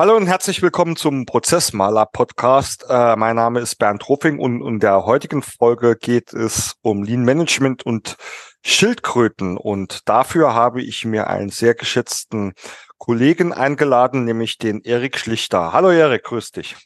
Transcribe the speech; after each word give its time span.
Hallo 0.00 0.16
und 0.16 0.28
herzlich 0.28 0.62
willkommen 0.62 0.94
zum 0.94 1.26
Prozessmaler 1.26 2.06
Podcast. 2.06 2.86
Äh, 2.88 3.16
mein 3.16 3.34
Name 3.34 3.58
ist 3.58 3.80
Bernd 3.80 4.08
Ruffing 4.08 4.38
und 4.38 4.64
in 4.64 4.78
der 4.78 5.04
heutigen 5.04 5.42
Folge 5.42 5.96
geht 5.96 6.32
es 6.32 6.76
um 6.82 7.02
Lean 7.02 7.24
Management 7.24 7.84
und 7.84 8.16
Schildkröten. 8.62 9.56
Und 9.56 10.08
dafür 10.08 10.54
habe 10.54 10.82
ich 10.82 11.04
mir 11.04 11.26
einen 11.26 11.50
sehr 11.50 11.74
geschätzten 11.74 12.52
Kollegen 12.98 13.52
eingeladen, 13.52 14.24
nämlich 14.24 14.56
den 14.56 14.82
Erik 14.82 15.18
Schlichter. 15.18 15.72
Hallo 15.72 15.90
Erik, 15.90 16.22
grüß 16.22 16.52
dich. 16.52 16.76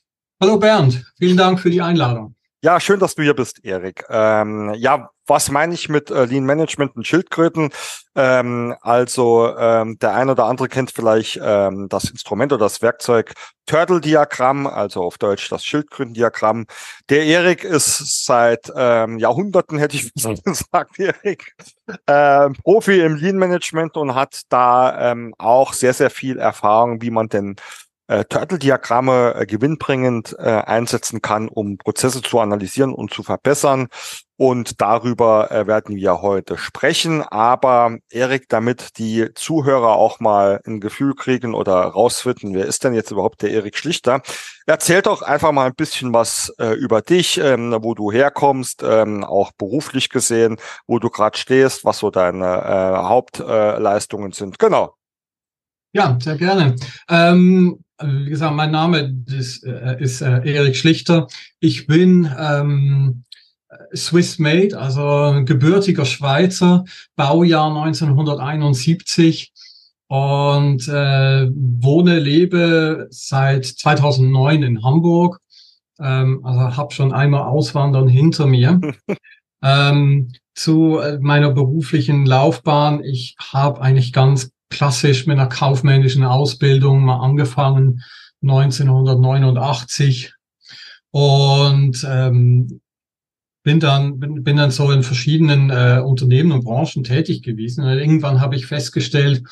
Hallo 0.40 0.56
Bernd, 0.58 1.04
vielen 1.18 1.36
Dank 1.36 1.60
für 1.60 1.68
die 1.68 1.82
Einladung. 1.82 2.34
Ja, 2.64 2.78
schön, 2.78 3.00
dass 3.00 3.16
du 3.16 3.22
hier 3.24 3.34
bist, 3.34 3.64
Erik. 3.64 4.04
Ähm, 4.08 4.72
ja, 4.74 5.10
was 5.26 5.50
meine 5.50 5.74
ich 5.74 5.88
mit 5.88 6.12
äh, 6.12 6.26
Lean 6.26 6.44
Management 6.44 6.94
und 6.94 7.04
Schildkröten? 7.04 7.70
Ähm, 8.14 8.76
also 8.82 9.52
ähm, 9.56 9.98
der 9.98 10.14
eine 10.14 10.30
oder 10.30 10.44
andere 10.44 10.68
kennt 10.68 10.92
vielleicht 10.92 11.40
ähm, 11.42 11.88
das 11.88 12.04
Instrument 12.08 12.52
oder 12.52 12.66
das 12.66 12.80
Werkzeug 12.80 13.32
Turtle-Diagramm, 13.66 14.68
also 14.68 15.02
auf 15.02 15.18
Deutsch 15.18 15.48
das 15.48 15.64
Schildkrötendiagramm. 15.64 16.66
Der 17.08 17.24
Erik 17.24 17.64
ist 17.64 18.24
seit 18.26 18.70
ähm, 18.76 19.18
Jahrhunderten, 19.18 19.78
hätte 19.78 19.96
ich 19.96 20.14
gesagt, 20.44 21.00
Erik, 21.00 21.56
äh, 22.06 22.48
Profi 22.62 23.00
im 23.00 23.16
Lean 23.16 23.38
Management 23.38 23.96
und 23.96 24.14
hat 24.14 24.42
da 24.50 25.10
ähm, 25.10 25.34
auch 25.36 25.72
sehr, 25.72 25.94
sehr 25.94 26.10
viel 26.10 26.38
Erfahrung, 26.38 27.02
wie 27.02 27.10
man 27.10 27.28
denn 27.28 27.56
äh, 28.08 28.24
Turtle-Diagramme 28.24 29.34
äh, 29.34 29.46
gewinnbringend 29.46 30.36
äh, 30.38 30.42
einsetzen 30.42 31.22
kann, 31.22 31.48
um 31.48 31.78
Prozesse 31.78 32.22
zu 32.22 32.40
analysieren 32.40 32.92
und 32.92 33.12
zu 33.12 33.22
verbessern. 33.22 33.88
Und 34.36 34.80
darüber 34.80 35.52
äh, 35.52 35.68
werden 35.68 35.94
wir 35.94 36.20
heute 36.20 36.58
sprechen. 36.58 37.22
Aber 37.22 37.98
Erik, 38.10 38.48
damit 38.48 38.98
die 38.98 39.28
Zuhörer 39.34 39.94
auch 39.94 40.18
mal 40.18 40.60
ein 40.66 40.80
Gefühl 40.80 41.14
kriegen 41.14 41.54
oder 41.54 41.74
rausfinden, 41.74 42.52
wer 42.52 42.66
ist 42.66 42.82
denn 42.82 42.92
jetzt 42.92 43.12
überhaupt 43.12 43.42
der 43.42 43.50
Erik 43.50 43.76
Schlichter? 43.76 44.20
Erzähl 44.66 45.00
doch 45.00 45.22
einfach 45.22 45.52
mal 45.52 45.66
ein 45.66 45.74
bisschen 45.76 46.12
was 46.12 46.52
äh, 46.58 46.72
über 46.72 47.02
dich, 47.02 47.38
ähm, 47.38 47.76
wo 47.82 47.94
du 47.94 48.10
herkommst, 48.10 48.82
ähm, 48.82 49.22
auch 49.22 49.52
beruflich 49.52 50.08
gesehen, 50.08 50.56
wo 50.88 50.98
du 50.98 51.08
gerade 51.08 51.38
stehst, 51.38 51.84
was 51.84 51.98
so 51.98 52.10
deine 52.10 52.44
äh, 52.44 52.96
Hauptleistungen 53.06 54.32
sind. 54.32 54.58
Genau. 54.58 54.96
Ja, 55.92 56.18
sehr 56.20 56.36
gerne. 56.36 56.74
Ähm, 57.08 57.84
wie 58.04 58.30
gesagt, 58.30 58.54
mein 58.54 58.70
Name 58.70 59.14
ist, 59.26 59.64
äh, 59.64 60.00
ist 60.00 60.20
äh, 60.20 60.40
Erik 60.44 60.76
Schlichter. 60.76 61.26
Ich 61.60 61.86
bin 61.86 62.30
ähm, 62.38 63.24
Swiss 63.94 64.38
Made, 64.38 64.78
also 64.78 65.42
gebürtiger 65.44 66.04
Schweizer, 66.04 66.84
Baujahr 67.16 67.68
1971 67.68 69.52
und 70.08 70.86
äh, 70.88 71.48
wohne, 71.54 72.18
lebe 72.18 73.06
seit 73.10 73.64
2009 73.64 74.62
in 74.62 74.84
Hamburg. 74.84 75.38
Ähm, 75.98 76.44
also 76.44 76.76
habe 76.76 76.92
schon 76.92 77.12
einmal 77.12 77.42
Auswandern 77.42 78.08
hinter 78.08 78.46
mir. 78.46 78.80
ähm, 79.62 80.32
zu 80.54 80.98
äh, 80.98 81.18
meiner 81.18 81.50
beruflichen 81.50 82.26
Laufbahn. 82.26 83.02
Ich 83.02 83.36
habe 83.40 83.80
eigentlich 83.80 84.12
ganz 84.12 84.50
klassisch 84.72 85.26
mit 85.26 85.38
einer 85.38 85.48
kaufmännischen 85.48 86.24
Ausbildung 86.24 87.04
mal 87.04 87.20
angefangen, 87.20 88.02
1989. 88.42 90.32
Und 91.12 92.06
ähm, 92.08 92.80
bin 93.62 93.78
dann 93.78 94.18
bin, 94.18 94.42
bin 94.42 94.56
dann 94.56 94.70
so 94.70 94.90
in 94.90 95.02
verschiedenen 95.02 95.70
äh, 95.70 96.00
Unternehmen 96.04 96.52
und 96.52 96.64
Branchen 96.64 97.04
tätig 97.04 97.42
gewesen. 97.42 97.84
Und 97.84 97.90
irgendwann 97.90 98.40
habe 98.40 98.56
ich 98.56 98.66
festgestellt, 98.66 99.44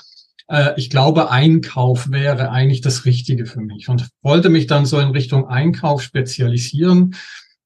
äh, 0.49 0.73
ich 0.77 0.91
glaube, 0.91 1.31
Einkauf 1.31 2.11
wäre 2.11 2.51
eigentlich 2.51 2.81
das 2.81 3.05
Richtige 3.05 3.47
für 3.47 3.61
mich 3.61 3.89
und 3.89 4.09
wollte 4.23 4.49
mich 4.49 4.67
dann 4.67 4.87
so 4.87 4.99
in 4.99 5.11
Richtung 5.11 5.47
Einkauf 5.47 6.03
spezialisieren. 6.03 7.15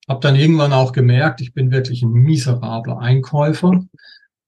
Habe 0.07 0.21
dann 0.21 0.37
irgendwann 0.37 0.75
auch 0.75 0.93
gemerkt, 0.93 1.41
ich 1.41 1.55
bin 1.55 1.71
wirklich 1.71 2.03
ein 2.03 2.13
miserabler 2.13 2.99
Einkäufer. 2.99 3.85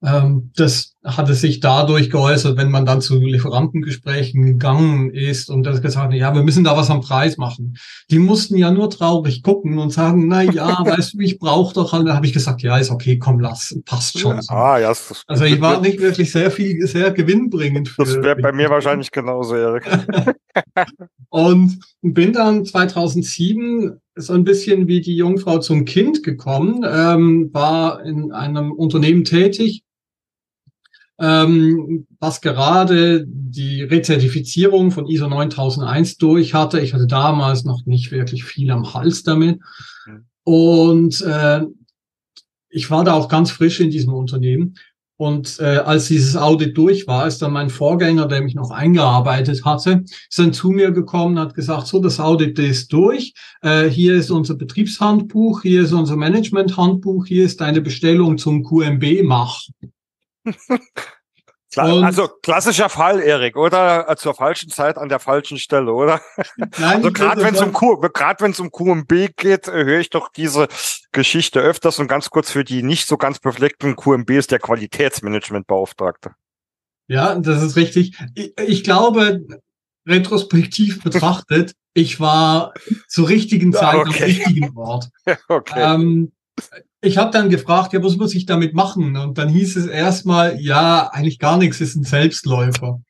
Ähm, 0.02 0.50
das 0.54 0.95
hatte 1.06 1.34
sich 1.34 1.60
dadurch 1.60 2.10
geäußert, 2.10 2.56
wenn 2.56 2.70
man 2.70 2.84
dann 2.84 3.00
zu 3.00 3.18
Lieferantengesprächen 3.18 4.44
gegangen 4.44 5.10
ist 5.10 5.48
und 5.48 5.62
das 5.62 5.80
gesagt 5.80 6.08
hat, 6.08 6.14
ja, 6.14 6.34
wir 6.34 6.42
müssen 6.42 6.64
da 6.64 6.76
was 6.76 6.90
am 6.90 7.00
Preis 7.00 7.36
machen. 7.36 7.76
Die 8.10 8.18
mussten 8.18 8.56
ja 8.56 8.72
nur 8.72 8.90
traurig 8.90 9.42
gucken 9.42 9.78
und 9.78 9.90
sagen, 9.90 10.26
na 10.26 10.42
ja, 10.42 10.78
weißt 10.84 11.14
du, 11.14 11.20
ich 11.20 11.38
brauche 11.38 11.74
doch 11.74 11.92
halt. 11.92 12.08
Da 12.08 12.16
habe 12.16 12.26
ich 12.26 12.32
gesagt, 12.32 12.62
ja, 12.62 12.76
ist 12.76 12.90
okay, 12.90 13.18
komm, 13.18 13.38
lass, 13.38 13.78
passt 13.84 14.18
schon. 14.18 14.42
So. 14.42 14.52
Ah, 14.52 14.78
ja, 14.78 14.88
das, 14.88 15.22
also 15.26 15.44
ich 15.44 15.60
war 15.60 15.80
nicht 15.80 16.00
wirklich 16.00 16.32
sehr 16.32 16.50
viel, 16.50 16.86
sehr 16.86 17.12
gewinnbringend. 17.12 17.88
Für, 17.88 18.04
das 18.04 18.16
wäre 18.16 18.36
bei 18.36 18.52
mir 18.52 18.68
wahrscheinlich 18.68 19.10
genauso, 19.12 19.54
Erik. 19.54 19.84
und 21.28 21.78
bin 22.02 22.32
dann 22.32 22.64
2007 22.64 24.00
so 24.16 24.32
ein 24.32 24.44
bisschen 24.44 24.88
wie 24.88 25.00
die 25.00 25.16
Jungfrau 25.16 25.58
zum 25.58 25.84
Kind 25.84 26.22
gekommen, 26.22 26.84
ähm, 26.88 27.50
war 27.52 28.02
in 28.04 28.32
einem 28.32 28.72
Unternehmen 28.72 29.24
tätig, 29.24 29.82
ähm, 31.18 32.06
was 32.20 32.40
gerade 32.40 33.24
die 33.26 33.82
Rezertifizierung 33.82 34.90
von 34.90 35.06
ISO 35.06 35.28
9001 35.28 36.18
durch 36.18 36.54
hatte. 36.54 36.80
Ich 36.80 36.94
hatte 36.94 37.06
damals 37.06 37.64
noch 37.64 37.86
nicht 37.86 38.12
wirklich 38.12 38.44
viel 38.44 38.70
am 38.70 38.92
Hals 38.92 39.22
damit. 39.22 39.60
Mhm. 40.06 40.26
Und 40.44 41.20
äh, 41.22 41.62
ich 42.68 42.90
war 42.90 43.04
da 43.04 43.14
auch 43.14 43.28
ganz 43.28 43.50
frisch 43.50 43.80
in 43.80 43.90
diesem 43.90 44.12
Unternehmen. 44.12 44.74
Und 45.18 45.58
äh, 45.60 45.78
als 45.78 46.08
dieses 46.08 46.36
Audit 46.36 46.76
durch 46.76 47.06
war, 47.06 47.26
ist 47.26 47.40
dann 47.40 47.52
mein 47.52 47.70
Vorgänger, 47.70 48.26
der 48.26 48.42
mich 48.42 48.54
noch 48.54 48.70
eingearbeitet 48.70 49.64
hatte, 49.64 50.04
ist 50.28 50.38
dann 50.38 50.52
zu 50.52 50.70
mir 50.70 50.90
gekommen, 50.90 51.38
hat 51.38 51.54
gesagt, 51.54 51.86
so, 51.86 52.00
das 52.00 52.20
Audit 52.20 52.58
ist 52.58 52.92
durch, 52.92 53.32
äh, 53.62 53.84
hier 53.84 54.14
ist 54.14 54.30
unser 54.30 54.56
Betriebshandbuch, 54.56 55.62
hier 55.62 55.82
ist 55.82 55.92
unser 55.92 56.16
Managementhandbuch, 56.16 57.24
hier 57.24 57.46
ist 57.46 57.62
deine 57.62 57.80
Bestellung 57.80 58.36
zum 58.36 58.62
QMB, 58.62 59.22
mach. 59.24 59.62
Also 61.76 62.28
klassischer 62.42 62.88
Fall, 62.88 63.20
Erik, 63.20 63.56
oder? 63.56 64.14
Zur 64.16 64.34
falschen 64.34 64.70
Zeit 64.70 64.96
an 64.96 65.08
der 65.08 65.18
falschen 65.18 65.58
Stelle, 65.58 65.92
oder? 65.92 66.20
Nein, 66.56 66.96
also 66.96 67.12
gerade 67.12 67.42
wenn 67.42 67.54
es 67.54 67.60
um 67.60 67.72
Q, 67.72 67.98
gerade 68.12 68.42
wenn 68.42 68.52
es 68.52 68.60
um 68.60 68.70
QMB 68.70 69.36
geht, 69.36 69.68
äh, 69.68 69.84
höre 69.84 70.00
ich 70.00 70.10
doch 70.10 70.30
diese 70.30 70.68
Geschichte 71.12 71.60
öfters 71.60 71.98
und 71.98 72.08
ganz 72.08 72.30
kurz 72.30 72.50
für 72.50 72.64
die 72.64 72.82
nicht 72.82 73.06
so 73.06 73.16
ganz 73.16 73.38
befleckten 73.38 73.96
QMB 73.96 74.30
ist 74.30 74.50
der 74.50 74.58
Qualitätsmanagementbeauftragte. 74.58 76.32
Ja, 77.08 77.34
das 77.36 77.62
ist 77.62 77.76
richtig. 77.76 78.18
Ich, 78.34 78.58
ich 78.58 78.84
glaube, 78.84 79.46
retrospektiv 80.06 81.02
betrachtet, 81.04 81.72
ich 81.94 82.20
war 82.20 82.74
zur 83.08 83.28
richtigen 83.28 83.72
Zeit 83.72 83.94
okay. 83.96 84.22
am 84.22 84.24
richtigen 84.24 84.76
Ort. 84.76 85.08
okay. 85.48 85.94
Ähm, 85.94 86.32
ich 87.02 87.18
habe 87.18 87.30
dann 87.30 87.50
gefragt, 87.50 87.92
ja, 87.92 88.02
was 88.02 88.16
muss 88.16 88.34
ich 88.34 88.46
damit 88.46 88.74
machen? 88.74 89.16
Und 89.16 89.36
dann 89.38 89.48
hieß 89.48 89.76
es 89.76 89.86
erstmal, 89.86 90.58
ja, 90.60 91.08
eigentlich 91.12 91.38
gar 91.38 91.58
nichts, 91.58 91.80
ist 91.80 91.94
ein 91.94 92.04
Selbstläufer. 92.04 93.00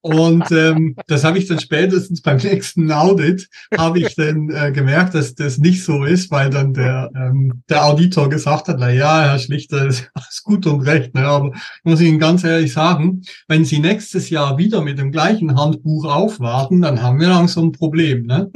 Und 0.00 0.50
ähm, 0.50 0.96
das 1.06 1.24
habe 1.24 1.38
ich 1.38 1.46
dann 1.46 1.60
spätestens 1.60 2.22
beim 2.22 2.36
nächsten 2.42 2.90
Audit, 2.90 3.48
habe 3.76 4.00
ich 4.00 4.14
dann 4.16 4.50
äh, 4.50 4.72
gemerkt, 4.72 5.14
dass 5.14 5.34
das 5.34 5.58
nicht 5.58 5.84
so 5.84 6.04
ist, 6.04 6.30
weil 6.30 6.50
dann 6.50 6.74
der, 6.74 7.10
ähm, 7.14 7.62
der 7.68 7.84
Auditor 7.84 8.28
gesagt 8.28 8.68
hat, 8.68 8.76
na 8.78 8.90
ja, 8.90 9.22
Herr 9.22 9.38
Schlichter, 9.38 9.86
ist 9.86 10.10
alles 10.14 10.42
gut 10.42 10.66
und 10.66 10.80
recht. 10.80 11.14
Ne? 11.14 11.24
Aber 11.24 11.52
muss 11.84 12.00
ich 12.00 12.08
Ihnen 12.08 12.18
ganz 12.18 12.42
ehrlich 12.42 12.72
sagen, 12.72 13.22
wenn 13.48 13.64
Sie 13.64 13.78
nächstes 13.78 14.28
Jahr 14.28 14.58
wieder 14.58 14.82
mit 14.82 14.98
dem 14.98 15.12
gleichen 15.12 15.56
Handbuch 15.56 16.04
aufwarten, 16.04 16.82
dann 16.82 17.00
haben 17.02 17.20
wir 17.20 17.28
langsam 17.28 17.66
ein 17.66 17.72
Problem. 17.72 18.26
Ne? 18.26 18.50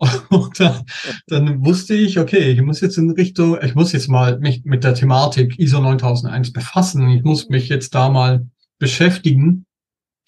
Und 0.30 0.60
dann, 0.60 0.84
dann 1.26 1.64
wusste 1.64 1.94
ich, 1.94 2.18
okay, 2.18 2.50
ich 2.50 2.62
muss 2.62 2.80
jetzt 2.80 2.98
in 2.98 3.10
Richtung, 3.10 3.58
ich 3.62 3.74
muss 3.74 3.92
jetzt 3.92 4.08
mal 4.08 4.38
mich 4.38 4.64
mit 4.64 4.84
der 4.84 4.94
Thematik 4.94 5.58
ISO 5.58 5.80
9001 5.80 6.52
befassen. 6.52 7.08
Ich 7.10 7.22
muss 7.24 7.48
mich 7.48 7.68
jetzt 7.68 7.94
da 7.94 8.08
mal 8.08 8.46
beschäftigen. 8.78 9.66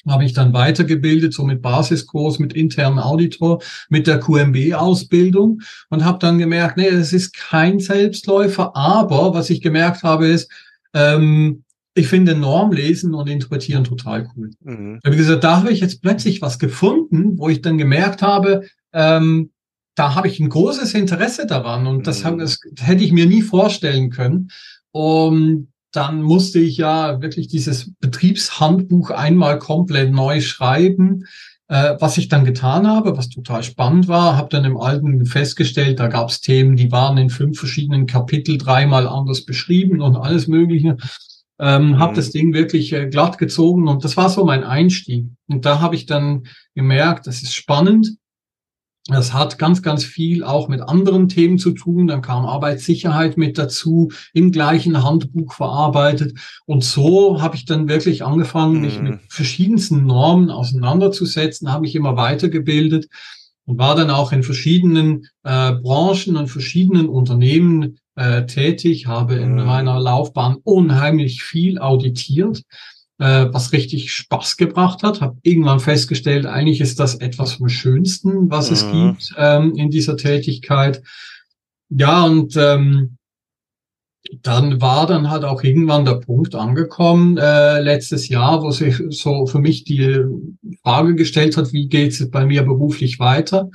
Habe 0.07 0.25
ich 0.25 0.33
dann 0.33 0.53
weitergebildet, 0.53 1.35
so 1.35 1.45
mit 1.45 1.63
Basiskurs, 1.63 2.39
mit 2.39 2.53
internen 2.53 3.01
Auditor, 3.01 3.61
mit 3.89 4.07
der 4.07 4.21
QMB-Ausbildung 4.21 5.63
und 5.91 6.05
habe 6.05 6.19
dann 6.21 6.39
gemerkt, 6.39 6.77
nee, 6.77 6.87
es 6.87 7.13
ist 7.13 7.35
kein 7.35 7.81
Selbstläufer, 7.81 8.77
aber 8.77 9.35
was 9.35 9.51
ich 9.51 9.61
gemerkt 9.61 10.05
habe 10.05 10.29
ist, 10.29 10.49
ähm, 10.95 11.65
ich 11.97 12.09
finde 12.09 12.35
Normlesen 12.35 13.15
und 13.15 13.29
Interpretieren 13.29 13.83
total 13.83 14.29
cool. 14.37 14.51
Mhm. 14.63 15.01
Wie 15.03 15.17
gesagt, 15.17 15.43
da 15.43 15.57
habe 15.57 15.73
ich 15.73 15.81
jetzt 15.81 16.03
plötzlich 16.03 16.43
was 16.43 16.59
gefunden, 16.59 17.39
wo 17.39 17.49
ich 17.49 17.63
dann 17.63 17.79
gemerkt 17.79 18.23
habe, 18.23 18.67
ähm, 18.93 19.51
da 19.97 20.15
habe 20.15 20.29
ich 20.29 20.39
ein 20.39 20.51
großes 20.51 20.95
Interesse 20.95 21.47
daran 21.47 21.87
und 21.87 22.07
das, 22.07 22.23
mhm. 22.23 22.39
das 22.39 22.61
hätte 22.79 23.03
ich 23.03 23.13
mir 23.13 23.27
nie 23.27 23.43
vorstellen 23.43 24.11
können. 24.11 24.51
Und 24.93 25.69
dann 25.91 26.23
musste 26.23 26.59
ich 26.59 26.77
ja 26.77 27.23
wirklich 27.23 27.49
dieses 27.49 27.93
Betriebshandbuch 28.01 29.11
einmal 29.11 29.59
komplett 29.59 30.13
neu 30.13 30.43
schreiben, 30.43 31.25
äh, 31.69 31.95
was 31.99 32.19
ich 32.19 32.29
dann 32.29 32.45
getan 32.45 32.87
habe, 32.87 33.17
was 33.17 33.31
total 33.31 33.63
spannend 33.63 34.07
war. 34.07 34.37
Habe 34.37 34.51
dann 34.51 34.67
im 34.67 34.77
Alten 34.77 35.25
festgestellt, 35.25 35.99
da 35.99 36.09
gab 36.09 36.29
es 36.29 36.43
Themen, 36.43 36.77
die 36.77 36.93
waren 36.93 37.17
in 37.17 37.31
fünf 37.31 37.59
verschiedenen 37.59 38.07
Kapitel 38.07 38.59
dreimal 38.59 39.09
anders 39.09 39.47
beschrieben 39.47 40.03
und 40.03 40.17
alles 40.17 40.47
Mögliche. 40.47 40.99
Ähm, 41.59 41.89
mhm. 41.89 41.99
Habe 41.99 42.15
das 42.15 42.31
Ding 42.31 42.53
wirklich 42.53 42.93
äh, 42.93 43.07
glatt 43.09 43.39
gezogen 43.39 43.89
und 43.89 44.05
das 44.05 44.19
war 44.19 44.29
so 44.29 44.45
mein 44.45 44.63
Einstieg. 44.63 45.25
Und 45.49 45.65
da 45.65 45.81
habe 45.81 45.95
ich 45.95 46.05
dann 46.05 46.43
gemerkt, 46.75 47.27
das 47.27 47.43
ist 47.43 47.55
spannend 47.55 48.19
Das 49.09 49.33
hat 49.33 49.57
ganz, 49.59 49.83
ganz 49.83 50.05
viel 50.05 50.43
auch 50.43 50.69
mit 50.69 50.81
anderen 50.81 51.29
Themen 51.29 51.59
zu 51.59 51.71
tun. 51.71 52.09
Dann 52.09 52.23
kam 52.23 52.45
Arbeitssicherheit 52.45 53.37
mit 53.37 53.57
dazu, 53.57 54.11
im 54.33 54.51
gleichen 54.51 55.05
Handbuch 55.05 55.53
verarbeitet. 55.53 56.37
Und 56.65 56.83
so 56.83 57.41
habe 57.41 57.55
ich 57.55 57.65
dann 57.67 57.89
wirklich 57.89 58.25
angefangen, 58.25 58.81
mich 58.81 59.01
mit 59.01 59.13
mhm. 59.13 59.21
verschiedensten 59.29 60.07
Normen 60.07 60.51
auseinanderzusetzen, 60.51 61.71
habe 61.71 61.83
mich 61.83 61.95
immer 61.95 62.17
weitergebildet 62.17 63.07
und 63.65 63.79
war 63.79 63.95
dann 63.95 64.11
auch 64.11 64.33
in 64.33 64.43
verschiedenen 64.43 65.29
äh, 65.45 65.73
Branchen 65.73 66.37
und 66.37 66.49
verschiedenen 66.49 67.09
Unternehmen 67.09 67.99
äh, 68.17 68.45
tätig, 68.47 69.07
habe 69.07 69.37
in 69.37 69.53
mhm. 69.53 69.67
meiner 69.67 70.01
Laufbahn 70.01 70.57
unheimlich 70.65 71.45
viel 71.45 71.79
auditiert 71.79 72.63
äh, 73.19 73.47
was 73.51 73.73
richtig 73.73 74.13
Spaß 74.13 74.57
gebracht 74.57 75.03
hat. 75.03 75.21
Habe 75.21 75.39
irgendwann 75.43 75.81
festgestellt, 75.81 76.47
eigentlich 76.47 76.81
ist 76.81 77.01
das 77.01 77.17
etwas 77.17 77.55
vom 77.55 77.69
Schönsten, 77.69 78.51
was 78.51 78.71
mhm. 78.71 78.75
es 78.75 78.91
gibt 78.91 79.35
ähm, 79.39 79.75
in 79.77 79.91
dieser 79.91 80.17
Tätigkeit. 80.17 81.03
Ja, 81.89 82.25
und 82.25 82.57
ähm, 82.57 83.17
dann 84.43 84.81
war 84.81 85.07
dann 85.07 85.31
halt 85.31 85.45
auch 85.45 85.63
irgendwann 85.63 86.05
der 86.05 86.15
Punkt 86.15 86.55
angekommen, 86.55 87.37
äh, 87.39 87.81
letztes 87.81 88.29
Jahr, 88.29 88.63
wo 88.63 88.71
sich 88.71 89.01
so 89.11 89.47
für 89.47 89.61
mich 89.61 89.85
die 89.85 90.21
Frage 90.83 91.15
gestellt 91.15 91.57
hat, 91.57 91.73
wie 91.73 91.89
geht 91.89 92.13
es 92.13 92.31
bei 92.31 92.45
mir 92.45 92.63
beruflich 92.65 93.19
weiter? 93.19 93.71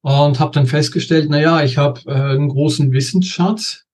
Und 0.00 0.40
habe 0.40 0.52
dann 0.52 0.66
festgestellt, 0.66 1.28
na 1.30 1.40
ja, 1.40 1.62
ich 1.62 1.76
habe 1.78 2.00
äh, 2.06 2.12
einen 2.12 2.48
großen 2.48 2.90
Wissensschatz, 2.90 3.84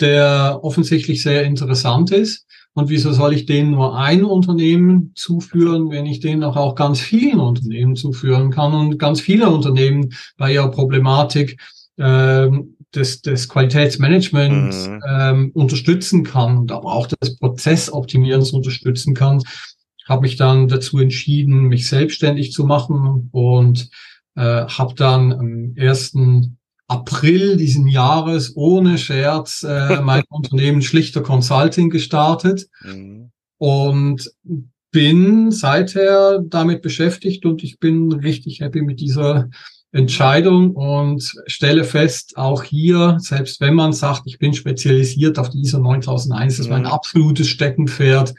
der 0.00 0.60
offensichtlich 0.62 1.22
sehr 1.22 1.44
interessant 1.44 2.10
ist. 2.10 2.43
Und 2.74 2.90
wieso 2.90 3.12
soll 3.12 3.34
ich 3.34 3.46
denen 3.46 3.70
nur 3.70 3.96
ein 3.96 4.24
Unternehmen 4.24 5.12
zuführen, 5.14 5.90
wenn 5.90 6.06
ich 6.06 6.18
denen 6.18 6.42
auch, 6.42 6.56
auch 6.56 6.74
ganz 6.74 7.00
vielen 7.00 7.38
Unternehmen 7.38 7.94
zuführen 7.94 8.50
kann 8.50 8.74
und 8.74 8.98
ganz 8.98 9.20
viele 9.20 9.48
Unternehmen 9.48 10.12
bei 10.36 10.52
ihrer 10.52 10.70
Problematik 10.70 11.60
ähm, 11.98 12.76
des, 12.92 13.22
des 13.22 13.48
Qualitätsmanagements 13.48 14.88
mhm. 14.88 15.00
ähm, 15.08 15.50
unterstützen 15.54 16.24
kann 16.24 16.58
und 16.58 16.72
aber 16.72 16.92
auch 16.92 17.06
des 17.06 17.36
Prozessoptimierens 17.38 18.50
unterstützen 18.50 19.14
kann. 19.14 19.40
Ich 19.96 20.08
habe 20.08 20.22
mich 20.22 20.36
dann 20.36 20.68
dazu 20.68 20.98
entschieden, 20.98 21.68
mich 21.68 21.88
selbstständig 21.88 22.52
zu 22.52 22.64
machen 22.64 23.28
und 23.32 23.88
äh, 24.36 24.66
habe 24.66 24.94
dann 24.94 25.32
am 25.32 25.76
ersten 25.76 26.58
April 26.86 27.56
diesen 27.56 27.86
Jahres 27.86 28.56
ohne 28.56 28.98
Scherz 28.98 29.62
äh, 29.62 30.00
mein 30.02 30.24
Unternehmen 30.28 30.82
Schlichter 30.82 31.22
Consulting 31.22 31.90
gestartet 31.90 32.68
mhm. 32.82 33.30
und 33.58 34.30
bin 34.90 35.50
seither 35.50 36.40
damit 36.46 36.82
beschäftigt 36.82 37.44
und 37.46 37.64
ich 37.64 37.80
bin 37.80 38.12
richtig 38.12 38.60
happy 38.60 38.82
mit 38.82 39.00
dieser 39.00 39.48
Entscheidung 39.90 40.72
und 40.72 41.32
stelle 41.46 41.84
fest, 41.84 42.36
auch 42.36 42.64
hier, 42.64 43.16
selbst 43.20 43.60
wenn 43.60 43.74
man 43.74 43.92
sagt, 43.92 44.22
ich 44.26 44.38
bin 44.38 44.52
spezialisiert 44.52 45.38
auf 45.38 45.50
diese 45.50 45.80
9001, 45.80 46.56
das 46.56 46.66
ist 46.66 46.70
mein 46.70 46.82
mhm. 46.82 46.88
absolutes 46.88 47.48
Steckenpferd, 47.48 48.34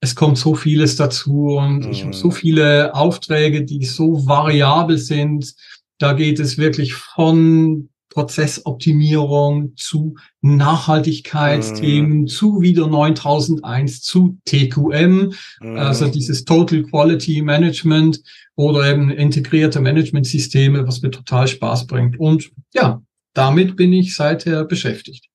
es 0.00 0.16
kommt 0.16 0.36
so 0.36 0.54
vieles 0.54 0.96
dazu 0.96 1.56
und 1.58 1.86
ich 1.86 2.02
habe 2.02 2.12
so 2.12 2.28
mhm. 2.28 2.32
viele 2.32 2.94
Aufträge, 2.94 3.64
die 3.64 3.84
so 3.84 4.26
variabel 4.26 4.98
sind, 4.98 5.54
da 6.02 6.14
geht 6.14 6.40
es 6.40 6.58
wirklich 6.58 6.94
von 6.94 7.88
Prozessoptimierung 8.08 9.74
zu 9.76 10.16
Nachhaltigkeitsthemen, 10.42 12.22
mm. 12.22 12.26
zu 12.26 12.60
wieder 12.60 12.88
9001, 12.88 14.02
zu 14.02 14.38
TQM, 14.44 15.32
mm. 15.60 15.76
also 15.76 16.08
dieses 16.08 16.44
Total 16.44 16.82
Quality 16.82 17.40
Management 17.42 18.20
oder 18.54 18.90
eben 18.90 19.10
integrierte 19.10 19.80
Managementsysteme, 19.80 20.86
was 20.86 21.00
mir 21.00 21.10
total 21.10 21.48
Spaß 21.48 21.86
bringt. 21.86 22.18
Und 22.18 22.50
ja, 22.74 23.00
damit 23.32 23.76
bin 23.76 23.92
ich 23.92 24.14
seither 24.14 24.64
beschäftigt 24.64 25.31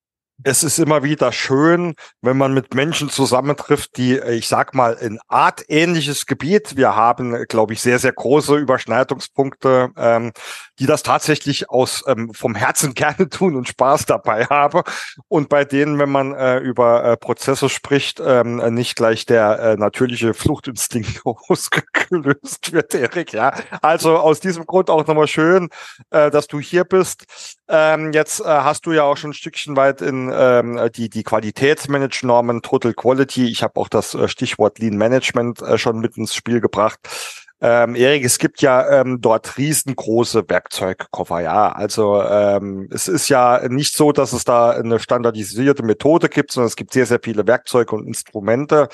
es 0.47 0.63
ist 0.63 0.79
immer 0.79 1.03
wieder 1.03 1.33
schön, 1.33 1.95
wenn 2.21 2.37
man 2.37 2.53
mit 2.53 2.73
Menschen 2.73 3.09
zusammentrifft, 3.09 3.97
die, 3.97 4.17
ich 4.17 4.47
sag 4.47 4.73
mal, 4.73 4.97
ein 4.97 5.19
artähnliches 5.27 6.25
Gebiet. 6.25 6.77
Wir 6.77 6.95
haben, 6.95 7.43
glaube 7.49 7.73
ich, 7.73 7.81
sehr, 7.81 7.99
sehr 7.99 8.13
große 8.13 8.55
Überschneidungspunkte, 8.55 9.89
ähm, 9.97 10.31
die 10.79 10.85
das 10.85 11.03
tatsächlich 11.03 11.69
aus 11.69 12.05
ähm, 12.07 12.33
vom 12.33 12.55
Herzen 12.55 12.93
gerne 12.95 13.27
tun 13.27 13.57
und 13.57 13.67
Spaß 13.67 14.05
dabei 14.05 14.45
haben. 14.45 14.83
Und 15.27 15.49
bei 15.49 15.65
denen, 15.65 15.99
wenn 15.99 16.09
man 16.09 16.33
äh, 16.33 16.59
über 16.59 17.03
äh, 17.03 17.17
Prozesse 17.17 17.67
spricht, 17.67 18.21
ähm, 18.25 18.73
nicht 18.73 18.95
gleich 18.95 19.25
der 19.25 19.59
äh, 19.59 19.75
natürliche 19.75 20.33
Fluchtinstinkt 20.33 21.23
ausgelöst 21.25 22.71
wird, 22.71 22.95
Erik. 22.95 23.33
Ja, 23.33 23.53
also 23.81 24.15
aus 24.15 24.39
diesem 24.39 24.65
Grund 24.65 24.89
auch 24.89 25.05
nochmal 25.05 25.27
schön, 25.27 25.67
äh, 26.11 26.31
dass 26.31 26.47
du 26.47 26.61
hier 26.61 26.85
bist. 26.85 27.25
Ähm, 27.69 28.13
jetzt 28.13 28.39
äh, 28.39 28.45
hast 28.45 28.85
du 28.85 28.93
ja 28.93 29.03
auch 29.03 29.17
schon 29.17 29.31
ein 29.31 29.33
Stückchen 29.33 29.75
weit 29.75 30.01
in 30.01 30.31
ähm, 30.33 30.79
die, 30.95 31.09
die 31.09 31.23
Qualitätsmanagement-Normen, 31.23 32.61
Total 32.61 32.93
Quality. 32.93 33.47
Ich 33.47 33.61
habe 33.61 33.79
auch 33.79 33.89
das 33.89 34.13
äh, 34.13 34.27
Stichwort 34.29 34.79
Lean 34.79 34.97
Management 34.97 35.61
äh, 35.61 35.77
schon 35.77 35.99
mit 35.99 36.17
ins 36.17 36.33
Spiel 36.33 36.61
gebracht. 36.61 36.99
Ähm, 37.59 37.95
Erik, 37.95 38.23
es 38.23 38.37
gibt 38.37 38.61
ja 38.61 39.01
ähm, 39.01 39.19
dort 39.19 39.57
riesengroße 39.57 40.47
Werkzeugkoffer, 40.47 41.41
ja. 41.41 41.71
Also 41.71 42.21
ähm, 42.21 42.87
es 42.91 43.07
ist 43.07 43.29
ja 43.29 43.67
nicht 43.67 43.95
so, 43.95 44.11
dass 44.11 44.31
es 44.31 44.45
da 44.45 44.69
eine 44.69 44.99
standardisierte 44.99 45.83
Methode 45.83 46.29
gibt, 46.29 46.51
sondern 46.51 46.67
es 46.67 46.75
gibt 46.75 46.93
sehr, 46.93 47.07
sehr 47.07 47.19
viele 47.21 47.47
Werkzeuge 47.47 47.95
und 47.95 48.07
Instrumente. 48.07 48.89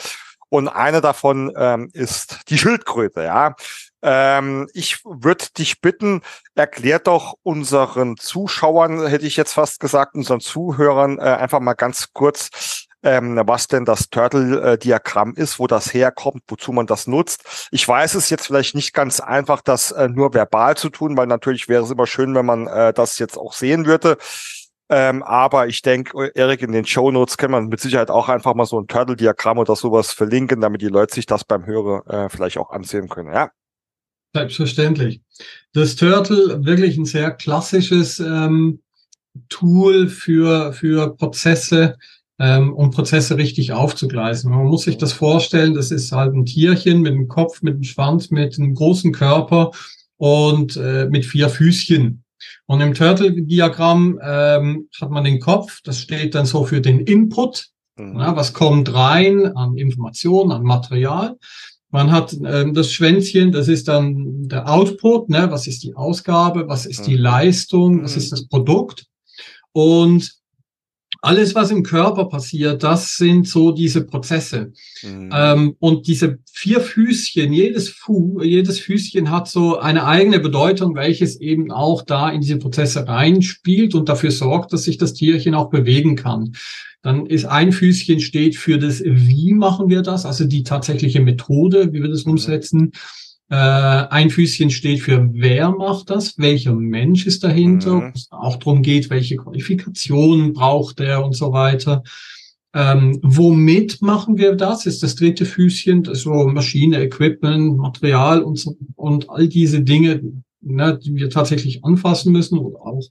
Und 0.49 0.67
eine 0.67 1.01
davon 1.01 1.51
ähm, 1.57 1.89
ist 1.93 2.49
die 2.49 2.57
Schildkröte, 2.57 3.23
ja. 3.23 3.55
Ähm, 4.03 4.67
ich 4.73 5.03
würde 5.05 5.45
dich 5.57 5.79
bitten, 5.79 6.21
erklär 6.55 6.99
doch 6.99 7.35
unseren 7.41 8.17
Zuschauern, 8.17 9.07
hätte 9.07 9.25
ich 9.25 9.37
jetzt 9.37 9.53
fast 9.53 9.79
gesagt, 9.79 10.15
unseren 10.15 10.41
Zuhörern 10.41 11.19
äh, 11.19 11.21
einfach 11.21 11.61
mal 11.61 11.73
ganz 11.73 12.11
kurz, 12.11 12.85
ähm, 13.01 13.41
was 13.45 13.67
denn 13.67 13.85
das 13.85 14.09
Turtle-Diagramm 14.09 15.35
ist, 15.35 15.57
wo 15.57 15.67
das 15.67 15.93
herkommt, 15.93 16.43
wozu 16.49 16.73
man 16.73 16.85
das 16.85 17.07
nutzt. 17.07 17.67
Ich 17.71 17.87
weiß 17.87 18.15
es 18.15 18.29
jetzt 18.29 18.45
vielleicht 18.47 18.75
nicht 18.75 18.93
ganz 18.93 19.21
einfach, 19.21 19.61
das 19.61 19.91
äh, 19.91 20.09
nur 20.09 20.33
verbal 20.33 20.75
zu 20.75 20.89
tun, 20.89 21.15
weil 21.15 21.27
natürlich 21.27 21.69
wäre 21.69 21.83
es 21.83 21.91
immer 21.91 22.07
schön, 22.07 22.35
wenn 22.35 22.45
man 22.45 22.67
äh, 22.67 22.93
das 22.93 23.19
jetzt 23.19 23.37
auch 23.37 23.53
sehen 23.53 23.85
würde. 23.85 24.17
Ähm, 24.89 25.23
aber 25.23 25.67
ich 25.67 25.81
denke, 25.81 26.31
Erik, 26.35 26.61
in 26.61 26.73
den 26.73 26.85
Show 26.85 27.09
Notes 27.09 27.37
kann 27.37 27.51
man 27.51 27.67
mit 27.67 27.79
Sicherheit 27.79 28.11
auch 28.11 28.27
einfach 28.27 28.53
mal 28.53 28.65
so 28.65 28.79
ein 28.79 28.87
Turtle-Diagramm 28.87 29.57
oder 29.57 29.77
sowas 29.77 30.11
verlinken, 30.11 30.59
damit 30.59 30.81
die 30.81 30.89
Leute 30.89 31.15
sich 31.15 31.25
das 31.25 31.45
beim 31.45 31.65
Hören 31.65 32.05
äh, 32.07 32.29
vielleicht 32.29 32.57
auch 32.57 32.69
ansehen 32.69 33.07
können. 33.07 33.33
Ja. 33.33 33.49
Selbstverständlich. 34.33 35.21
Das 35.73 35.95
Turtle 35.95 36.65
wirklich 36.65 36.97
ein 36.97 37.05
sehr 37.05 37.31
klassisches 37.31 38.19
ähm, 38.19 38.79
Tool 39.49 40.07
für, 40.07 40.73
für 40.73 41.15
Prozesse, 41.15 41.97
ähm, 42.39 42.73
um 42.73 42.91
Prozesse 42.91 43.37
richtig 43.37 43.71
aufzugleisen. 43.71 44.51
Man 44.51 44.65
muss 44.65 44.83
sich 44.83 44.97
das 44.97 45.13
vorstellen, 45.13 45.73
das 45.73 45.91
ist 45.91 46.11
halt 46.11 46.33
ein 46.33 46.45
Tierchen 46.45 47.01
mit 47.01 47.13
einem 47.13 47.27
Kopf, 47.27 47.61
mit 47.61 47.75
einem 47.75 47.83
Schwanz, 47.83 48.31
mit 48.31 48.57
einem 48.57 48.73
großen 48.73 49.11
Körper 49.11 49.71
und 50.17 50.77
äh, 50.77 51.07
mit 51.09 51.25
vier 51.25 51.49
Füßchen. 51.49 52.23
Und 52.65 52.81
im 52.81 52.93
Turtle-Diagramm 52.93 54.19
ähm, 54.23 54.89
hat 54.99 55.11
man 55.11 55.23
den 55.23 55.39
Kopf, 55.39 55.81
das 55.83 55.99
steht 55.99 56.35
dann 56.35 56.45
so 56.45 56.65
für 56.65 56.81
den 56.81 56.99
Input, 57.01 57.67
mhm. 57.97 58.19
ja, 58.19 58.35
was 58.35 58.53
kommt 58.53 58.93
rein 58.93 59.45
an 59.55 59.77
Informationen, 59.77 60.51
an 60.51 60.63
Material. 60.63 61.37
Man 61.93 62.11
hat 62.11 62.35
ähm, 62.43 62.73
das 62.73 62.91
Schwänzchen, 62.91 63.51
das 63.51 63.67
ist 63.67 63.87
dann 63.87 64.47
der 64.47 64.67
Output, 64.67 65.29
ne? 65.29 65.51
was 65.51 65.67
ist 65.67 65.83
die 65.83 65.95
Ausgabe, 65.95 66.67
was 66.67 66.87
ist 66.87 67.05
die 67.05 67.17
mhm. 67.17 67.21
Leistung, 67.21 68.03
was 68.03 68.17
ist 68.17 68.31
mhm. 68.31 68.35
das 68.35 68.47
Produkt. 68.47 69.05
Und 69.73 70.33
alles, 71.23 71.55
was 71.55 71.71
im 71.71 71.83
Körper 71.83 72.25
passiert, 72.25 72.83
das 72.83 73.15
sind 73.15 73.47
so 73.47 73.71
diese 73.71 74.03
Prozesse. 74.03 74.73
Mhm. 75.01 75.29
Ähm, 75.33 75.75
und 75.79 76.05
diese 76.07 76.39
vier 76.51 76.81
Füßchen, 76.81 77.53
jedes, 77.53 77.87
Fu 77.87 78.41
jedes 78.41 78.81
Füßchen 78.81 79.31
hat 79.31 79.47
so 79.47 79.79
eine 79.79 80.05
eigene 80.05 80.41
Bedeutung, 80.41 80.95
welches 80.95 81.39
eben 81.39 81.71
auch 81.71 82.01
da 82.01 82.29
in 82.29 82.41
diese 82.41 82.57
Prozesse 82.57 83.07
reinspielt 83.07 83.95
und 83.95 84.09
dafür 84.09 84.31
sorgt, 84.31 84.73
dass 84.73 84.83
sich 84.83 84.97
das 84.97 85.13
Tierchen 85.13 85.55
auch 85.55 85.69
bewegen 85.69 86.17
kann. 86.17 86.51
Dann 87.01 87.25
ist 87.25 87.45
ein 87.45 87.71
Füßchen 87.71 88.19
steht 88.19 88.57
für 88.57 88.77
das, 88.77 89.01
wie 89.05 89.53
machen 89.53 89.87
wir 89.87 90.01
das, 90.01 90.25
also 90.25 90.43
die 90.43 90.63
tatsächliche 90.63 91.21
Methode, 91.21 91.93
wie 91.93 92.01
wir 92.01 92.09
das 92.09 92.25
mhm. 92.25 92.31
Äh, 93.49 93.55
ein 93.55 94.29
Füßchen 94.29 94.69
steht 94.69 95.01
für 95.01 95.29
wer 95.33 95.71
macht 95.71 96.09
das, 96.09 96.37
welcher 96.37 96.73
Mensch 96.73 97.25
ist 97.25 97.43
dahinter, 97.43 97.95
mhm. 97.95 98.11
es 98.15 98.27
auch 98.31 98.55
darum 98.57 98.81
geht, 98.81 99.09
welche 99.09 99.37
Qualifikationen 99.37 100.53
braucht 100.53 100.99
er 100.99 101.23
und 101.23 101.35
so 101.35 101.51
weiter. 101.51 102.03
Ähm, 102.75 103.19
womit 103.21 104.01
machen 104.01 104.37
wir 104.37 104.55
das? 104.55 104.87
Ist 104.87 105.03
das 105.03 105.15
dritte 105.15 105.45
Füßchen, 105.45 106.07
so 106.13 106.47
Maschine, 106.47 107.03
Equipment, 107.03 107.77
Material 107.77 108.41
und 108.41 108.57
so, 108.57 108.75
und 108.95 109.29
all 109.29 109.47
diese 109.47 109.81
Dinge, 109.81 110.21
ne, 110.61 110.97
die 110.97 111.13
wir 111.15 111.29
tatsächlich 111.29 111.83
anfassen 111.83 112.31
müssen 112.31 112.57
oder 112.57 112.81
auch 112.81 113.03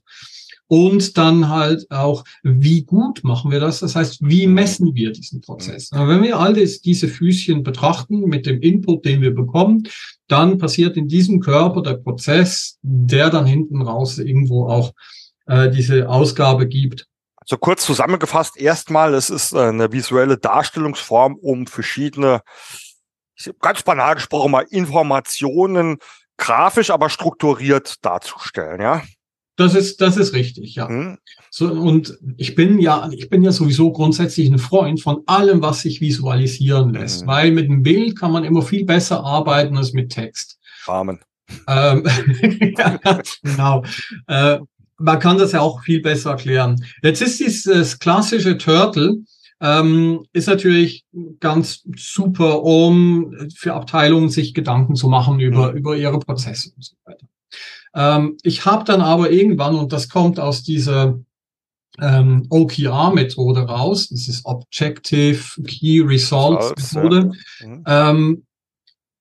und 0.67 1.17
dann 1.17 1.49
halt 1.49 1.89
auch, 1.91 2.23
wie 2.41 2.83
gut 2.83 3.23
machen 3.23 3.51
wir 3.51 3.59
das? 3.59 3.79
Das 3.81 3.95
heißt, 3.95 4.19
wie 4.21 4.47
messen 4.47 4.95
wir 4.95 5.11
diesen 5.11 5.41
Prozess? 5.41 5.91
Aber 5.91 6.07
wenn 6.07 6.23
wir 6.23 6.39
all 6.39 6.53
das, 6.53 6.81
diese 6.81 7.07
Füßchen 7.07 7.63
betrachten 7.63 8.21
mit 8.21 8.45
dem 8.45 8.61
Input, 8.61 9.05
den 9.05 9.21
wir 9.21 9.35
bekommen, 9.35 9.87
dann 10.27 10.57
passiert 10.57 10.97
in 10.97 11.07
diesem 11.07 11.39
Körper 11.39 11.81
der 11.81 11.95
Prozess, 11.95 12.79
der 12.81 13.29
dann 13.29 13.45
hinten 13.45 13.81
raus 13.81 14.17
irgendwo 14.17 14.67
auch 14.67 14.93
äh, 15.45 15.69
diese 15.69 16.09
Ausgabe 16.09 16.67
gibt. 16.67 17.07
So 17.45 17.57
kurz 17.57 17.85
zusammengefasst, 17.85 18.57
erstmal, 18.57 19.13
es 19.13 19.29
ist 19.29 19.53
eine 19.53 19.91
visuelle 19.91 20.37
Darstellungsform, 20.37 21.35
um 21.35 21.67
verschiedene, 21.67 22.41
ganz 23.59 23.83
banal 23.83 24.15
gesprochen 24.15 24.51
mal, 24.51 24.65
Informationen 24.69 25.97
grafisch, 26.37 26.89
aber 26.89 27.09
strukturiert 27.09 28.03
darzustellen, 28.03 28.81
ja? 28.81 29.01
Das 29.55 29.75
ist, 29.75 30.01
das 30.01 30.17
ist 30.17 30.33
richtig, 30.33 30.75
ja. 30.75 30.89
Mhm. 30.89 31.17
So, 31.51 31.71
und 31.71 32.17
ich 32.37 32.55
bin 32.55 32.79
ja, 32.79 33.09
ich 33.11 33.29
bin 33.29 33.43
ja 33.43 33.51
sowieso 33.51 33.91
grundsätzlich 33.91 34.49
ein 34.49 34.57
Freund 34.57 35.01
von 35.01 35.21
allem, 35.27 35.61
was 35.61 35.81
sich 35.81 36.01
visualisieren 36.01 36.93
lässt, 36.93 37.23
mhm. 37.23 37.27
weil 37.27 37.51
mit 37.51 37.67
dem 37.67 37.83
Bild 37.83 38.17
kann 38.17 38.31
man 38.31 38.43
immer 38.43 38.63
viel 38.63 38.85
besser 38.85 39.23
arbeiten 39.23 39.77
als 39.77 39.93
mit 39.93 40.11
Text. 40.11 40.59
Rahmen. 40.85 41.19
Ähm, 41.67 42.03
ja, 42.77 42.99
genau. 43.43 43.83
Äh, 44.27 44.59
man 44.97 45.19
kann 45.19 45.37
das 45.37 45.51
ja 45.51 45.61
auch 45.61 45.83
viel 45.83 46.01
besser 46.01 46.31
erklären. 46.31 46.83
Jetzt 47.03 47.21
ist 47.21 47.39
dieses 47.39 47.99
klassische 47.99 48.57
Turtle, 48.57 49.17
ähm, 49.61 50.25
ist 50.33 50.47
natürlich 50.47 51.05
ganz 51.39 51.83
super, 51.95 52.63
um 52.63 53.33
für 53.55 53.73
Abteilungen 53.73 54.29
sich 54.29 54.53
Gedanken 54.53 54.95
zu 54.95 55.07
machen 55.07 55.39
über, 55.39 55.71
mhm. 55.71 55.77
über 55.77 55.95
ihre 55.95 56.19
Prozesse 56.19 56.71
und 56.75 56.83
so 56.83 56.95
weiter. 57.05 57.27
Ähm, 57.95 58.37
ich 58.43 58.65
habe 58.65 58.83
dann 58.83 59.01
aber 59.01 59.31
irgendwann, 59.31 59.75
und 59.75 59.93
das 59.93 60.09
kommt 60.09 60.39
aus 60.39 60.63
dieser 60.63 61.19
ähm, 62.01 62.45
OKR-Methode 62.49 63.61
raus, 63.61 64.09
das 64.09 64.27
ist 64.27 64.45
Objective 64.45 65.61
Key 65.63 66.01
Results 66.01 66.93
Methode, 66.93 67.31
ja. 67.59 67.67
mhm. 67.67 67.83
ähm, 67.87 68.43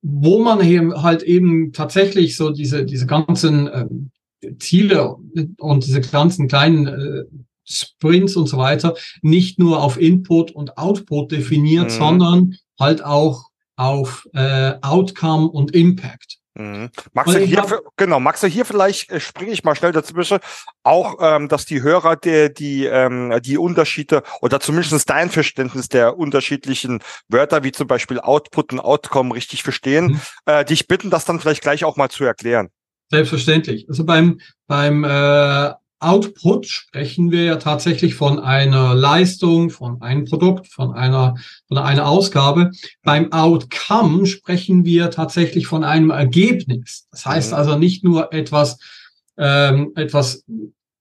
wo 0.02 0.42
man 0.42 0.60
eben 0.66 1.02
halt 1.02 1.22
eben 1.22 1.72
tatsächlich 1.72 2.36
so 2.36 2.50
diese, 2.50 2.84
diese 2.84 3.06
ganzen 3.06 3.70
ähm, 3.72 4.10
Ziele 4.58 5.16
und 5.58 5.86
diese 5.86 6.00
ganzen 6.00 6.48
kleinen 6.48 6.86
äh, 6.88 7.24
Sprints 7.64 8.34
und 8.36 8.48
so 8.48 8.56
weiter 8.56 8.96
nicht 9.22 9.58
nur 9.58 9.82
auf 9.82 10.00
Input 10.00 10.50
und 10.50 10.76
Output 10.76 11.30
definiert, 11.30 11.86
mhm. 11.86 11.90
sondern 11.90 12.56
halt 12.80 13.04
auch 13.04 13.44
auf 13.76 14.28
äh, 14.34 14.74
Outcome 14.82 15.48
und 15.48 15.74
Impact. 15.74 16.38
Mhm. 16.54 16.90
Magst 17.14 17.34
du 17.34 17.38
hier, 17.38 17.62
hab, 17.62 17.80
genau, 17.96 18.20
magst 18.20 18.42
du 18.42 18.46
hier 18.46 18.66
vielleicht, 18.66 19.10
äh, 19.10 19.20
springe 19.20 19.52
ich 19.52 19.64
mal 19.64 19.74
schnell 19.74 19.92
dazwischen, 19.92 20.38
auch, 20.82 21.16
ähm, 21.20 21.48
dass 21.48 21.64
die 21.64 21.82
Hörer 21.82 22.16
der, 22.16 22.50
die, 22.50 22.84
ähm, 22.84 23.40
die 23.42 23.56
Unterschiede 23.56 24.22
oder 24.42 24.60
zumindest 24.60 25.08
dein 25.08 25.30
Verständnis 25.30 25.88
der 25.88 26.18
unterschiedlichen 26.18 27.00
Wörter, 27.28 27.64
wie 27.64 27.72
zum 27.72 27.86
Beispiel 27.86 28.20
Output 28.20 28.74
und 28.74 28.80
Outcome 28.80 29.34
richtig 29.34 29.62
verstehen, 29.62 30.06
mhm. 30.06 30.20
äh, 30.44 30.64
dich 30.64 30.86
bitten, 30.88 31.08
das 31.08 31.24
dann 31.24 31.40
vielleicht 31.40 31.62
gleich 31.62 31.84
auch 31.84 31.96
mal 31.96 32.10
zu 32.10 32.24
erklären. 32.24 32.68
Selbstverständlich. 33.10 33.86
Also 33.88 34.04
beim, 34.04 34.40
beim 34.66 35.04
äh, 35.04 35.72
Output 36.02 36.66
sprechen 36.66 37.30
wir 37.30 37.44
ja 37.44 37.56
tatsächlich 37.56 38.14
von 38.14 38.38
einer 38.38 38.94
Leistung, 38.94 39.70
von 39.70 40.02
einem 40.02 40.24
Produkt, 40.24 40.68
von 40.68 40.92
einer, 40.92 41.36
von 41.68 41.78
einer 41.78 42.06
Ausgabe. 42.06 42.70
Beim 43.02 43.32
Outcome 43.32 44.26
sprechen 44.26 44.84
wir 44.84 45.10
tatsächlich 45.10 45.66
von 45.66 45.84
einem 45.84 46.10
Ergebnis. 46.10 47.06
Das 47.10 47.26
heißt 47.26 47.52
mhm. 47.52 47.56
also 47.58 47.78
nicht 47.78 48.04
nur 48.04 48.32
etwas, 48.32 48.78
ähm, 49.38 49.92
etwas 49.94 50.44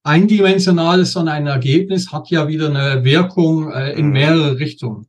eindimensionales, 0.03 1.13
sondern 1.13 1.35
ein 1.35 1.47
Ergebnis 1.47 2.11
hat 2.11 2.29
ja 2.29 2.47
wieder 2.47 2.69
eine 2.69 3.03
Wirkung 3.03 3.71
äh, 3.71 3.93
in 3.93 4.07
mhm. 4.07 4.13
mehrere 4.13 4.59
Richtungen. 4.59 5.07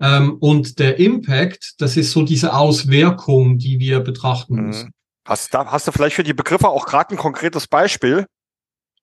Ähm, 0.00 0.36
und 0.40 0.78
der 0.78 0.98
Impact, 0.98 1.74
das 1.78 1.96
ist 1.96 2.12
so 2.12 2.22
diese 2.22 2.54
Auswirkung, 2.54 3.58
die 3.58 3.78
wir 3.78 4.00
betrachten 4.00 4.56
mhm. 4.56 4.66
müssen. 4.66 4.90
Hast, 5.26 5.54
da, 5.54 5.66
hast 5.66 5.88
du 5.88 5.92
vielleicht 5.92 6.16
für 6.16 6.22
die 6.22 6.34
Begriffe 6.34 6.68
auch 6.68 6.86
gerade 6.86 7.14
ein 7.14 7.16
konkretes 7.16 7.66
Beispiel? 7.66 8.26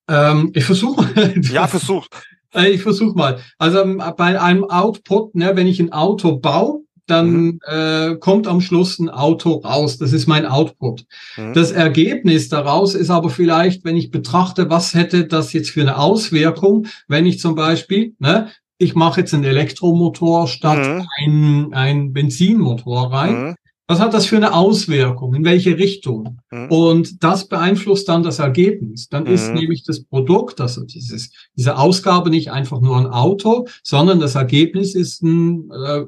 Ähm, 0.08 0.52
ich 0.54 0.66
versuche 0.66 1.02
mal. 1.02 1.34
Ja, 1.42 1.68
versuch. 1.68 2.08
Äh, 2.54 2.72
ich 2.72 2.82
versuche 2.82 3.16
mal. 3.16 3.40
Also 3.58 3.80
ähm, 3.80 4.02
bei 4.18 4.40
einem 4.40 4.64
Output, 4.66 5.36
ne, 5.36 5.52
wenn 5.56 5.68
ich 5.68 5.80
ein 5.80 5.92
Auto 5.92 6.38
baue, 6.38 6.82
dann 7.08 7.32
mhm. 7.32 7.60
äh, 7.66 8.16
kommt 8.16 8.48
am 8.48 8.62
Schluss 8.62 9.00
ein 9.00 9.10
Auto 9.10 9.56
raus. 9.56 9.98
Das 9.98 10.14
ist 10.14 10.28
mein 10.28 10.46
Output. 10.46 11.06
Mhm. 11.38 11.54
Das 11.54 11.72
Ergebnis 11.72 12.50
daraus 12.50 12.96
ist 12.96 13.10
aber 13.10 13.30
vielleicht, 13.30 13.84
wenn 13.84 13.98
ich 13.98 14.12
betrachte, 14.12 14.70
was 14.70 14.94
hätte 14.94 15.28
das 15.28 15.54
jetzt 15.54 15.72
für 15.72 15.82
eine 15.82 15.98
Auswirkung, 15.98 16.88
wenn 17.08 17.26
ich 17.26 17.40
zum 17.40 17.56
Beispiel, 17.56 18.16
ne, 18.20 18.50
ich 18.78 18.96
mache 18.96 19.22
jetzt 19.22 19.34
einen 19.34 19.44
Elektromotor 19.44 20.48
statt 20.48 20.88
mhm. 20.88 21.08
ein, 21.20 21.74
ein 21.74 22.14
Benzinmotor 22.14 23.12
rein. 23.12 23.56
Was 23.92 24.00
hat 24.00 24.14
das 24.14 24.26
für 24.26 24.38
eine 24.38 24.54
Auswirkung? 24.54 25.34
In 25.34 25.44
welche 25.44 25.78
Richtung? 25.78 26.40
Mhm. 26.50 26.68
Und 26.70 27.24
das 27.26 27.50
beeinflusst 27.50 28.08
dann 28.08 28.24
das 28.24 28.40
Ergebnis. 28.40 29.10
Dann 29.10 29.26
mhm. 29.26 29.34
ist 29.34 29.54
nämlich 29.54 29.84
das 29.84 30.06
Produkt, 30.06 30.62
also 30.62 30.86
dieses, 30.86 31.32
diese 31.58 31.78
Ausgabe 31.78 32.30
nicht 32.30 32.54
einfach 32.54 32.80
nur 32.80 32.96
ein 32.96 33.08
Auto, 33.08 33.68
sondern 33.84 34.22
das 34.22 34.36
Ergebnis 34.36 34.96
ist 34.96 35.24
ein, 35.24 35.70
äh, 35.72 36.06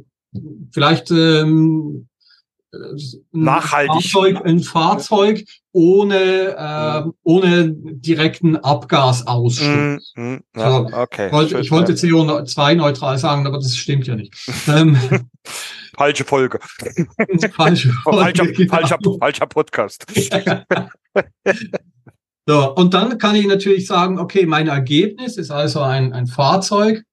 vielleicht 0.72 1.12
ähm, 1.12 2.08
äh, 2.72 2.78
nachhaltig 3.34 4.10
Fahrzeug, 4.10 4.46
ein 4.46 4.62
Fahrzeug 4.62 5.44
ohne 5.74 6.56
äh, 6.58 7.10
ohne 7.24 7.70
direkten 7.70 8.56
Abgasausstoß. 8.56 10.13
Mhm. 10.16 10.24
mhm. 10.24 10.44
Ja, 10.56 11.02
okay. 11.02 11.28
Ich 11.28 11.34
wollte, 11.34 11.60
ich 11.60 11.72
wollte 11.72 11.94
CO2 11.96 12.75
neutral 12.75 13.18
sagen, 13.18 13.46
aber 13.46 13.58
das 13.58 13.75
stimmt 13.75 14.08
ja 14.08 14.16
nicht. 14.16 14.34
Falsche 15.96 16.26
Folge. 16.26 16.60
Falsche 17.52 17.90
Folge 18.04 18.20
falscher, 18.20 18.48
genau. 18.48 18.76
falscher, 18.76 18.98
falscher 19.20 19.46
Podcast. 19.46 20.06
so, 22.48 22.76
und 22.76 22.94
dann 22.94 23.18
kann 23.18 23.36
ich 23.36 23.46
natürlich 23.46 23.88
sagen, 23.88 24.20
okay, 24.20 24.46
mein 24.46 24.68
Ergebnis 24.68 25.38
ist 25.38 25.52
also 25.52 25.82
ein, 25.82 26.14
ein 26.14 26.28
Fahrzeug 26.28 27.04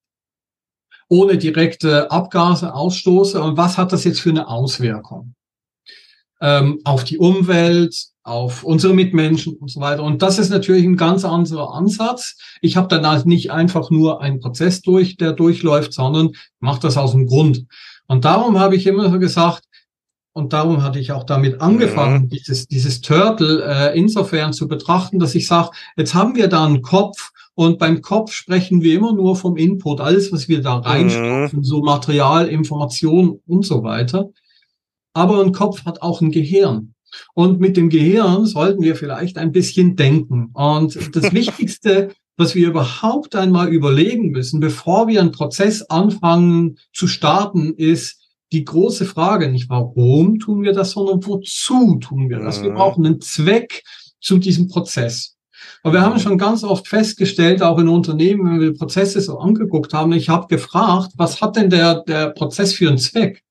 ohne 1.11 1.37
direkte 1.37 2.11
Abgase, 2.11 2.73
Ausstoße. 2.73 3.43
Und 3.43 3.57
was 3.57 3.77
hat 3.77 3.93
das 3.93 4.05
jetzt 4.05 4.21
für 4.21 4.31
eine 4.31 4.49
Auswirkung? 4.49 5.35
Ähm, 6.41 6.81
auf 6.85 7.05
die 7.05 7.19
Umwelt, 7.19 7.95
auf 8.23 8.63
unsere 8.63 8.95
Mitmenschen 8.95 9.57
und 9.57 9.71
so 9.71 9.81
weiter. 9.81 10.05
Und 10.05 10.23
das 10.23 10.39
ist 10.39 10.51
natürlich 10.51 10.85
ein 10.85 10.97
ganz 10.97 11.25
anderer 11.25 11.75
Ansatz. 11.75 12.37
Ich 12.63 12.77
habe 12.77 12.89
dann 12.89 13.07
halt 13.07 13.27
nicht 13.27 13.51
einfach 13.51 13.91
nur 13.91 14.23
einen 14.23 14.41
Prozess 14.41 14.83
durch, 14.83 15.17
der 15.17 15.33
durchläuft, 15.33 15.93
sondern 15.93 16.31
mache 16.61 16.81
das 16.81 16.97
aus 16.97 17.11
dem 17.11 17.27
Grund. 17.27 17.67
Und 18.11 18.25
darum 18.25 18.59
habe 18.59 18.75
ich 18.75 18.89
immer 18.89 19.09
so 19.09 19.21
gesagt, 19.21 19.63
und 20.33 20.53
darum 20.53 20.83
hatte 20.83 20.99
ich 20.99 21.13
auch 21.13 21.23
damit 21.23 21.61
angefangen, 21.61 22.23
mhm. 22.25 22.29
dieses, 22.29 22.67
dieses 22.67 23.03
Turtle 23.03 23.63
äh, 23.65 23.97
insofern 23.97 24.53
zu 24.53 24.67
betrachten, 24.67 25.21
dass 25.21 25.37
ich 25.37 25.47
sage, 25.47 25.71
jetzt 25.97 26.13
haben 26.13 26.35
wir 26.35 26.49
da 26.49 26.67
einen 26.67 26.83
Kopf 26.83 27.31
und 27.55 27.79
beim 27.79 28.03
Kopf 28.03 28.33
sprechen 28.33 28.83
wir 28.83 28.97
immer 28.97 29.13
nur 29.13 29.37
vom 29.37 29.57
Input, 29.57 30.01
alles, 30.01 30.33
was 30.33 30.49
wir 30.49 30.61
da 30.61 30.79
reinstopfen, 30.79 31.61
mhm. 31.61 31.65
so 31.65 31.83
Material, 31.83 32.49
Information 32.49 33.39
und 33.47 33.65
so 33.65 33.85
weiter. 33.85 34.31
Aber 35.13 35.41
ein 35.41 35.53
Kopf 35.53 35.85
hat 35.85 36.03
auch 36.03 36.21
ein 36.21 36.33
Gehirn. 36.33 36.95
Und 37.35 37.61
mit 37.61 37.77
dem 37.77 37.91
Gehirn 37.91 38.45
sollten 38.45 38.83
wir 38.83 38.97
vielleicht 38.97 39.39
ein 39.39 39.53
bisschen 39.53 39.95
denken. 39.95 40.51
Und 40.55 41.15
das 41.15 41.33
Wichtigste 41.33 42.11
was 42.37 42.55
wir 42.55 42.69
überhaupt 42.69 43.37
einmal 43.37 43.69
überlegen 43.69 44.31
müssen, 44.31 44.61
bevor 44.61 45.09
wir 45.09 45.21
einen 45.21 45.33
Prozess 45.33 45.83
anfangen 45.83 46.79
zu 46.93 47.07
starten, 47.07 47.75
ist 47.75 48.21
die 48.53 48.65
große 48.65 49.05
Frage, 49.05 49.51
nicht 49.51 49.69
warum 49.69 50.39
tun 50.39 50.63
wir 50.63 50.73
das, 50.73 50.93
sondern 50.93 51.25
wozu 51.27 51.97
tun 51.97 52.29
wir 52.29 52.41
das. 52.41 52.63
Wir 52.63 52.71
mhm. 52.71 52.75
brauchen 52.77 53.07
einen 53.07 53.21
Zweck 53.21 53.85
zu 54.21 54.39
diesem 54.39 54.69
Prozess. 54.69 55.37
Aber 55.83 55.95
wir 55.95 56.03
haben 56.03 56.19
schon 56.19 56.39
ganz 56.39 56.65
oft 56.65 56.89
festgestellt, 56.89 57.63
auch 57.63 57.79
in 57.79 57.89
Unternehmen, 57.89 58.47
wenn 58.47 58.61
wir 58.61 58.75
Prozesse 58.77 59.21
so 59.21 59.39
angeguckt 59.39 59.93
haben, 59.93 60.13
ich 60.13 60.29
habe 60.29 60.47
gefragt, 60.47 61.13
was 61.17 61.41
hat 61.41 61.57
denn 61.57 61.71
der, 61.71 62.03
der 62.03 62.31
Prozess 62.31 62.73
für 62.73 62.89
einen 62.89 62.99
Zweck? 62.99 63.43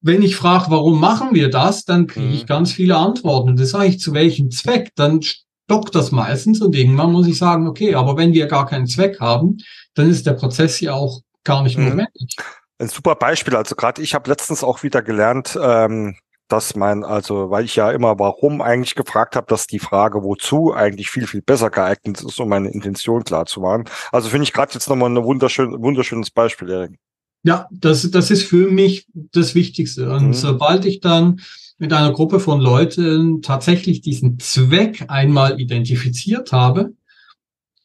Wenn 0.00 0.22
ich 0.22 0.36
frage, 0.36 0.66
warum 0.70 1.00
machen 1.00 1.28
wir 1.32 1.48
das, 1.48 1.84
dann 1.84 2.06
kriege 2.06 2.32
ich 2.32 2.42
mhm. 2.42 2.46
ganz 2.46 2.72
viele 2.72 2.96
Antworten. 2.96 3.50
Und 3.50 3.60
das 3.60 3.70
sage 3.70 3.88
ich, 3.88 4.00
zu 4.00 4.12
welchem 4.12 4.50
Zweck? 4.50 4.92
Dann 4.96 5.20
dockt 5.66 5.94
das 5.94 6.12
meistens 6.12 6.60
und 6.60 6.74
irgendwann 6.74 7.12
muss 7.12 7.26
ich 7.26 7.38
sagen, 7.38 7.66
okay, 7.66 7.94
aber 7.94 8.16
wenn 8.16 8.32
wir 8.32 8.46
gar 8.46 8.66
keinen 8.66 8.86
Zweck 8.86 9.20
haben, 9.20 9.58
dann 9.94 10.10
ist 10.10 10.26
der 10.26 10.34
Prozess 10.34 10.80
ja 10.80 10.92
auch 10.92 11.20
gar 11.44 11.62
nicht 11.62 11.78
mhm. 11.78 11.84
notwendig. 11.84 12.36
Ein 12.78 12.88
super 12.88 13.14
Beispiel. 13.14 13.56
Also 13.56 13.74
gerade 13.74 14.02
ich 14.02 14.14
habe 14.14 14.28
letztens 14.28 14.64
auch 14.64 14.82
wieder 14.82 15.00
gelernt, 15.00 15.58
ähm, 15.60 16.16
dass 16.48 16.76
mein, 16.76 17.04
also 17.04 17.50
weil 17.50 17.64
ich 17.64 17.76
ja 17.76 17.90
immer 17.90 18.18
warum 18.18 18.60
eigentlich 18.60 18.94
gefragt 18.94 19.36
habe, 19.36 19.46
dass 19.48 19.66
die 19.66 19.78
Frage 19.78 20.22
wozu 20.22 20.74
eigentlich 20.74 21.08
viel, 21.08 21.26
viel 21.26 21.40
besser 21.40 21.70
geeignet 21.70 22.20
ist, 22.20 22.38
um 22.38 22.48
meine 22.48 22.70
Intention 22.70 23.24
klar 23.24 23.46
zu 23.46 23.60
machen. 23.60 23.84
Also 24.12 24.28
finde 24.28 24.44
ich 24.44 24.52
gerade 24.52 24.74
jetzt 24.74 24.88
nochmal 24.88 25.10
ein 25.10 25.24
wunderschön, 25.24 25.82
wunderschönes 25.82 26.30
Beispiel, 26.30 26.70
Erik. 26.70 26.98
Ja, 27.44 27.68
das, 27.70 28.10
das 28.10 28.30
ist 28.30 28.44
für 28.44 28.70
mich 28.70 29.06
das 29.12 29.54
Wichtigste. 29.54 30.10
Und 30.10 30.28
mhm. 30.28 30.32
sobald 30.34 30.84
ich 30.84 31.00
dann 31.00 31.40
mit 31.78 31.92
einer 31.92 32.12
Gruppe 32.12 32.40
von 32.40 32.60
Leuten 32.60 33.42
tatsächlich 33.42 34.00
diesen 34.00 34.38
Zweck 34.38 35.04
einmal 35.08 35.60
identifiziert 35.60 36.52
habe, 36.52 36.94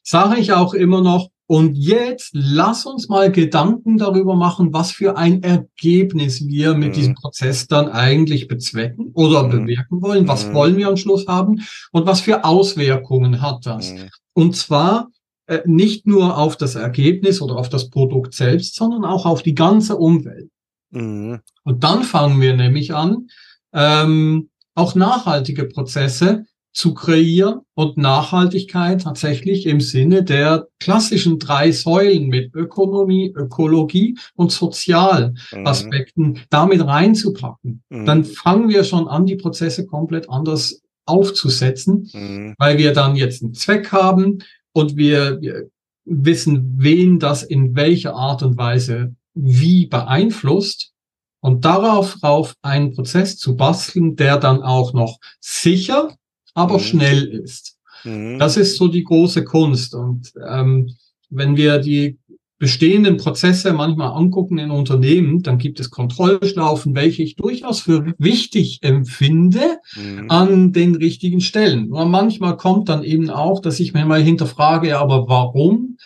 sage 0.03 0.39
ich 0.39 0.53
auch 0.53 0.73
immer 0.73 1.01
noch, 1.01 1.29
und 1.51 1.75
jetzt 1.75 2.29
lass 2.33 2.85
uns 2.85 3.09
mal 3.09 3.31
Gedanken 3.31 3.97
darüber 3.97 4.35
machen, 4.35 4.71
was 4.71 4.91
für 4.91 5.17
ein 5.17 5.41
Ergebnis 5.41 6.45
wir 6.45 6.75
mit 6.75 6.89
mhm. 6.89 6.93
diesem 6.93 7.15
Prozess 7.15 7.65
dann 7.65 7.89
eigentlich 7.89 8.47
bezwecken 8.47 9.09
oder 9.15 9.45
mhm. 9.45 9.49
bewirken 9.49 9.99
wollen. 10.03 10.27
Was 10.27 10.45
mhm. 10.45 10.53
wollen 10.53 10.77
wir 10.77 10.87
am 10.89 10.95
Schluss 10.95 11.25
haben 11.25 11.63
und 11.91 12.05
was 12.05 12.21
für 12.21 12.45
Auswirkungen 12.45 13.41
hat 13.41 13.65
das? 13.65 13.93
Mhm. 13.93 14.09
Und 14.33 14.57
zwar 14.57 15.09
äh, 15.47 15.61
nicht 15.65 16.05
nur 16.05 16.37
auf 16.37 16.55
das 16.55 16.75
Ergebnis 16.75 17.41
oder 17.41 17.55
auf 17.55 17.69
das 17.69 17.89
Produkt 17.89 18.35
selbst, 18.35 18.75
sondern 18.75 19.03
auch 19.03 19.25
auf 19.25 19.41
die 19.41 19.55
ganze 19.55 19.97
Umwelt. 19.97 20.51
Mhm. 20.91 21.39
Und 21.63 21.83
dann 21.83 22.03
fangen 22.03 22.39
wir 22.41 22.55
nämlich 22.55 22.93
an, 22.93 23.25
ähm, 23.73 24.49
auch 24.75 24.95
nachhaltige 24.95 25.65
Prozesse 25.65 26.45
zu 26.71 26.93
kreieren 26.93 27.61
und 27.73 27.97
Nachhaltigkeit 27.97 29.01
tatsächlich 29.01 29.65
im 29.65 29.81
Sinne 29.81 30.23
der 30.23 30.67
klassischen 30.79 31.39
drei 31.39 31.71
Säulen 31.71 32.27
mit 32.27 32.53
Ökonomie, 32.53 33.33
Ökologie 33.35 34.17
und 34.35 34.51
Sozialaspekten 34.51 36.27
mhm. 36.27 36.39
damit 36.49 36.85
reinzupacken. 36.85 37.83
Mhm. 37.89 38.05
Dann 38.05 38.23
fangen 38.23 38.69
wir 38.69 38.83
schon 38.83 39.07
an, 39.07 39.25
die 39.25 39.35
Prozesse 39.35 39.87
komplett 39.87 40.29
anders 40.29 40.81
aufzusetzen, 41.05 42.09
mhm. 42.13 42.55
weil 42.57 42.77
wir 42.77 42.93
dann 42.93 43.15
jetzt 43.15 43.41
einen 43.41 43.55
Zweck 43.55 43.91
haben 43.91 44.43
und 44.71 44.95
wir, 44.95 45.41
wir 45.41 45.69
wissen, 46.05 46.75
wen 46.77 47.19
das 47.19 47.43
in 47.43 47.75
welcher 47.75 48.13
Art 48.13 48.43
und 48.43 48.57
Weise 48.57 49.15
wie 49.33 49.87
beeinflusst 49.87 50.93
und 51.41 51.65
darauf 51.65 52.21
rauf 52.23 52.55
einen 52.61 52.93
Prozess 52.93 53.37
zu 53.37 53.55
basteln, 53.55 54.15
der 54.15 54.37
dann 54.37 54.61
auch 54.61 54.93
noch 54.93 55.19
sicher 55.39 56.09
aber 56.53 56.75
mhm. 56.75 56.83
schnell 56.83 57.23
ist. 57.23 57.77
Mhm. 58.03 58.39
Das 58.39 58.57
ist 58.57 58.77
so 58.77 58.87
die 58.87 59.03
große 59.03 59.43
Kunst. 59.43 59.95
Und 59.95 60.31
ähm, 60.47 60.95
wenn 61.29 61.55
wir 61.57 61.79
die 61.79 62.17
bestehenden 62.57 63.15
Prozesse 63.15 63.71
manchmal 63.71 64.11
angucken 64.11 64.57
in 64.57 64.69
Unternehmen, 64.69 65.41
dann 65.41 65.57
gibt 65.57 65.79
es 65.79 65.89
Kontrollschlaufen, 65.89 66.93
welche 66.93 67.23
ich 67.23 67.37
durchaus 67.37 67.79
für 67.79 68.13
wichtig 68.17 68.79
empfinde 68.81 69.79
mhm. 69.95 70.29
an 70.29 70.73
den 70.73 70.95
richtigen 70.95 71.39
Stellen. 71.39 71.87
Nur 71.87 72.05
manchmal 72.05 72.57
kommt 72.57 72.89
dann 72.89 73.03
eben 73.03 73.29
auch, 73.29 73.61
dass 73.61 73.79
ich 73.79 73.93
mir 73.93 74.05
mal 74.05 74.21
hinterfrage, 74.21 74.99
aber 74.99 75.29
warum 75.29 75.97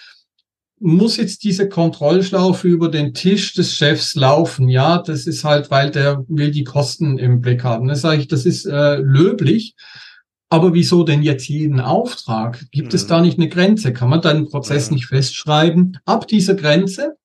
muss 0.83 1.15
jetzt 1.15 1.43
diese 1.43 1.69
Kontrollschlaufe 1.69 2.67
über 2.67 2.89
den 2.89 3.13
Tisch 3.13 3.53
des 3.53 3.73
Chefs 3.73 4.15
laufen? 4.15 4.67
Ja, 4.67 5.01
das 5.01 5.25
ist 5.27 5.45
halt, 5.45 5.71
weil 5.71 5.91
der 5.91 6.25
will 6.27 6.51
die 6.51 6.65
Kosten 6.65 7.17
im 7.17 7.39
Blick 7.39 7.63
haben. 7.63 7.87
Das 7.87 8.01
sage 8.01 8.19
ich, 8.21 8.27
das 8.27 8.45
ist 8.45 8.65
äh, 8.65 8.97
löblich. 8.97 9.75
Aber 10.49 10.73
wieso 10.73 11.03
denn 11.03 11.23
jetzt 11.23 11.47
jeden 11.47 11.79
Auftrag? 11.79 12.65
Gibt 12.71 12.89
mhm. 12.89 12.95
es 12.95 13.07
da 13.07 13.21
nicht 13.21 13.39
eine 13.39 13.47
Grenze? 13.47 13.93
Kann 13.93 14.09
man 14.09 14.21
deinen 14.21 14.49
Prozess 14.49 14.89
mhm. 14.89 14.95
nicht 14.95 15.05
festschreiben? 15.07 15.97
Ab 16.05 16.27
dieser 16.27 16.53
Grenze 16.53 17.15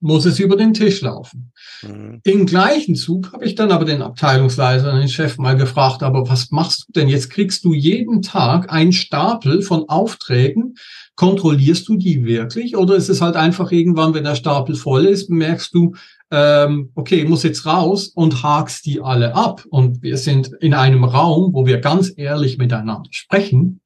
muss 0.00 0.24
es 0.24 0.38
über 0.38 0.56
den 0.56 0.74
Tisch 0.74 1.00
laufen. 1.00 1.52
Mhm. 1.82 2.20
Im 2.24 2.46
gleichen 2.46 2.94
Zug 2.94 3.32
habe 3.32 3.44
ich 3.44 3.54
dann 3.54 3.72
aber 3.72 3.84
den 3.84 4.02
Abteilungsleiter, 4.02 4.98
den 4.98 5.08
Chef 5.08 5.38
mal 5.38 5.56
gefragt, 5.56 6.02
aber 6.02 6.28
was 6.28 6.50
machst 6.50 6.86
du 6.88 6.92
denn? 6.92 7.08
Jetzt 7.08 7.30
kriegst 7.30 7.64
du 7.64 7.74
jeden 7.74 8.22
Tag 8.22 8.72
einen 8.72 8.92
Stapel 8.92 9.62
von 9.62 9.88
Aufträgen. 9.88 10.74
Kontrollierst 11.16 11.88
du 11.88 11.96
die 11.96 12.24
wirklich? 12.24 12.76
Oder 12.76 12.94
ist 12.94 13.08
es 13.08 13.20
halt 13.20 13.34
einfach 13.34 13.72
irgendwann, 13.72 14.14
wenn 14.14 14.24
der 14.24 14.36
Stapel 14.36 14.76
voll 14.76 15.04
ist, 15.04 15.30
merkst 15.30 15.74
du, 15.74 15.94
ähm, 16.30 16.90
okay, 16.94 17.24
muss 17.24 17.42
jetzt 17.42 17.66
raus 17.66 18.08
und 18.08 18.42
hakst 18.42 18.86
die 18.86 19.00
alle 19.00 19.34
ab. 19.34 19.64
Und 19.70 20.02
wir 20.02 20.16
sind 20.16 20.50
in 20.60 20.74
einem 20.74 21.04
Raum, 21.04 21.54
wo 21.54 21.66
wir 21.66 21.78
ganz 21.78 22.12
ehrlich 22.16 22.58
miteinander 22.58 23.08
sprechen, 23.10 23.80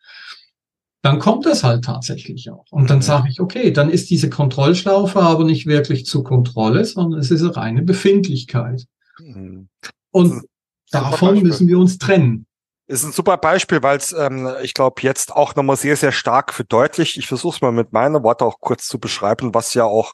dann 1.02 1.18
kommt 1.18 1.46
das 1.46 1.64
halt 1.64 1.84
tatsächlich 1.84 2.48
auch. 2.50 2.64
Und 2.70 2.88
dann 2.88 2.98
mhm. 2.98 3.02
sage 3.02 3.28
ich, 3.28 3.40
okay, 3.40 3.72
dann 3.72 3.90
ist 3.90 4.08
diese 4.08 4.30
Kontrollschlaufe 4.30 5.20
aber 5.20 5.44
nicht 5.44 5.66
wirklich 5.66 6.06
zur 6.06 6.22
Kontrolle, 6.22 6.84
sondern 6.84 7.18
es 7.18 7.30
ist 7.30 7.42
eine 7.42 7.56
reine 7.56 7.82
Befindlichkeit. 7.82 8.86
Mhm. 9.18 9.68
Und 10.12 10.44
davon 10.90 11.42
müssen 11.42 11.66
wir 11.66 11.78
uns 11.78 11.98
trennen. 11.98 12.46
Ist 12.86 13.04
ein 13.04 13.12
super 13.12 13.36
Beispiel, 13.36 13.82
weil 13.82 13.96
es, 13.96 14.12
ähm, 14.12 14.48
ich 14.62 14.74
glaube, 14.74 15.02
jetzt 15.02 15.34
auch 15.34 15.54
nochmal 15.56 15.76
sehr, 15.76 15.96
sehr 15.96 16.12
stark 16.12 16.52
verdeutlicht. 16.52 17.16
Ich 17.16 17.26
versuche 17.26 17.56
es 17.56 17.62
mal 17.62 17.72
mit 17.72 17.92
meinen 17.92 18.22
Worten 18.22 18.44
auch 18.44 18.60
kurz 18.60 18.86
zu 18.86 18.98
beschreiben, 18.98 19.54
was 19.54 19.74
ja 19.74 19.84
auch 19.84 20.12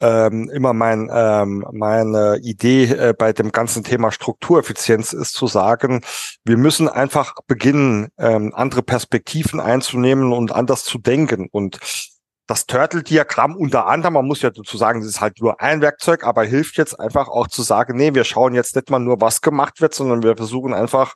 ähm, 0.00 0.50
immer 0.50 0.72
mein, 0.72 1.10
ähm, 1.12 1.66
meine 1.72 2.38
Idee 2.42 2.84
äh, 2.84 3.14
bei 3.16 3.32
dem 3.32 3.52
ganzen 3.52 3.82
Thema 3.82 4.12
Struktureffizienz 4.12 5.12
ist 5.12 5.32
zu 5.32 5.46
sagen, 5.46 6.02
wir 6.44 6.56
müssen 6.56 6.88
einfach 6.88 7.34
beginnen, 7.46 8.08
ähm, 8.18 8.52
andere 8.54 8.82
Perspektiven 8.82 9.60
einzunehmen 9.60 10.32
und 10.32 10.52
anders 10.52 10.84
zu 10.84 10.98
denken. 10.98 11.48
Und 11.50 11.78
das 12.46 12.66
Turtle-Diagramm 12.66 13.56
unter 13.56 13.86
anderem, 13.86 14.14
man 14.14 14.26
muss 14.26 14.42
ja 14.42 14.50
dazu 14.50 14.76
sagen, 14.76 15.00
das 15.00 15.08
ist 15.08 15.20
halt 15.20 15.40
nur 15.40 15.60
ein 15.60 15.80
Werkzeug, 15.80 16.24
aber 16.24 16.44
hilft 16.44 16.76
jetzt 16.76 16.98
einfach 16.98 17.28
auch 17.28 17.48
zu 17.48 17.62
sagen, 17.62 17.96
nee, 17.96 18.14
wir 18.14 18.24
schauen 18.24 18.54
jetzt 18.54 18.76
nicht 18.76 18.90
mal 18.90 19.00
nur, 19.00 19.20
was 19.20 19.40
gemacht 19.40 19.80
wird, 19.80 19.94
sondern 19.94 20.22
wir 20.22 20.36
versuchen 20.36 20.72
einfach 20.72 21.14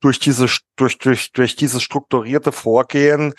durch 0.00 0.18
diese, 0.18 0.46
durch, 0.76 0.98
durch, 0.98 1.32
durch 1.32 1.56
dieses 1.56 1.82
strukturierte 1.82 2.52
Vorgehen 2.52 3.34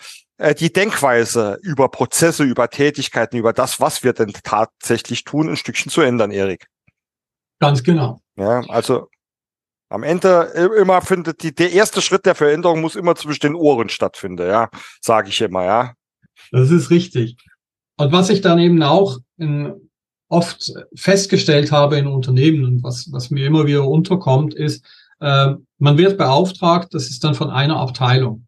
die 0.58 0.72
Denkweise 0.72 1.58
über 1.62 1.88
Prozesse, 1.88 2.44
über 2.44 2.68
Tätigkeiten, 2.70 3.36
über 3.36 3.52
das, 3.52 3.80
was 3.80 4.02
wir 4.02 4.12
denn 4.12 4.32
tatsächlich 4.42 5.24
tun, 5.24 5.48
ein 5.48 5.56
Stückchen 5.56 5.90
zu 5.90 6.00
ändern, 6.00 6.30
Erik. 6.30 6.66
Ganz 7.58 7.82
genau. 7.82 8.20
Ja, 8.36 8.60
also 8.68 9.08
am 9.90 10.02
Ende 10.02 10.50
äh, 10.54 10.80
immer 10.80 11.02
findet 11.02 11.42
die, 11.42 11.54
der 11.54 11.72
erste 11.72 12.00
Schritt 12.00 12.24
der 12.24 12.34
Veränderung 12.34 12.80
muss 12.80 12.96
immer 12.96 13.16
zwischen 13.16 13.40
den 13.40 13.54
Ohren 13.54 13.88
stattfinden, 13.88 14.46
ja, 14.46 14.70
sage 15.00 15.28
ich 15.28 15.40
immer, 15.40 15.64
ja. 15.64 15.92
Das 16.52 16.70
ist 16.70 16.90
richtig. 16.90 17.36
Und 17.98 18.12
was 18.12 18.30
ich 18.30 18.40
dann 18.40 18.58
eben 18.58 18.82
auch 18.82 19.18
in, 19.36 19.90
oft 20.28 20.72
festgestellt 20.94 21.70
habe 21.72 21.98
in 21.98 22.06
Unternehmen 22.06 22.64
und 22.64 22.82
was, 22.82 23.08
was 23.12 23.30
mir 23.30 23.46
immer 23.46 23.66
wieder 23.66 23.86
unterkommt, 23.86 24.54
ist, 24.54 24.86
äh, 25.20 25.54
man 25.78 25.98
wird 25.98 26.16
beauftragt, 26.16 26.94
das 26.94 27.10
ist 27.10 27.24
dann 27.24 27.34
von 27.34 27.50
einer 27.50 27.76
Abteilung. 27.76 28.46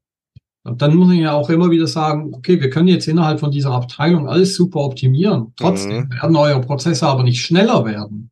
Und 0.65 0.81
dann 0.81 0.95
muss 0.95 1.13
ich 1.13 1.21
ja 1.21 1.33
auch 1.33 1.51
immer 1.51 1.71
wieder 1.71 1.87
sagen, 1.87 2.33
okay, 2.33 2.61
wir 2.61 2.71
können 2.71 2.89
jetzt 2.89 3.09
innerhalb 3.09 3.41
von 3.41 3.51
dieser 3.51 3.73
Abteilung 3.73 4.29
alles 4.29 4.55
super 4.55 4.81
optimieren. 4.81 5.53
Trotzdem 5.57 6.05
mhm. 6.05 6.13
werden 6.13 6.37
eure 6.37 6.61
Prozesse 6.61 7.07
aber 7.07 7.25
nicht 7.25 7.45
schneller 7.45 7.85
werden. 7.85 8.31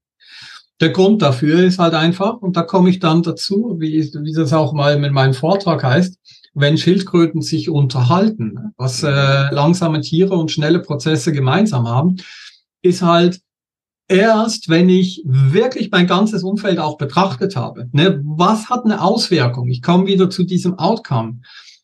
Der 0.80 0.90
Grund 0.90 1.20
dafür 1.20 1.62
ist 1.64 1.78
halt 1.78 1.94
einfach, 1.94 2.36
und 2.36 2.56
da 2.56 2.62
komme 2.62 2.88
ich 2.88 3.00
dann 3.00 3.22
dazu, 3.22 3.76
wie, 3.78 4.02
wie 4.02 4.32
das 4.32 4.52
auch 4.52 4.72
mal 4.72 4.98
mit 4.98 5.12
meinem 5.12 5.34
Vortrag 5.34 5.82
heißt, 5.82 6.16
wenn 6.54 6.78
Schildkröten 6.78 7.42
sich 7.42 7.68
unterhalten, 7.68 8.72
was 8.76 9.02
äh, 9.02 9.52
langsame 9.52 10.00
Tiere 10.00 10.34
und 10.34 10.50
schnelle 10.50 10.80
Prozesse 10.80 11.32
gemeinsam 11.32 11.86
haben, 11.86 12.16
ist 12.82 13.02
halt 13.02 13.40
erst, 14.08 14.68
wenn 14.68 14.88
ich 14.88 15.22
wirklich 15.24 15.90
mein 15.90 16.06
ganzes 16.06 16.42
Umfeld 16.42 16.78
auch 16.78 16.96
betrachtet 16.96 17.56
habe. 17.56 17.88
Ne, 17.92 18.20
was 18.24 18.70
hat 18.70 18.84
eine 18.84 19.02
Auswirkung? 19.02 19.68
Ich 19.68 19.82
komme 19.82 20.06
wieder 20.06 20.30
zu 20.30 20.44
diesem 20.44 20.78
Outcome. 20.78 21.40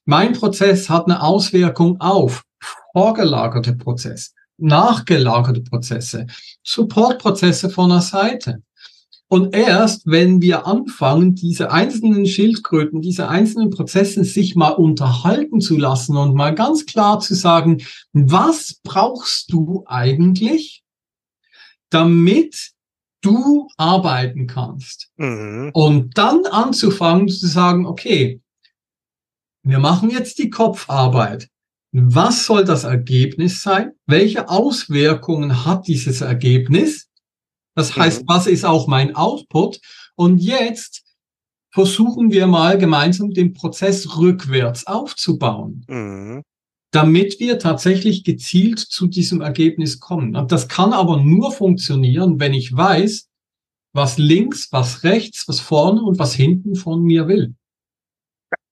Mein 0.07 0.35
Prozess 0.35 0.89
hat 0.89 1.07
eine 1.07 1.21
Auswirkung 1.21 2.01
auf 2.01 2.45
vorgelagerte 2.93 3.75
Prozesse, 3.75 4.31
nachgelagerte 4.57 5.63
Prozesse, 5.63 6.27
Supportprozesse 6.63 7.71
von 7.71 7.91
der 7.91 8.01
Seite. 8.01 8.63
Und 9.29 9.57
erst, 9.57 10.07
wenn 10.07 10.41
wir 10.41 10.65
anfangen, 10.65 11.35
diese 11.35 11.73
einzelnen 11.73 12.27
Schildkröten, 12.27 13.01
diese 13.01 13.29
einzelnen 13.29 13.71
Prozesse 13.71 14.23
sich 14.23 14.55
mal 14.55 14.71
unterhalten 14.71 15.61
zu 15.61 15.77
lassen 15.77 16.17
und 16.17 16.37
mal 16.37 16.55
ganz 16.55 16.87
klar 16.87 17.19
zu 17.19 17.35
sagen, 17.35 17.83
was 18.13 18.81
brauchst 18.85 19.53
du 19.53 19.83
eigentlich, 19.87 20.85
damit 21.91 22.71
du 23.23 23.67
arbeiten 23.77 24.47
kannst? 24.47 25.11
Mhm. 25.17 25.71
Und 25.75 26.17
dann 26.17 26.47
anzufangen 26.47 27.29
zu 27.29 27.49
sagen, 27.49 27.85
okay, 27.87 28.41
wir 29.67 29.81
machen 29.81 30.11
jetzt 30.11 30.39
die 30.39 30.49
Kopfarbeit. 30.49 31.49
Was 31.91 32.47
soll 32.47 32.65
das 32.65 32.85
Ergebnis 32.85 33.63
sein? 33.63 33.93
Welche 34.07 34.49
Auswirkungen 34.49 35.65
hat 35.65 35.89
dieses 35.89 36.21
Ergebnis? 36.21 37.09
Das 37.75 37.97
heißt, 37.97 38.23
mhm. 38.23 38.29
was 38.29 38.47
ist 38.47 38.65
auch 38.65 38.87
mein 38.87 39.17
Output? 39.17 39.81
Und 40.15 40.39
jetzt 40.39 41.03
versuchen 41.73 42.31
wir 42.31 42.47
mal 42.47 42.79
gemeinsam 42.79 43.33
den 43.33 43.55
Prozess 43.55 44.17
rückwärts 44.17 44.87
aufzubauen, 44.87 45.85
mhm. 45.89 46.43
damit 46.93 47.41
wir 47.41 47.59
tatsächlich 47.59 48.23
gezielt 48.23 48.79
zu 48.79 49.09
diesem 49.09 49.41
Ergebnis 49.41 49.99
kommen. 49.99 50.37
Und 50.37 50.53
das 50.53 50.69
kann 50.69 50.93
aber 50.93 51.21
nur 51.21 51.51
funktionieren, 51.51 52.39
wenn 52.39 52.55
ich 52.55 52.75
weiß, 52.75 53.29
was 53.93 54.17
links, 54.17 54.69
was 54.71 55.03
rechts, 55.03 55.49
was 55.49 55.59
vorne 55.59 56.03
und 56.03 56.19
was 56.21 56.35
hinten 56.35 56.77
von 56.77 57.03
mir 57.03 57.27
will 57.27 57.57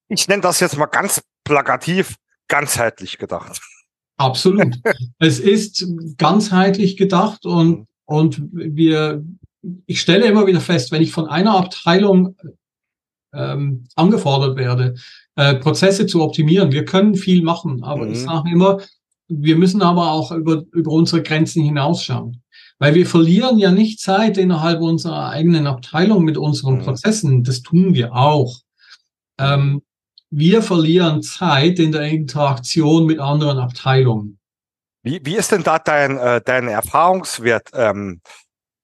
ich 0.08 0.28
nenne 0.28 0.42
das 0.42 0.60
jetzt 0.60 0.76
mal 0.76 0.86
ganz 0.86 1.22
plakativ, 1.44 2.16
ganzheitlich 2.48 3.18
gedacht. 3.18 3.60
Absolut. 4.16 4.78
es 5.18 5.40
ist 5.40 5.86
ganzheitlich 6.18 6.96
gedacht 6.96 7.46
und, 7.46 7.70
mhm. 7.70 7.86
und 8.04 8.42
wir, 8.52 9.24
ich 9.86 10.00
stelle 10.00 10.26
immer 10.26 10.46
wieder 10.46 10.60
fest, 10.60 10.92
wenn 10.92 11.02
ich 11.02 11.12
von 11.12 11.28
einer 11.28 11.56
Abteilung 11.56 12.36
ähm, 13.32 13.86
angefordert 13.96 14.56
werde, 14.56 14.94
äh, 15.36 15.56
Prozesse 15.56 16.06
zu 16.06 16.22
optimieren. 16.22 16.72
Wir 16.72 16.84
können 16.84 17.14
viel 17.14 17.42
machen, 17.42 17.82
aber 17.82 18.06
mhm. 18.06 18.12
ich 18.12 18.20
sage 18.20 18.50
immer, 18.50 18.80
wir 19.28 19.56
müssen 19.56 19.82
aber 19.82 20.12
auch 20.12 20.30
über, 20.32 20.64
über 20.72 20.92
unsere 20.92 21.22
Grenzen 21.22 21.62
hinausschauen. 21.64 22.42
Weil 22.78 22.94
wir 22.94 23.06
verlieren 23.06 23.58
ja 23.58 23.70
nicht 23.70 24.00
Zeit 24.00 24.36
innerhalb 24.36 24.80
unserer 24.80 25.30
eigenen 25.30 25.66
Abteilung 25.66 26.24
mit 26.24 26.36
unseren 26.36 26.76
mhm. 26.76 26.82
Prozessen. 26.82 27.44
Das 27.44 27.62
tun 27.62 27.94
wir 27.94 28.14
auch. 28.14 28.60
Ähm, 29.38 29.82
wir 30.36 30.62
verlieren 30.62 31.22
Zeit 31.22 31.78
in 31.78 31.92
der 31.92 32.02
Interaktion 32.02 33.06
mit 33.06 33.20
anderen 33.20 33.58
Abteilungen. 33.58 34.38
Wie, 35.02 35.20
wie 35.24 35.36
ist 35.36 35.52
denn 35.52 35.62
da 35.62 35.78
dein, 35.78 36.18
äh, 36.18 36.40
dein 36.44 36.66
Erfahrungswert? 36.66 37.70
Ähm, 37.74 38.20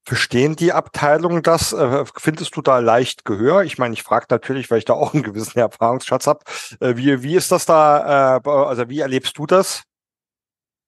verstehen 0.05 0.55
die 0.55 0.73
Abteilungen 0.73 1.43
das? 1.43 1.73
Äh, 1.73 2.05
findest 2.17 2.55
du 2.57 2.63
da 2.63 2.79
leicht 2.79 3.25
Gehör? 3.25 3.65
Ich 3.65 3.79
meine, 3.79 3.95
ich 3.95 4.03
frage 4.03 4.27
natürlich, 4.31 4.71
weil 4.71 4.79
ich 4.79 4.85
da 4.85 4.93
auch 4.93 5.13
einen 5.13 5.23
gewissen 5.25 5.59
Erfahrungsschatz 5.59 6.27
habe. 6.27 6.41
Äh, 6.79 6.97
wie, 6.97 7.23
wie 7.23 7.35
ist 7.35 7.51
das 7.51 7.67
da? 7.67 8.37
Äh, 8.37 8.49
also 8.49 8.89
wie 8.89 9.01
erlebst 9.01 9.37
du 9.37 9.47
das? 9.47 9.83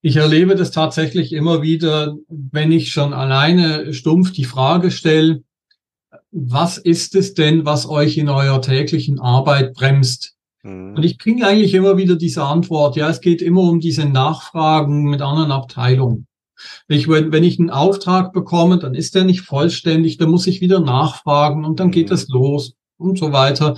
Ich 0.01 0.17
erlebe 0.17 0.55
das 0.55 0.71
tatsächlich 0.71 1.33
immer 1.33 1.63
wieder, 1.63 2.17
wenn 2.29 2.73
ich 2.73 2.93
schon 2.93 3.15
alleine 3.15 3.93
stumpf 3.95 4.33
die 4.33 4.45
Frage 4.45 4.91
stelle, 4.91 5.43
was 6.31 6.79
ist 6.79 7.15
es 7.15 7.35
denn, 7.35 7.65
was 7.65 7.89
euch 7.89 8.17
in 8.17 8.29
eurer 8.29 8.61
täglichen 8.63 9.21
Arbeit 9.21 9.75
bremst? 9.75 10.37
Mhm. 10.63 10.97
Und 10.97 11.05
ich 11.05 11.19
kriege 11.19 11.47
eigentlich 11.47 11.75
immer 11.75 11.97
wieder 11.97 12.17
diese 12.17 12.45
Antwort, 12.45 12.97
ja, 12.97 13.09
es 13.09 13.21
geht 13.21 13.43
immer 13.43 13.63
um 13.63 13.81
diese 13.81 14.07
Nachfragen 14.07 15.05
mit 15.05 15.23
anderen 15.23 15.53
Abteilungen. 15.53 16.27
Ich, 16.87 17.09
wenn, 17.09 17.33
wenn 17.33 17.45
ich 17.45 17.59
einen 17.59 17.71
Auftrag 17.71 18.33
bekomme, 18.33 18.79
dann 18.79 18.95
ist 18.95 19.15
der 19.15 19.25
nicht 19.25 19.41
vollständig, 19.41 20.19
dann 20.19 20.31
muss 20.31 20.47
ich 20.47 20.61
wieder 20.61 20.81
nachfragen 20.81 21.65
und 21.65 21.81
dann 21.81 21.91
geht 21.91 22.09
mhm. 22.09 22.15
es 22.15 22.29
los 22.29 22.75
und 22.99 23.19
so 23.19 23.33
weiter 23.33 23.75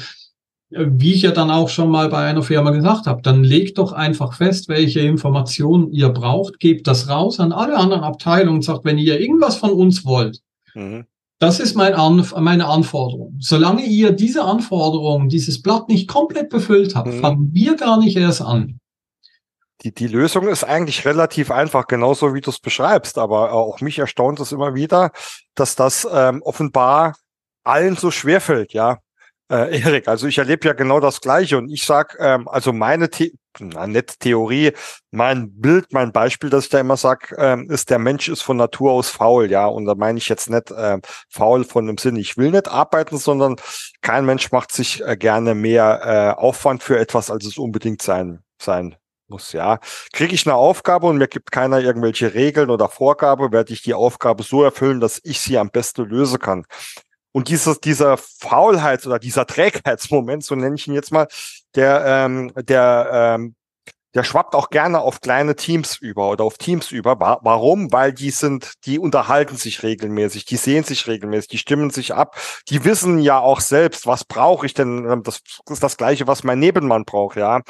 wie 0.77 1.13
ich 1.13 1.23
ja 1.23 1.31
dann 1.31 1.51
auch 1.51 1.69
schon 1.69 1.91
mal 1.91 2.09
bei 2.09 2.25
einer 2.25 2.43
Firma 2.43 2.71
gesagt 2.71 3.07
habe, 3.07 3.23
dann 3.23 3.45
legt 3.45 3.79
doch 3.79 3.93
einfach 3.93 4.35
fest, 4.35 4.69
welche 4.69 5.01
Informationen 5.01 5.91
ihr 5.93 6.09
braucht, 6.09 6.59
gebt 6.59 6.87
das 6.87 7.09
raus 7.09 7.39
an 7.41 7.53
alle 7.53 7.77
anderen 7.77 8.03
Abteilungen 8.03 8.57
und 8.57 8.63
sagt, 8.63 8.85
wenn 8.85 8.99
ihr 8.99 9.21
irgendwas 9.21 9.57
von 9.57 9.71
uns 9.71 10.05
wollt, 10.05 10.41
mhm. 10.75 11.07
Das 11.39 11.61
ist 11.61 11.75
mein 11.75 11.95
Anf 11.95 12.35
meine 12.37 12.67
Anforderung. 12.67 13.37
Solange 13.41 13.83
ihr 13.83 14.13
diese 14.13 14.45
Anforderungen, 14.45 15.29
dieses 15.29 15.63
Blatt 15.63 15.89
nicht 15.89 16.09
komplett 16.09 16.49
befüllt 16.49 16.95
habt, 16.95 17.09
mhm. 17.09 17.21
fangen 17.21 17.51
wir 17.53 17.77
gar 17.77 17.99
nicht 17.99 18.17
erst 18.17 18.43
an. 18.43 18.81
Die, 19.83 19.93
die 19.93 20.07
Lösung 20.07 20.49
ist 20.49 20.65
eigentlich 20.65 21.05
relativ 21.05 21.51
einfach, 21.51 21.87
genauso 21.87 22.33
wie 22.33 22.41
du 22.41 22.51
es 22.51 22.61
beschreibst, 22.61 23.19
aber 23.19 23.53
auch 23.53 23.81
mich 23.81 23.99
erstaunt 23.99 24.41
es 24.41 24.53
immer 24.53 24.75
wieder, 24.75 25.11
dass 25.55 25.75
das 25.75 26.09
ähm, 26.11 26.43
offenbar 26.43 27.17
allen 27.65 27.97
so 27.97 28.11
schwerfällt, 28.11 28.73
ja 28.73 28.99
äh, 29.55 29.81
Erik, 29.81 30.09
also 30.09 30.27
ich 30.27 30.39
erlebe 30.39 30.67
ja 30.67 30.75
genau 30.75 31.01
das 31.01 31.21
Gleiche 31.21 31.57
und 31.59 31.71
ich 31.71 31.85
sag, 31.85 32.17
ähm, 32.19 32.49
also 32.49 32.73
meine 32.73 33.09
The 33.13 33.33
na, 33.61 33.87
nicht 33.87 34.19
Theorie, 34.19 34.73
mein 35.13 35.61
Bild, 35.61 35.93
mein 35.93 36.11
Beispiel, 36.11 36.51
das 36.51 36.65
ich 36.65 36.71
da 36.71 36.81
immer 36.81 36.97
sag, 36.97 37.33
ähm, 37.39 37.71
ist, 37.71 37.89
der 37.89 38.01
Mensch 38.01 38.29
ist 38.29 38.43
von 38.43 38.57
Natur 38.57 38.91
aus 38.91 39.11
faul, 39.11 39.49
ja, 39.49 39.67
und 39.67 39.85
da 39.85 39.95
meine 39.95 40.19
ich 40.19 40.29
jetzt 40.29 40.51
nicht 40.51 40.73
äh, 40.73 40.99
faul 41.29 41.65
von 41.65 41.87
dem 41.87 41.97
Sinn, 41.97 42.17
ich 42.17 42.37
will 42.37 42.51
nicht 42.51 42.67
arbeiten, 42.67 43.17
sondern 43.17 43.55
kein 44.03 44.25
Mensch 44.27 44.51
macht 44.51 44.73
sich 44.73 45.05
äh, 45.05 45.17
gerne 45.17 45.55
mehr 45.55 46.35
äh, 46.37 46.41
Aufwand 46.41 46.83
für 46.83 46.99
etwas, 46.99 47.31
als 47.31 47.47
es 47.47 47.57
unbedingt 47.57 48.03
sein, 48.03 48.43
sein 48.61 48.97
muss, 49.29 49.53
ja. 49.53 49.79
Kriege 50.13 50.35
ich 50.35 50.47
eine 50.47 50.57
Aufgabe 50.57 51.07
und 51.07 51.19
mir 51.19 51.29
gibt 51.29 51.53
keiner 51.53 51.79
irgendwelche 51.79 52.35
Regeln 52.35 52.71
oder 52.71 52.89
Vorgabe, 52.89 53.53
werde 53.53 53.73
ich 53.73 53.83
die 53.83 53.95
Aufgabe 53.95 54.43
so 54.43 54.65
erfüllen, 54.65 55.01
dass 55.01 55.21
ich 55.23 55.41
sie 55.41 55.59
am 55.59 55.71
besten 55.71 56.05
lösen 56.07 56.41
kann. 56.41 56.67
Und 57.37 57.49
dieses, 57.49 57.81
dieser 57.81 58.17
Faulheits- 58.17 59.09
oder 59.09 59.19
dieser 59.19 59.45
Trägheitsmoment, 59.45 60.45
so 60.45 60.55
nenne 60.55 60.77
ich 60.77 60.87
ihn 60.87 60.95
jetzt 60.95 61.11
mal, 61.11 61.27
der, 61.75 62.05
ähm, 62.07 62.53
der, 62.55 63.11
ähm, 63.13 63.57
der 64.15 64.23
schwappt 64.23 64.55
auch 64.55 64.71
gerne 64.71 65.01
auf 65.01 65.21
kleine 65.21 65.57
Teams 65.57 65.97
über 65.97 66.31
oder 66.31 66.45
auf 66.45 66.59
Teams 66.59 66.93
über. 66.93 67.19
Warum? 67.19 67.91
Weil 67.91 68.13
die 68.13 68.31
sind, 68.31 68.75
die 68.87 69.01
unterhalten 69.01 69.57
sich 69.57 69.83
regelmäßig, 69.83 70.45
die 70.45 70.57
sehen 70.57 70.85
sich 70.85 71.09
regelmäßig, 71.09 71.49
die 71.49 71.59
stimmen 71.59 71.91
sich 71.91 72.15
ab, 72.15 72.37
die 72.69 72.85
wissen 72.85 73.19
ja 73.19 73.41
auch 73.41 73.61
selbst, 73.61 74.07
was 74.07 74.25
brauche 74.25 74.67
ich 74.67 74.75
denn? 74.75 75.25
Das 75.25 75.41
ist 75.69 75.83
das 75.83 75.97
Gleiche, 75.97 76.29
was 76.29 76.45
mein 76.45 76.61
Nebenmann 76.61 77.05
braucht, 77.05 77.37
ja. 77.37 77.63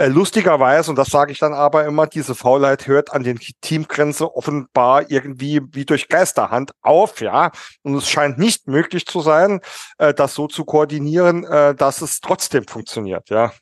Äh, 0.00 0.06
lustigerweise, 0.06 0.90
und 0.90 0.96
das 0.96 1.08
sage 1.08 1.32
ich 1.32 1.40
dann 1.40 1.52
aber 1.52 1.84
immer, 1.84 2.06
diese 2.06 2.36
Faulheit 2.36 2.86
hört 2.86 3.12
an 3.12 3.24
den 3.24 3.38
Teamgrenze 3.60 4.32
offenbar 4.32 5.10
irgendwie 5.10 5.60
wie 5.72 5.84
durch 5.84 6.08
Geisterhand 6.08 6.70
auf, 6.82 7.20
ja. 7.20 7.50
Und 7.82 7.96
es 7.96 8.08
scheint 8.08 8.38
nicht 8.38 8.68
möglich 8.68 9.06
zu 9.06 9.20
sein, 9.20 9.60
äh, 9.98 10.14
das 10.14 10.34
so 10.34 10.46
zu 10.46 10.64
koordinieren, 10.64 11.44
äh, 11.44 11.74
dass 11.74 12.00
es 12.00 12.20
trotzdem 12.20 12.64
funktioniert, 12.66 13.28
ja. 13.28 13.52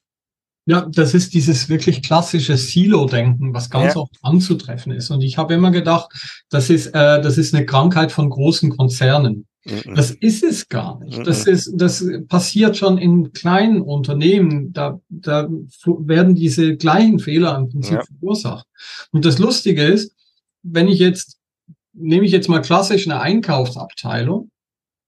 Ja, 0.68 0.84
das 0.90 1.14
ist 1.14 1.32
dieses 1.32 1.68
wirklich 1.68 2.02
klassische 2.02 2.56
Silo-Denken, 2.56 3.54
was 3.54 3.70
ganz 3.70 3.94
ja. 3.94 4.00
oft 4.00 4.16
anzutreffen 4.20 4.92
ist. 4.92 5.10
Und 5.10 5.22
ich 5.22 5.38
habe 5.38 5.54
immer 5.54 5.70
gedacht, 5.70 6.10
das 6.50 6.68
ist, 6.68 6.88
äh, 6.88 7.22
das 7.22 7.38
ist 7.38 7.54
eine 7.54 7.64
Krankheit 7.64 8.12
von 8.12 8.28
großen 8.28 8.76
Konzernen. 8.76 9.46
Das 9.94 10.12
ist 10.12 10.44
es 10.44 10.68
gar 10.68 11.00
nicht. 11.00 11.26
Das 11.26 11.46
ist, 11.46 11.72
das 11.74 12.04
passiert 12.28 12.76
schon 12.76 12.98
in 12.98 13.32
kleinen 13.32 13.80
Unternehmen. 13.80 14.72
Da, 14.72 15.00
da 15.08 15.48
werden 15.84 16.34
diese 16.34 16.76
gleichen 16.76 17.18
Fehler 17.18 17.56
im 17.56 17.68
Prinzip 17.68 17.96
ja. 17.96 18.02
verursacht. 18.04 18.66
Und 19.12 19.24
das 19.24 19.38
Lustige 19.38 19.82
ist, 19.82 20.14
wenn 20.62 20.88
ich 20.88 20.98
jetzt, 20.98 21.38
nehme 21.92 22.24
ich 22.24 22.32
jetzt 22.32 22.48
mal 22.48 22.62
klassisch 22.62 23.06
eine 23.06 23.20
Einkaufsabteilung 23.20 24.50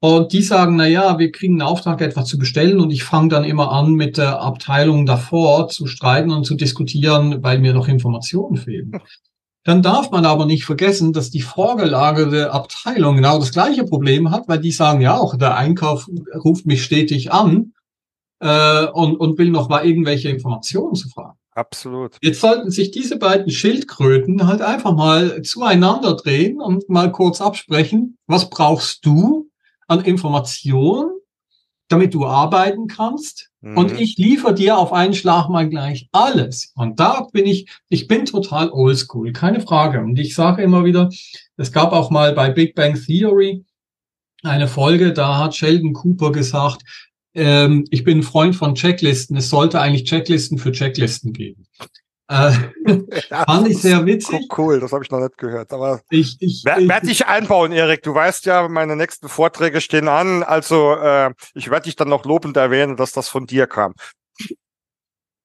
und 0.00 0.32
die 0.32 0.42
sagen, 0.42 0.76
na 0.76 0.86
ja, 0.86 1.18
wir 1.18 1.30
kriegen 1.32 1.54
einen 1.54 1.68
Auftrag, 1.68 2.00
etwas 2.00 2.26
zu 2.26 2.38
bestellen 2.38 2.80
und 2.80 2.90
ich 2.90 3.04
fange 3.04 3.28
dann 3.28 3.44
immer 3.44 3.72
an, 3.72 3.92
mit 3.92 4.16
der 4.16 4.40
Abteilung 4.40 5.06
davor 5.06 5.68
zu 5.68 5.86
streiten 5.86 6.30
und 6.30 6.44
zu 6.44 6.54
diskutieren, 6.54 7.42
weil 7.42 7.58
mir 7.58 7.74
noch 7.74 7.88
Informationen 7.88 8.56
fehlen. 8.56 8.92
Dann 9.68 9.82
darf 9.82 10.10
man 10.10 10.24
aber 10.24 10.46
nicht 10.46 10.64
vergessen, 10.64 11.12
dass 11.12 11.28
die 11.28 11.42
vorgelagerte 11.42 12.54
Abteilung 12.54 13.16
genau 13.16 13.38
das 13.38 13.52
gleiche 13.52 13.84
Problem 13.84 14.30
hat, 14.30 14.48
weil 14.48 14.60
die 14.60 14.70
sagen 14.70 15.02
ja 15.02 15.18
auch, 15.18 15.36
der 15.36 15.58
Einkauf 15.58 16.08
ruft 16.42 16.64
mich 16.64 16.82
stetig 16.82 17.32
an 17.32 17.74
äh, 18.40 18.86
und, 18.86 19.16
und 19.16 19.36
will 19.36 19.50
noch 19.50 19.68
mal 19.68 19.84
irgendwelche 19.84 20.30
Informationen 20.30 20.94
zu 20.94 21.10
fragen. 21.10 21.36
Absolut. 21.50 22.16
Jetzt 22.22 22.40
sollten 22.40 22.70
sich 22.70 22.92
diese 22.92 23.18
beiden 23.18 23.50
Schildkröten 23.50 24.46
halt 24.46 24.62
einfach 24.62 24.94
mal 24.94 25.42
zueinander 25.42 26.16
drehen 26.16 26.62
und 26.62 26.88
mal 26.88 27.12
kurz 27.12 27.42
absprechen, 27.42 28.16
was 28.26 28.48
brauchst 28.48 29.04
du 29.04 29.50
an 29.86 30.02
Informationen, 30.02 31.10
damit 31.88 32.14
du 32.14 32.24
arbeiten 32.24 32.86
kannst. 32.86 33.47
Mhm. 33.60 33.76
Und 33.76 34.00
ich 34.00 34.16
liefere 34.16 34.54
dir 34.54 34.78
auf 34.78 34.92
einen 34.92 35.14
Schlag 35.14 35.48
mal 35.48 35.68
gleich 35.68 36.08
alles. 36.12 36.72
Und 36.74 37.00
da 37.00 37.26
bin 37.32 37.46
ich, 37.46 37.68
ich 37.88 38.06
bin 38.06 38.24
total 38.24 38.70
oldschool, 38.70 39.32
keine 39.32 39.60
Frage. 39.60 40.00
Und 40.00 40.18
ich 40.18 40.34
sage 40.34 40.62
immer 40.62 40.84
wieder, 40.84 41.10
es 41.56 41.72
gab 41.72 41.92
auch 41.92 42.10
mal 42.10 42.32
bei 42.32 42.50
Big 42.50 42.74
Bang 42.74 42.94
Theory 42.94 43.64
eine 44.42 44.68
Folge, 44.68 45.12
da 45.12 45.38
hat 45.38 45.56
Sheldon 45.56 45.92
Cooper 45.92 46.30
gesagt, 46.30 46.82
ähm, 47.34 47.84
ich 47.90 48.04
bin 48.04 48.18
ein 48.18 48.22
Freund 48.22 48.56
von 48.56 48.74
Checklisten. 48.74 49.36
Es 49.36 49.48
sollte 49.48 49.80
eigentlich 49.80 50.04
Checklisten 50.04 50.58
für 50.58 50.72
Checklisten 50.72 51.32
geben. 51.32 51.66
Äh, 52.28 52.52
fand 53.46 53.68
ich 53.68 53.80
sehr 53.80 54.04
witzig. 54.04 54.48
Cool, 54.56 54.80
das 54.80 54.92
habe 54.92 55.02
ich 55.02 55.10
noch 55.10 55.20
nicht 55.20 55.38
gehört. 55.38 55.72
Aber 55.72 56.00
ich, 56.10 56.36
ich, 56.40 56.62
wer, 56.64 56.76
werd 56.86 57.06
dich 57.06 57.26
einbauen, 57.26 57.72
Erik. 57.72 58.02
Du 58.02 58.14
weißt 58.14 58.44
ja, 58.46 58.68
meine 58.68 58.96
nächsten 58.96 59.28
Vorträge 59.28 59.80
stehen 59.80 60.08
an. 60.08 60.42
Also 60.42 60.94
äh, 60.94 61.32
ich 61.54 61.70
werde 61.70 61.84
dich 61.84 61.96
dann 61.96 62.08
noch 62.08 62.24
lobend 62.24 62.56
erwähnen, 62.56 62.96
dass 62.96 63.12
das 63.12 63.28
von 63.28 63.46
dir 63.46 63.66
kam. 63.66 63.94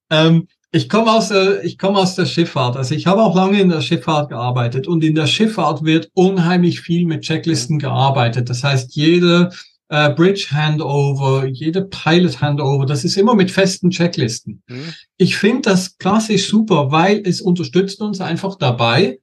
Ähm, 0.09 0.47
ich 0.71 0.89
komme 0.89 1.11
aus 1.11 1.29
der, 1.29 1.63
ich 1.63 1.77
komme 1.77 1.99
aus 1.99 2.15
der 2.15 2.25
Schifffahrt. 2.25 2.75
Also 2.75 2.95
ich 2.95 3.07
habe 3.07 3.21
auch 3.21 3.35
lange 3.35 3.61
in 3.61 3.69
der 3.69 3.81
Schifffahrt 3.81 4.29
gearbeitet 4.29 4.87
und 4.87 5.03
in 5.03 5.15
der 5.15 5.27
Schifffahrt 5.27 5.83
wird 5.85 6.09
unheimlich 6.15 6.81
viel 6.81 7.05
mit 7.05 7.21
Checklisten 7.21 7.79
gearbeitet. 7.79 8.49
Das 8.49 8.63
heißt, 8.63 8.93
jede 8.95 9.51
äh, 9.93 10.09
Bridge 10.09 10.47
Handover, 10.49 11.45
jede 11.45 11.83
Pilot 11.83 12.41
Handover, 12.41 12.87
das 12.87 13.03
ist 13.03 13.15
immer 13.15 13.35
mit 13.35 13.51
festen 13.51 13.91
Checklisten. 13.91 14.63
Mhm. 14.67 14.93
Ich 15.17 15.37
finde 15.37 15.69
das 15.69 15.99
klassisch 15.99 16.47
super, 16.47 16.91
weil 16.91 17.21
es 17.25 17.41
unterstützt 17.41 18.01
uns 18.01 18.19
einfach 18.19 18.55
dabei, 18.55 19.19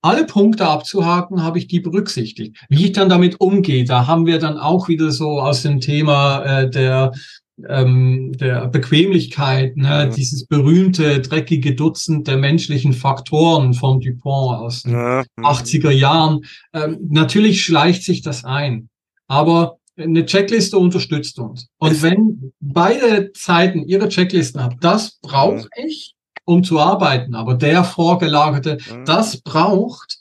alle 0.00 0.24
Punkte 0.24 0.68
abzuhaken, 0.68 1.42
habe 1.42 1.58
ich 1.58 1.66
die 1.66 1.80
berücksichtigt. 1.80 2.56
Wie 2.68 2.86
ich 2.86 2.92
dann 2.92 3.08
damit 3.08 3.40
umgehe, 3.40 3.84
da 3.84 4.06
haben 4.06 4.26
wir 4.26 4.38
dann 4.38 4.56
auch 4.56 4.86
wieder 4.86 5.10
so 5.10 5.40
aus 5.40 5.62
dem 5.62 5.80
Thema 5.80 6.44
äh, 6.44 6.70
der 6.70 7.12
ähm, 7.68 8.34
der 8.38 8.68
Bequemlichkeit, 8.68 9.76
ne, 9.76 10.06
mhm. 10.06 10.14
dieses 10.14 10.46
berühmte 10.46 11.18
dreckige 11.18 11.74
Dutzend 11.74 12.28
der 12.28 12.36
menschlichen 12.36 12.92
Faktoren 12.92 13.74
von 13.74 13.98
Dupont 13.98 14.60
aus 14.60 14.82
den 14.84 14.92
mhm. 14.92 15.24
80er 15.38 15.90
Jahren. 15.90 16.44
Ähm, 16.72 16.98
natürlich 17.10 17.64
schleicht 17.64 18.04
sich 18.04 18.22
das 18.22 18.44
ein, 18.44 18.90
aber 19.26 19.78
eine 19.98 20.24
Checkliste 20.26 20.78
unterstützt 20.78 21.38
uns. 21.38 21.68
Und 21.78 22.02
wenn 22.02 22.52
beide 22.60 23.30
Seiten 23.34 23.84
ihre 23.84 24.08
Checklisten 24.08 24.62
haben, 24.62 24.78
das 24.80 25.18
brauche 25.20 25.68
ich, 25.76 26.14
um 26.44 26.64
zu 26.64 26.80
arbeiten, 26.80 27.34
aber 27.34 27.54
der 27.54 27.84
vorgelagerte, 27.84 28.78
das 29.04 29.40
braucht 29.40 30.18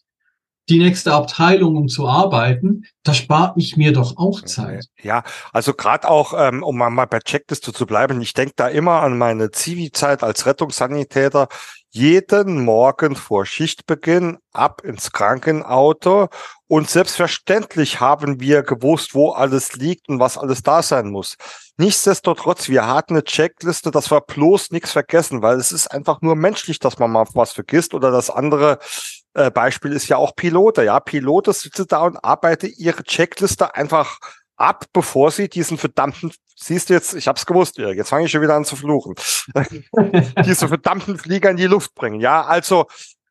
die 0.69 0.79
nächste 0.79 1.13
Abteilung, 1.13 1.77
um 1.77 1.87
zu 1.87 2.07
arbeiten, 2.07 2.85
da 3.03 3.13
spart 3.13 3.53
ich 3.57 3.77
mir 3.77 3.93
doch 3.93 4.17
auch 4.17 4.41
Zeit. 4.41 4.85
Ja, 5.01 5.23
also 5.53 5.73
gerade 5.73 6.09
auch, 6.09 6.33
ähm, 6.37 6.61
um 6.61 6.77
mal 6.77 7.05
bei 7.05 7.19
Checkliste 7.19 7.71
zu 7.71 7.85
bleiben, 7.85 8.19
ich 8.21 8.33
denke 8.33 8.53
da 8.57 8.67
immer 8.67 9.01
an 9.01 9.17
meine 9.17 9.51
Zivi-Zeit 9.51 10.23
als 10.23 10.45
Rettungssanitäter. 10.45 11.47
Jeden 11.97 12.63
Morgen 12.63 13.15
vor 13.15 13.47
Schichtbeginn 13.47 14.37
ab 14.53 14.83
ins 14.83 15.11
Krankenauto 15.11 16.27
und 16.67 16.87
selbstverständlich 16.87 17.99
haben 17.99 18.39
wir 18.39 18.61
gewusst, 18.61 19.15
wo 19.15 19.31
alles 19.31 19.73
liegt 19.73 20.07
und 20.07 20.19
was 20.19 20.37
alles 20.37 20.61
da 20.61 20.83
sein 20.83 21.09
muss. 21.09 21.37
Nichtsdestotrotz, 21.77 22.69
wir 22.69 22.85
hatten 22.85 23.15
eine 23.15 23.23
Checkliste, 23.23 23.89
dass 23.89 24.11
wir 24.11 24.21
bloß 24.21 24.69
nichts 24.69 24.91
vergessen, 24.91 25.41
weil 25.41 25.57
es 25.57 25.71
ist 25.71 25.87
einfach 25.87 26.21
nur 26.21 26.35
menschlich, 26.35 26.77
dass 26.77 26.99
man 26.99 27.11
mal 27.11 27.25
was 27.33 27.53
vergisst 27.53 27.95
oder 27.95 28.11
das 28.11 28.29
andere 28.29 28.77
äh, 29.33 29.49
Beispiel 29.49 29.91
ist 29.91 30.07
ja 30.07 30.17
auch 30.17 30.35
Pilote. 30.35 30.83
Ja, 30.83 30.99
Pilote 30.99 31.51
sitzen 31.51 31.87
da 31.87 32.03
und 32.03 32.23
arbeiten 32.23 32.71
ihre 32.77 33.01
Checkliste 33.01 33.73
einfach 33.73 34.19
ab, 34.55 34.85
bevor 34.93 35.31
sie 35.31 35.49
diesen 35.49 35.79
verdammten, 35.79 36.31
siehst 36.59 36.89
du 36.89 36.93
jetzt, 36.93 37.13
ich 37.13 37.27
hab's 37.27 37.45
gewusst, 37.45 37.77
jetzt 37.77 38.09
fange 38.09 38.25
ich 38.25 38.31
schon 38.31 38.41
wieder 38.41 38.55
an 38.55 38.65
zu 38.65 38.75
fluchen, 38.75 39.15
diese 40.45 40.67
verdammten 40.67 41.17
Flieger 41.17 41.49
in 41.49 41.57
die 41.57 41.67
Luft 41.67 41.93
bringen. 41.95 42.19
Ja, 42.19 42.43
also 42.43 42.87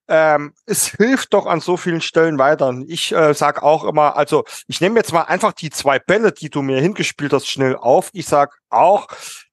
ähm, 0.09 0.55
es 0.67 0.87
hilft 0.87 1.35
doch 1.35 1.47
an 1.47 1.61
so 1.61 1.77
vielen 1.77 2.01
Stellen 2.01 2.39
weiter. 2.39 2.69
Und 2.69 2.89
ich 2.89 3.12
äh, 3.12 3.35
sage 3.35 3.62
auch 3.62 3.85
immer, 3.85 4.17
also 4.17 4.45
ich 4.69 4.81
nehme 4.81 4.97
jetzt 4.97 5.12
mal 5.12 5.23
einfach 5.23 5.53
die 5.53 5.71
zwei 5.71 5.99
Bälle, 5.99 6.33
die 6.33 6.49
du 6.49 6.62
mir 6.62 6.81
hingespielt 6.81 7.33
hast, 7.33 7.49
schnell 7.49 7.77
auf. 7.77 8.11
Ich 8.12 8.27
sag 8.27 8.57
auch, 8.71 9.09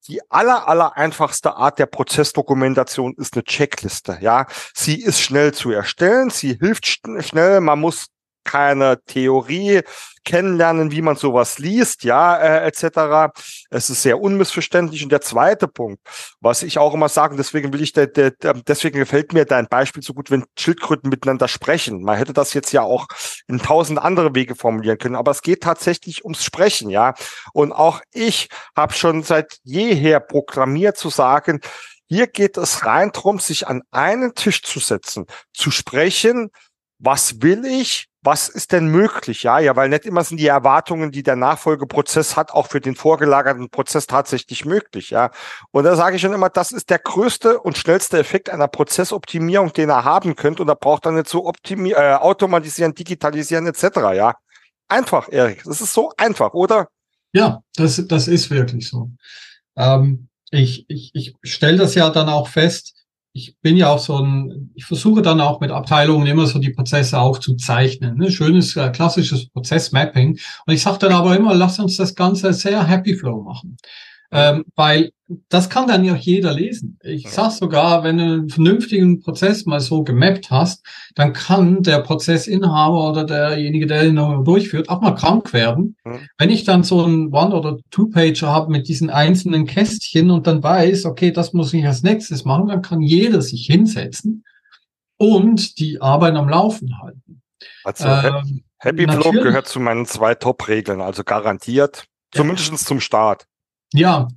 die 0.07 0.21
aller, 0.29 0.67
aller 0.67 0.95
einfachste 0.95 1.55
Art 1.55 1.79
der 1.79 1.85
Prozessdokumentation 1.87 3.15
ist 3.17 3.33
eine 3.33 3.43
Checkliste. 3.43 4.19
Ja, 4.21 4.45
sie 4.73 5.01
ist 5.01 5.21
schnell 5.21 5.53
zu 5.53 5.71
erstellen, 5.71 6.29
sie 6.29 6.57
hilft 6.59 6.85
schnell, 6.85 7.61
man 7.61 7.79
muss 7.79 8.07
keine 8.43 9.01
Theorie 9.05 9.81
kennenlernen, 10.23 10.91
wie 10.91 11.01
man 11.01 11.15
sowas 11.15 11.59
liest, 11.59 12.03
ja, 12.03 12.37
äh, 12.37 12.67
etc. 12.67 13.33
Es 13.69 13.89
ist 13.89 14.01
sehr 14.01 14.19
unmissverständlich. 14.21 15.03
Und 15.03 15.11
der 15.11 15.21
zweite 15.21 15.67
Punkt, 15.67 15.99
was 16.39 16.63
ich 16.63 16.77
auch 16.77 16.93
immer 16.93 17.09
sage, 17.09 17.35
deswegen 17.35 17.73
will 17.73 17.81
ich, 17.81 17.93
de, 17.93 18.07
de, 18.07 18.31
deswegen 18.67 18.99
gefällt 18.99 19.33
mir 19.33 19.45
dein 19.45 19.67
Beispiel 19.67 20.01
so 20.01 20.13
gut, 20.13 20.31
wenn 20.31 20.45
Schildkröten 20.57 21.09
miteinander 21.09 21.47
sprechen. 21.47 22.03
Man 22.03 22.17
hätte 22.17 22.33
das 22.33 22.53
jetzt 22.53 22.71
ja 22.71 22.81
auch 22.83 23.07
in 23.47 23.59
tausend 23.59 23.99
andere 23.99 24.33
Wege 24.33 24.55
formulieren 24.55 24.97
können, 24.97 25.15
aber 25.15 25.31
es 25.31 25.41
geht 25.41 25.63
tatsächlich 25.63 26.23
ums 26.23 26.43
Sprechen, 26.43 26.89
ja. 26.89 27.13
Und 27.53 27.73
auch 27.73 28.01
ich 28.13 28.47
habe 28.75 28.93
schon 28.93 29.23
seit 29.23 29.57
jeher 29.63 30.19
programmiert 30.19 30.97
zu 30.97 31.09
sagen, 31.09 31.59
hier 32.07 32.27
geht 32.27 32.57
es 32.57 32.85
rein 32.85 33.11
drum, 33.11 33.39
sich 33.39 33.67
an 33.67 33.81
einen 33.91 34.35
Tisch 34.35 34.61
zu 34.61 34.79
setzen, 34.79 35.25
zu 35.53 35.71
sprechen, 35.71 36.49
was 36.99 37.41
will 37.41 37.65
ich, 37.65 38.07
was 38.23 38.47
ist 38.47 38.71
denn 38.71 38.87
möglich? 38.87 39.43
Ja, 39.43 39.59
ja, 39.59 39.75
weil 39.75 39.89
nicht 39.89 40.05
immer 40.05 40.23
sind 40.23 40.37
die 40.37 40.47
Erwartungen, 40.47 41.11
die 41.11 41.23
der 41.23 41.35
Nachfolgeprozess 41.35 42.37
hat, 42.37 42.51
auch 42.51 42.67
für 42.67 42.79
den 42.79 42.95
vorgelagerten 42.95 43.69
Prozess 43.69 44.07
tatsächlich 44.07 44.65
möglich. 44.65 45.09
Ja, 45.09 45.31
und 45.71 45.83
da 45.83 45.95
sage 45.95 46.15
ich 46.15 46.21
schon 46.21 46.33
immer, 46.33 46.49
das 46.49 46.71
ist 46.71 46.89
der 46.89 46.99
größte 46.99 47.59
und 47.59 47.77
schnellste 47.77 48.17
Effekt 48.17 48.49
einer 48.49 48.69
Prozessoptimierung, 48.69 49.73
den 49.73 49.89
er 49.89 50.05
haben 50.05 50.35
könnte. 50.35 50.63
Und 50.63 50.67
da 50.67 50.73
braucht 50.73 51.05
er 51.05 51.11
nicht 51.11 51.27
so 51.27 51.45
optimieren, 51.45 52.01
äh, 52.01 52.15
automatisieren, 52.15 52.95
digitalisieren 52.95 53.67
etc. 53.67 53.83
Ja, 54.15 54.35
einfach, 54.87 55.27
Erik. 55.29 55.63
Das 55.65 55.81
ist 55.81 55.93
so 55.93 56.13
einfach, 56.17 56.53
oder? 56.53 56.87
Ja, 57.33 57.61
das, 57.75 58.01
das 58.07 58.27
ist 58.29 58.49
wirklich 58.49 58.87
so. 58.87 59.09
Ähm, 59.75 60.29
ich 60.49 60.85
ich, 60.87 61.11
ich 61.13 61.35
stelle 61.43 61.77
das 61.77 61.95
ja 61.95 62.09
dann 62.09 62.29
auch 62.29 62.47
fest 62.47 63.02
ich 63.33 63.57
bin 63.61 63.77
ja 63.77 63.89
auch 63.89 63.99
so 63.99 64.19
ein, 64.19 64.71
ich 64.75 64.85
versuche 64.85 65.23
dann 65.23 65.41
auch 65.41 65.59
mit 65.59 65.71
Abteilungen 65.71 66.27
immer 66.27 66.45
so 66.45 66.59
die 66.59 66.69
Prozesse 66.69 67.19
aufzuzeichnen. 67.19 68.15
Ne? 68.17 68.31
Schönes, 68.31 68.75
äh, 68.75 68.89
klassisches 68.91 69.49
Prozessmapping. 69.49 70.37
Und 70.67 70.73
ich 70.73 70.83
sage 70.83 70.99
dann 70.99 71.13
aber 71.13 71.35
immer, 71.35 71.55
lass 71.55 71.79
uns 71.79 71.97
das 71.97 72.13
Ganze 72.13 72.53
sehr 72.53 72.87
Happy 72.87 73.15
Flow 73.15 73.41
machen. 73.41 73.77
Ähm, 74.31 74.65
weil 74.75 75.11
das 75.49 75.69
kann 75.69 75.87
dann 75.87 76.03
ja 76.03 76.15
jeder 76.15 76.53
lesen. 76.53 76.97
Ich 77.03 77.29
sag 77.29 77.51
sogar, 77.51 78.03
wenn 78.03 78.17
du 78.17 78.23
einen 78.23 78.49
vernünftigen 78.49 79.21
Prozess 79.21 79.65
mal 79.65 79.79
so 79.79 80.03
gemappt 80.03 80.51
hast, 80.51 80.85
dann 81.15 81.33
kann 81.33 81.83
der 81.83 81.99
Prozessinhaber 81.99 83.09
oder 83.11 83.23
derjenige, 83.23 83.87
der 83.87 84.07
ihn 84.07 84.15
noch 84.15 84.43
durchführt, 84.43 84.89
auch 84.89 85.01
mal 85.01 85.15
krank 85.15 85.53
werden. 85.53 85.95
Mhm. 86.03 86.27
Wenn 86.37 86.49
ich 86.49 86.63
dann 86.63 86.83
so 86.83 87.03
einen 87.03 87.33
One- 87.33 87.55
oder 87.55 87.77
Two-Pager 87.91 88.47
habe 88.47 88.71
mit 88.71 88.87
diesen 88.87 89.09
einzelnen 89.09 89.65
Kästchen 89.65 90.31
und 90.31 90.47
dann 90.47 90.63
weiß, 90.63 91.05
okay, 91.05 91.31
das 91.31 91.53
muss 91.53 91.73
ich 91.73 91.85
als 91.85 92.03
nächstes 92.03 92.45
machen, 92.45 92.67
dann 92.67 92.81
kann 92.81 93.01
jeder 93.01 93.41
sich 93.41 93.65
hinsetzen 93.65 94.43
und 95.17 95.79
die 95.79 96.01
Arbeit 96.01 96.35
am 96.35 96.49
Laufen 96.49 96.99
halten. 97.01 97.41
Also 97.83 98.07
ähm, 98.07 98.63
Happy 98.77 99.07
Flow 99.07 99.31
gehört 99.31 99.67
zu 99.67 99.79
meinen 99.79 100.05
zwei 100.05 100.35
Top-Regeln, 100.35 101.01
also 101.01 101.23
garantiert, 101.23 102.05
ja. 102.33 102.41
zumindest 102.41 102.77
zum 102.85 102.99
Start. 102.99 103.45
Ja. 103.93 104.27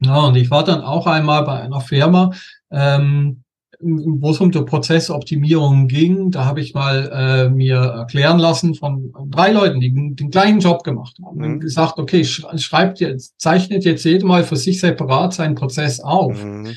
Ja, 0.00 0.26
und 0.26 0.36
ich 0.36 0.50
war 0.50 0.64
dann 0.64 0.82
auch 0.82 1.06
einmal 1.06 1.44
bei 1.44 1.60
einer 1.60 1.80
Firma, 1.80 2.32
ähm, 2.70 3.42
wo 3.80 4.30
es 4.30 4.40
um 4.40 4.50
die 4.50 4.60
Prozessoptimierung 4.62 5.86
ging. 5.86 6.30
Da 6.30 6.44
habe 6.44 6.60
ich 6.60 6.74
mal 6.74 7.10
äh, 7.12 7.50
mir 7.50 7.76
erklären 7.76 8.38
lassen 8.38 8.74
von 8.74 9.12
drei 9.30 9.52
Leuten, 9.52 9.80
die 9.80 9.92
den 9.92 10.30
gleichen 10.30 10.60
Job 10.60 10.82
gemacht 10.82 11.16
haben. 11.24 11.38
Mhm. 11.38 11.44
Und 11.44 11.60
gesagt, 11.60 11.98
okay, 11.98 12.24
schreibt 12.24 13.00
jetzt, 13.00 13.40
zeichnet 13.40 13.84
jetzt 13.84 14.04
jeder 14.04 14.26
mal 14.26 14.44
für 14.44 14.56
sich 14.56 14.80
separat 14.80 15.34
seinen 15.34 15.54
Prozess 15.54 16.00
auf. 16.00 16.42
Mhm. 16.42 16.74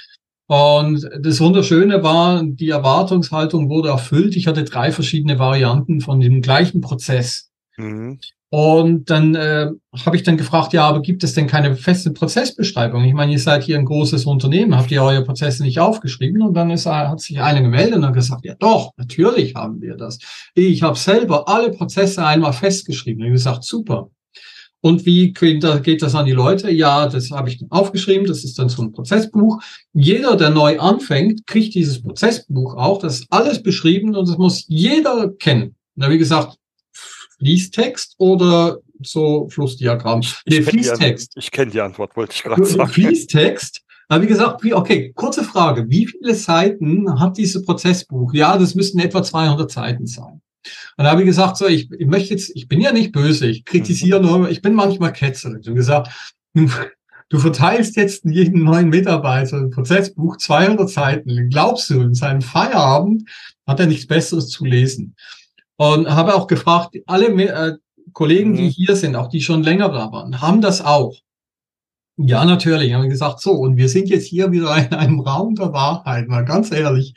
Und 0.48 1.08
das 1.22 1.40
Wunderschöne 1.40 2.02
war, 2.02 2.44
die 2.44 2.70
Erwartungshaltung 2.70 3.70
wurde 3.70 3.90
erfüllt. 3.90 4.36
Ich 4.36 4.48
hatte 4.48 4.64
drei 4.64 4.92
verschiedene 4.92 5.38
Varianten 5.38 6.02
von 6.02 6.20
dem 6.20 6.42
gleichen 6.42 6.82
Prozess. 6.82 7.49
Mhm. 7.80 8.20
Und 8.52 9.12
dann 9.12 9.36
äh, 9.36 9.70
habe 10.06 10.16
ich 10.16 10.24
dann 10.24 10.38
gefragt, 10.38 10.74
ja, 10.74 10.88
aber 10.88 11.04
gibt 11.04 11.24
es 11.24 11.34
denn 11.34 11.46
keine 11.46 11.76
feste 11.76 12.12
Prozessbeschreibung? 12.12 13.04
Ich 13.04 13.14
meine, 13.14 13.32
ihr 13.32 13.40
seid 13.40 13.64
hier 13.64 13.78
ein 13.78 13.86
großes 13.86 14.26
Unternehmen, 14.26 14.76
habt 14.76 14.90
ihr 14.90 15.04
eure 15.04 15.24
Prozesse 15.24 15.62
nicht 15.62 15.80
aufgeschrieben? 15.80 16.42
Und 16.42 16.56
dann 16.56 16.72
ist, 16.72 16.88
hat 16.88 17.20
sich 17.20 17.40
einer 17.40 17.62
gemeldet 17.62 18.04
und 18.04 18.14
gesagt, 18.14 18.46
ja 18.46 18.56
doch, 18.56 18.92
natürlich 18.98 19.54
haben 19.54 19.82
wir 19.82 19.96
das. 19.98 20.18
Ich 20.56 20.82
habe 20.82 20.98
selber 20.98 21.48
alle 21.48 21.72
Prozesse 21.72 22.26
einmal 22.26 22.54
festgeschrieben. 22.54 23.24
Und 23.24 23.34
gesagt, 23.34 23.64
super. 23.64 24.10
Und 24.82 25.06
wie 25.06 25.34
geht 25.34 25.62
das 26.02 26.16
an 26.16 26.26
die 26.26 26.32
Leute? 26.32 26.72
Ja, 26.72 27.08
das 27.08 27.32
habe 27.32 27.50
ich 27.50 27.62
aufgeschrieben. 27.70 28.26
Das 28.26 28.44
ist 28.44 28.58
dann 28.58 28.70
so 28.70 28.82
ein 28.82 28.94
Prozessbuch. 28.94 29.62
Jeder, 29.94 30.38
der 30.38 30.50
neu 30.50 30.80
anfängt, 30.80 31.46
kriegt 31.46 31.76
dieses 31.76 32.02
Prozessbuch 32.02 32.76
auch. 32.76 33.00
Das 33.00 33.20
ist 33.20 33.28
alles 33.30 33.62
beschrieben 33.62 34.16
und 34.16 34.28
das 34.28 34.38
muss 34.38 34.66
jeder 34.68 35.30
kennen. 35.38 35.76
Na, 35.96 36.10
wie 36.10 36.18
gesagt, 36.18 36.58
Fließtext 37.40 38.16
oder 38.18 38.80
so 39.02 39.50
Flussdiagramm? 39.50 40.22
Nee, 40.46 40.62
Fließtext. 40.62 41.34
Ich 41.36 41.52
kenne 41.52 41.72
die 41.72 41.82
Antwort, 41.82 42.16
wollte 42.16 42.34
ich 42.36 42.44
gerade 42.44 42.66
sagen. 42.66 42.90
Fließtext. 42.90 43.82
Aber 44.10 44.24
wie 44.24 44.28
gesagt, 44.28 44.66
okay, 44.66 45.12
kurze 45.16 45.44
Frage. 45.44 45.90
Wie 45.90 46.08
viele 46.08 46.34
Seiten 46.34 47.20
hat 47.20 47.38
dieses 47.38 47.64
Prozessbuch? 47.64 48.34
Ja, 48.34 48.58
das 48.58 48.76
müssten 48.76 49.00
etwa 49.00 49.22
200 49.22 49.70
Seiten 49.70 50.08
sein. 50.08 50.42
Und 50.98 51.04
da 51.04 51.12
habe 51.12 51.22
ich 51.22 51.28
gesagt, 51.28 51.58
so, 51.58 51.68
ich, 51.68 51.90
ich 51.92 52.08
möchte 52.08 52.34
jetzt, 52.34 52.52
ich 52.56 52.68
bin 52.68 52.82
ja 52.82 52.92
nicht 52.92 53.12
böse, 53.12 53.48
ich 53.48 53.66
kritisiere 53.66 54.20
mhm. 54.20 54.26
nur, 54.26 54.50
ich 54.50 54.62
bin 54.62 54.74
manchmal 54.74 55.14
ketzerig. 55.14 55.68
Und 55.68 55.76
gesagt, 55.76 56.10
du 57.30 57.40
verteilst 57.40 57.96
jetzt 57.96 58.26
jeden 58.26 58.64
neuen 58.64 58.90
Mitarbeiter 58.90 59.58
ein 59.58 59.70
Prozessbuch 59.70 60.38
200 60.38 60.90
Seiten. 60.90 61.50
Glaubst 61.50 61.90
du, 61.90 62.02
in 62.02 62.16
seinem 62.16 62.42
Feierabend 62.42 63.30
hat 63.68 63.80
er 63.80 63.86
nichts 63.86 64.08
Besseres 64.08 64.50
zu 64.50 64.66
lesen? 64.66 65.16
Und 65.82 66.10
habe 66.10 66.36
auch 66.36 66.48
gefragt, 66.48 66.98
alle 67.06 67.28
äh, 67.28 67.78
Kollegen, 68.12 68.52
mhm. 68.52 68.58
die 68.58 68.70
hier 68.70 68.98
sind, 68.98 69.16
auch 69.16 69.30
die 69.30 69.40
schon 69.40 69.64
länger 69.64 69.88
da 69.88 70.12
waren, 70.12 70.42
haben 70.42 70.60
das 70.60 70.84
auch. 70.84 71.16
Ja, 72.18 72.44
natürlich. 72.44 72.94
Haben 72.94 73.08
gesagt, 73.08 73.40
so, 73.40 73.52
und 73.54 73.78
wir 73.78 73.88
sind 73.88 74.10
jetzt 74.10 74.28
hier 74.28 74.52
wieder 74.52 74.76
in 74.78 74.94
einem 74.94 75.22
Raum 75.22 75.56
der 75.56 75.72
Wahrheit, 75.72 76.28
mal 76.28 76.44
ganz 76.44 76.72
ehrlich. 76.72 77.14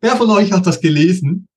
Wer 0.00 0.16
von 0.16 0.30
euch 0.30 0.52
hat 0.52 0.66
das 0.66 0.80
gelesen? 0.80 1.48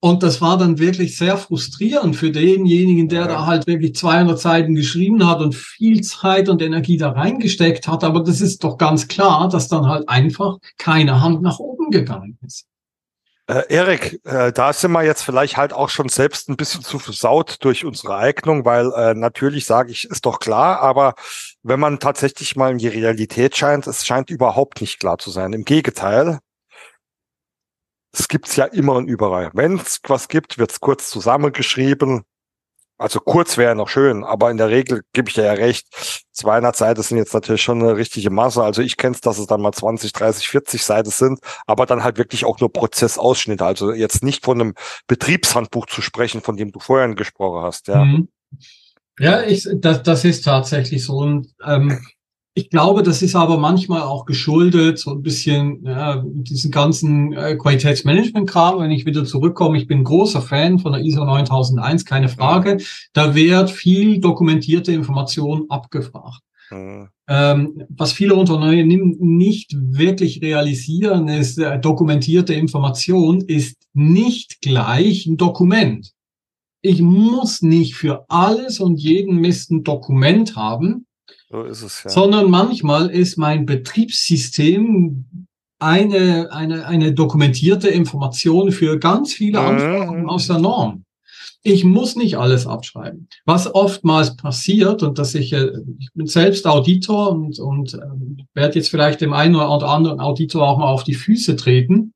Und 0.00 0.22
das 0.22 0.40
war 0.40 0.56
dann 0.56 0.78
wirklich 0.78 1.18
sehr 1.18 1.36
frustrierend 1.36 2.16
für 2.16 2.30
denjenigen, 2.30 3.08
der 3.08 3.22
ja. 3.22 3.26
da 3.26 3.46
halt 3.46 3.66
wirklich 3.66 3.94
200 3.94 4.38
Seiten 4.38 4.74
geschrieben 4.74 5.26
hat 5.26 5.42
und 5.42 5.54
viel 5.54 6.00
Zeit 6.00 6.48
und 6.48 6.62
Energie 6.62 6.96
da 6.96 7.10
reingesteckt 7.10 7.86
hat. 7.88 8.04
Aber 8.04 8.22
das 8.22 8.40
ist 8.40 8.64
doch 8.64 8.78
ganz 8.78 9.08
klar, 9.08 9.50
dass 9.50 9.68
dann 9.68 9.86
halt 9.86 10.08
einfach 10.08 10.56
keine 10.78 11.20
Hand 11.20 11.42
nach 11.42 11.58
oben 11.58 11.90
gegangen 11.90 12.38
ist. 12.46 12.67
Äh, 13.48 13.64
Erik, 13.70 14.20
äh, 14.26 14.52
da 14.52 14.74
sind 14.74 14.92
wir 14.92 15.02
jetzt 15.04 15.22
vielleicht 15.22 15.56
halt 15.56 15.72
auch 15.72 15.88
schon 15.88 16.10
selbst 16.10 16.50
ein 16.50 16.56
bisschen 16.58 16.82
zu 16.82 16.98
versaut 16.98 17.64
durch 17.64 17.86
unsere 17.86 18.16
Eignung, 18.16 18.66
weil 18.66 18.92
äh, 18.92 19.14
natürlich 19.14 19.64
sage 19.64 19.90
ich, 19.90 20.04
ist 20.10 20.26
doch 20.26 20.38
klar, 20.38 20.80
aber 20.80 21.14
wenn 21.62 21.80
man 21.80 21.98
tatsächlich 21.98 22.56
mal 22.56 22.72
in 22.72 22.78
die 22.78 22.88
Realität 22.88 23.56
scheint, 23.56 23.86
es 23.86 24.06
scheint 24.06 24.28
überhaupt 24.28 24.82
nicht 24.82 25.00
klar 25.00 25.16
zu 25.16 25.30
sein. 25.30 25.54
Im 25.54 25.64
Gegenteil, 25.64 26.40
es 28.12 28.28
gibt's 28.28 28.54
ja 28.56 28.66
immer 28.66 28.94
und 28.94 29.08
überall. 29.08 29.50
Wenn 29.54 29.78
es 29.78 30.00
was 30.06 30.28
gibt, 30.28 30.58
wird's 30.58 30.80
kurz 30.80 31.08
zusammengeschrieben 31.08 32.24
Also 32.98 33.20
kurz 33.20 33.56
wäre 33.56 33.76
noch 33.76 33.88
schön, 33.88 34.24
aber 34.24 34.50
in 34.50 34.56
der 34.56 34.70
Regel 34.70 35.02
gebe 35.12 35.28
ich 35.28 35.34
dir 35.34 35.44
ja 35.44 35.52
recht. 35.52 35.86
200 36.32 36.74
Seiten 36.74 37.02
sind 37.02 37.16
jetzt 37.16 37.32
natürlich 37.32 37.62
schon 37.62 37.80
eine 37.80 37.96
richtige 37.96 38.30
Masse. 38.30 38.62
Also 38.62 38.82
ich 38.82 38.96
kenne 38.96 39.14
es, 39.14 39.20
dass 39.20 39.38
es 39.38 39.46
dann 39.46 39.60
mal 39.60 39.72
20, 39.72 40.12
30, 40.12 40.48
40 40.48 40.82
Seiten 40.82 41.10
sind, 41.10 41.38
aber 41.66 41.86
dann 41.86 42.02
halt 42.02 42.18
wirklich 42.18 42.44
auch 42.44 42.58
nur 42.58 42.72
Prozessausschnitte. 42.72 43.64
Also 43.64 43.92
jetzt 43.92 44.24
nicht 44.24 44.44
von 44.44 44.60
einem 44.60 44.74
Betriebshandbuch 45.06 45.86
zu 45.86 46.02
sprechen, 46.02 46.40
von 46.40 46.56
dem 46.56 46.72
du 46.72 46.80
vorhin 46.80 47.14
gesprochen 47.14 47.62
hast. 47.62 47.86
Ja, 47.86 48.04
mhm. 48.04 48.28
ja 49.20 49.42
ich, 49.42 49.68
das, 49.76 50.02
das 50.02 50.24
ist 50.24 50.44
tatsächlich 50.44 51.04
so. 51.04 51.18
Und 51.18 51.54
ähm, 51.64 52.00
ich 52.58 52.70
glaube, 52.70 53.04
das 53.04 53.22
ist 53.22 53.36
aber 53.36 53.56
manchmal 53.56 54.02
auch 54.02 54.24
geschuldet, 54.24 54.98
so 54.98 55.12
ein 55.12 55.22
bisschen 55.22 55.84
ja, 55.84 56.24
diesen 56.26 56.72
ganzen 56.72 57.32
äh, 57.32 57.54
Qualitätsmanagement-Kram. 57.54 58.80
Wenn 58.80 58.90
ich 58.90 59.06
wieder 59.06 59.24
zurückkomme, 59.24 59.78
ich 59.78 59.86
bin 59.86 60.02
großer 60.02 60.42
Fan 60.42 60.80
von 60.80 60.90
der 60.90 61.02
ISO 61.02 61.24
9001, 61.24 62.04
keine 62.04 62.28
Frage. 62.28 62.78
Da 63.12 63.36
wird 63.36 63.70
viel 63.70 64.18
dokumentierte 64.18 64.90
Information 64.90 65.66
abgefragt. 65.68 66.40
Mhm. 66.72 67.10
Ähm, 67.28 67.84
was 67.90 68.10
viele 68.10 68.34
Unternehmen 68.34 69.16
nicht 69.20 69.76
wirklich 69.78 70.42
realisieren, 70.42 71.28
ist, 71.28 71.58
äh, 71.58 71.78
dokumentierte 71.78 72.54
Information 72.54 73.40
ist 73.42 73.76
nicht 73.94 74.60
gleich 74.62 75.26
ein 75.26 75.36
Dokument. 75.36 76.10
Ich 76.82 77.02
muss 77.02 77.62
nicht 77.62 77.94
für 77.94 78.24
alles 78.28 78.80
und 78.80 78.98
jeden 78.98 79.36
Mist 79.36 79.70
ein 79.70 79.84
Dokument 79.84 80.56
haben 80.56 81.04
so 81.50 81.62
ist 81.62 81.82
es 81.82 82.04
ja. 82.04 82.10
Sondern 82.10 82.50
manchmal 82.50 83.08
ist 83.08 83.38
mein 83.38 83.66
Betriebssystem 83.66 85.24
eine, 85.78 86.52
eine, 86.52 86.86
eine 86.86 87.12
dokumentierte 87.12 87.88
Information 87.88 88.72
für 88.72 88.98
ganz 88.98 89.32
viele 89.32 89.60
Anfragen 89.60 90.22
mhm. 90.22 90.28
aus 90.28 90.46
der 90.48 90.58
Norm. 90.58 91.04
Ich 91.62 91.84
muss 91.84 92.16
nicht 92.16 92.36
alles 92.38 92.66
abschreiben. 92.66 93.28
Was 93.44 93.72
oftmals 93.72 94.36
passiert, 94.36 95.02
und 95.02 95.18
dass 95.18 95.34
ich, 95.34 95.52
äh, 95.52 95.70
ich 95.98 96.10
bin 96.14 96.26
selbst 96.26 96.66
Auditor 96.66 97.30
und, 97.32 97.58
und 97.58 97.94
äh, 97.94 97.98
werde 98.54 98.76
jetzt 98.76 98.90
vielleicht 98.90 99.20
dem 99.20 99.32
einen 99.32 99.56
oder 99.56 99.88
anderen 99.88 100.20
Auditor 100.20 100.66
auch 100.66 100.78
mal 100.78 100.88
auf 100.88 101.04
die 101.04 101.14
Füße 101.14 101.56
treten. 101.56 102.12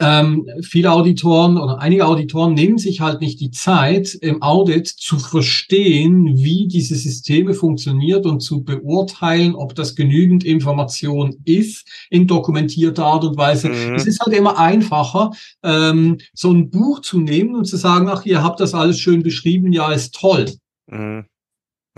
Ähm, 0.00 0.48
viele 0.62 0.92
Auditoren 0.92 1.58
oder 1.58 1.78
einige 1.78 2.06
Auditoren 2.06 2.54
nehmen 2.54 2.78
sich 2.78 3.02
halt 3.02 3.20
nicht 3.20 3.38
die 3.38 3.50
Zeit, 3.50 4.14
im 4.14 4.42
Audit 4.42 4.88
zu 4.88 5.18
verstehen, 5.18 6.38
wie 6.38 6.66
diese 6.68 6.94
Systeme 6.94 7.52
funktioniert 7.52 8.24
und 8.24 8.40
zu 8.40 8.64
beurteilen, 8.64 9.54
ob 9.54 9.74
das 9.74 9.94
genügend 9.94 10.42
Information 10.42 11.36
ist 11.44 11.86
in 12.08 12.26
dokumentierter 12.26 13.04
Art 13.04 13.24
und 13.24 13.36
Weise. 13.36 13.68
Mhm. 13.68 13.94
Es 13.94 14.06
ist 14.06 14.20
halt 14.20 14.34
immer 14.34 14.58
einfacher, 14.58 15.32
ähm, 15.62 16.18
so 16.32 16.50
ein 16.50 16.70
Buch 16.70 17.00
zu 17.00 17.20
nehmen 17.20 17.54
und 17.54 17.66
zu 17.66 17.76
sagen, 17.76 18.08
ach, 18.08 18.24
ihr 18.24 18.42
habt 18.42 18.60
das 18.60 18.72
alles 18.72 18.98
schön 18.98 19.22
beschrieben, 19.22 19.70
ja, 19.72 19.92
ist 19.92 20.14
toll. 20.14 20.46
Mhm. 20.90 21.26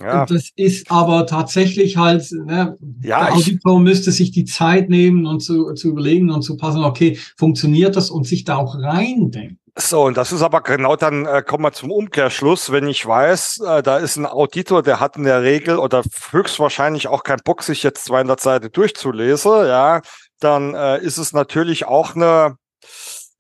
Ja. 0.01 0.27
Das 0.27 0.51
ist 0.57 0.91
aber 0.91 1.27
tatsächlich 1.27 1.97
halt, 1.97 2.31
ne, 2.33 2.77
ja, 3.03 3.27
der 3.27 3.35
Auditor 3.35 3.79
müsste 3.79 4.11
sich 4.11 4.31
die 4.31 4.45
Zeit 4.45 4.89
nehmen 4.89 5.27
und 5.27 5.41
zu, 5.41 5.75
zu 5.75 5.89
überlegen 5.89 6.31
und 6.31 6.43
zu 6.43 6.57
passen, 6.57 6.83
okay, 6.83 7.19
funktioniert 7.37 7.95
das 7.95 8.11
und 8.11 8.27
sich 8.27 8.45
da 8.45 8.57
auch 8.57 8.75
reindenken. 8.75 9.59
So, 9.79 10.03
und 10.05 10.19
das 10.19 10.33
ist 10.33 10.43
aber 10.43 10.61
genau 10.61 10.97
dann, 10.97 11.25
äh, 11.25 11.43
kommen 11.43 11.65
wir 11.65 11.73
zum 11.73 11.91
Umkehrschluss, 11.91 12.73
wenn 12.73 12.87
ich 12.89 13.07
weiß, 13.07 13.61
äh, 13.67 13.83
da 13.83 13.97
ist 13.97 14.19
ein 14.19 14.27
Auditor, 14.27 14.83
der 14.83 15.01
hat 15.01 15.17
in 15.17 15.25
der 15.25 15.43
Regel 15.43 15.79
oder 15.79 16.03
höchstwahrscheinlich 16.31 17.09
auch 17.09 17.23
keinen 17.23 17.41
Bock, 17.43 17.63
sich 17.63 17.83
jetzt 17.83 18.05
200 18.05 18.39
Seiten 18.39 18.71
durchzulesen, 18.71 19.67
ja, 19.67 20.03
dann 20.41 20.75
äh, 20.75 20.99
ist 21.03 21.17
es 21.17 21.33
natürlich 21.33 21.87
auch 21.87 22.15
eine, 22.15 22.57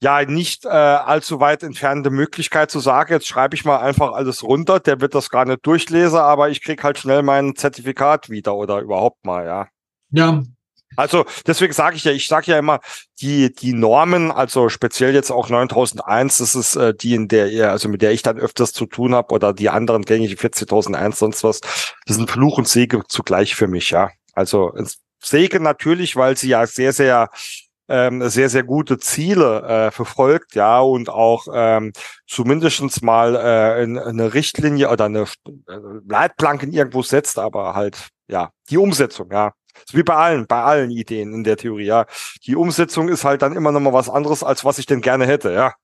ja 0.02 0.24
nicht 0.24 0.64
äh, 0.64 0.68
allzu 0.68 1.38
weit 1.38 1.62
entfernte 1.62 2.10
Möglichkeit 2.10 2.70
zu 2.70 2.80
sagen, 2.80 3.12
jetzt 3.12 3.28
schreibe 3.28 3.54
ich 3.54 3.64
mal 3.64 3.78
einfach 3.78 4.12
alles 4.12 4.42
runter, 4.42 4.80
der 4.80 5.00
wird 5.00 5.14
das 5.14 5.30
gar 5.30 5.44
nicht 5.44 5.64
durchlesen, 5.64 6.18
aber 6.18 6.50
ich 6.50 6.60
krieg 6.60 6.82
halt 6.82 6.98
schnell 6.98 7.22
mein 7.22 7.54
Zertifikat 7.54 8.28
wieder 8.28 8.56
oder 8.56 8.80
überhaupt 8.80 9.24
mal, 9.24 9.46
ja. 9.46 9.68
Ja. 10.10 10.42
Also 10.96 11.24
deswegen 11.46 11.72
sage 11.72 11.96
ich 11.96 12.04
ja, 12.04 12.12
ich 12.12 12.26
sage 12.26 12.50
ja 12.50 12.58
immer, 12.58 12.80
die 13.20 13.54
die 13.54 13.72
Normen, 13.72 14.30
also 14.32 14.68
speziell 14.68 15.14
jetzt 15.14 15.30
auch 15.30 15.48
9001, 15.48 16.38
das 16.38 16.54
ist 16.54 16.76
äh, 16.76 16.92
die, 16.92 17.14
in 17.14 17.28
der 17.28 17.50
ihr, 17.50 17.70
also 17.70 17.88
mit 17.88 18.02
der 18.02 18.12
ich 18.12 18.22
dann 18.22 18.38
öfters 18.38 18.72
zu 18.72 18.86
tun 18.86 19.14
habe 19.14 19.32
oder 19.32 19.54
die 19.54 19.70
anderen 19.70 20.02
gängigen 20.02 20.36
40001 20.36 21.18
sonst 21.18 21.44
was, 21.44 21.60
das 22.06 22.16
sind 22.16 22.30
Fluch 22.30 22.58
und 22.58 22.68
Segen 22.68 23.04
zugleich 23.08 23.54
für 23.54 23.68
mich, 23.68 23.90
ja. 23.90 24.10
Also 24.34 24.74
Segen 25.20 25.62
natürlich, 25.62 26.16
weil 26.16 26.36
sie 26.36 26.48
ja 26.48 26.66
sehr 26.66 26.92
sehr 26.92 27.30
ähm, 27.88 28.28
sehr, 28.28 28.48
sehr 28.48 28.62
gute 28.62 28.98
Ziele 28.98 29.62
äh, 29.62 29.90
verfolgt, 29.90 30.54
ja, 30.54 30.80
und 30.80 31.08
auch 31.08 31.46
ähm, 31.52 31.92
zumindestens 32.26 33.02
mal 33.02 33.36
äh, 33.36 33.82
in, 33.82 33.98
eine 33.98 34.34
Richtlinie 34.34 34.90
oder 34.90 35.06
eine 35.06 35.22
äh, 35.22 35.76
Leitplanken 36.08 36.72
irgendwo 36.72 37.02
setzt, 37.02 37.38
aber 37.38 37.74
halt, 37.74 38.08
ja, 38.28 38.50
die 38.70 38.78
Umsetzung, 38.78 39.30
ja. 39.30 39.52
So 39.90 39.98
wie 39.98 40.02
bei 40.02 40.14
allen, 40.14 40.46
bei 40.46 40.62
allen 40.62 40.90
Ideen 40.90 41.32
in 41.32 41.44
der 41.44 41.56
Theorie, 41.56 41.86
ja. 41.86 42.06
Die 42.46 42.56
Umsetzung 42.56 43.08
ist 43.08 43.24
halt 43.24 43.42
dann 43.42 43.56
immer 43.56 43.72
noch 43.72 43.80
mal 43.80 43.92
was 43.92 44.08
anderes, 44.08 44.42
als 44.44 44.64
was 44.64 44.78
ich 44.78 44.86
denn 44.86 45.00
gerne 45.00 45.26
hätte, 45.26 45.52
ja. 45.52 45.74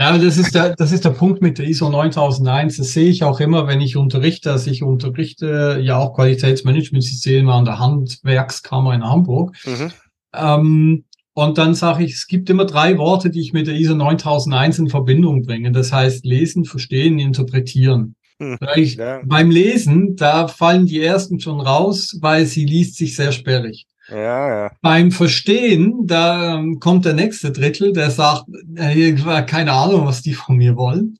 Ja, 0.00 0.18
das 0.18 0.38
ist 0.38 0.56
der, 0.56 0.74
das 0.74 0.90
ist 0.90 1.04
der 1.04 1.10
Punkt 1.10 1.40
mit 1.40 1.58
der 1.58 1.68
ISO 1.68 1.88
9001. 1.88 2.78
Das 2.78 2.92
sehe 2.92 3.08
ich 3.08 3.22
auch 3.22 3.38
immer, 3.38 3.68
wenn 3.68 3.80
ich 3.80 3.96
unterrichte. 3.96 4.50
Also 4.50 4.68
ich 4.70 4.82
unterrichte 4.82 5.78
ja 5.80 5.98
auch 5.98 6.14
Qualitätsmanagementsysteme 6.14 7.52
an 7.52 7.64
der 7.64 7.78
Handwerkskammer 7.78 8.92
in 8.94 9.04
Hamburg. 9.04 9.54
Mhm. 9.64 9.92
Ähm, 10.34 11.04
und 11.34 11.58
dann 11.58 11.74
sage 11.74 12.04
ich, 12.04 12.14
es 12.14 12.26
gibt 12.28 12.48
immer 12.48 12.64
drei 12.64 12.96
Worte, 12.96 13.28
die 13.28 13.40
ich 13.40 13.52
mit 13.52 13.66
der 13.66 13.74
ISO 13.74 13.94
9001 13.94 14.78
in 14.78 14.88
Verbindung 14.88 15.42
bringe. 15.42 15.72
Das 15.72 15.92
heißt 15.92 16.24
lesen, 16.24 16.64
verstehen, 16.64 17.18
interpretieren. 17.18 18.14
Hm, 18.38 18.58
ich, 18.76 18.94
ja. 18.94 19.20
Beim 19.24 19.50
Lesen, 19.50 20.14
da 20.16 20.46
fallen 20.46 20.86
die 20.86 21.00
ersten 21.00 21.40
schon 21.40 21.60
raus, 21.60 22.16
weil 22.20 22.46
sie 22.46 22.64
liest 22.64 22.96
sich 22.96 23.16
sehr 23.16 23.32
sperrig. 23.32 23.86
Ja, 24.08 24.48
ja. 24.48 24.70
Beim 24.80 25.10
Verstehen, 25.10 26.06
da 26.06 26.56
ähm, 26.56 26.78
kommt 26.78 27.04
der 27.04 27.14
nächste 27.14 27.50
Drittel, 27.50 27.92
der 27.92 28.10
sagt, 28.10 28.44
äh, 28.76 29.12
keine 29.46 29.72
Ahnung, 29.72 30.06
was 30.06 30.22
die 30.22 30.34
von 30.34 30.56
mir 30.56 30.76
wollen. 30.76 31.18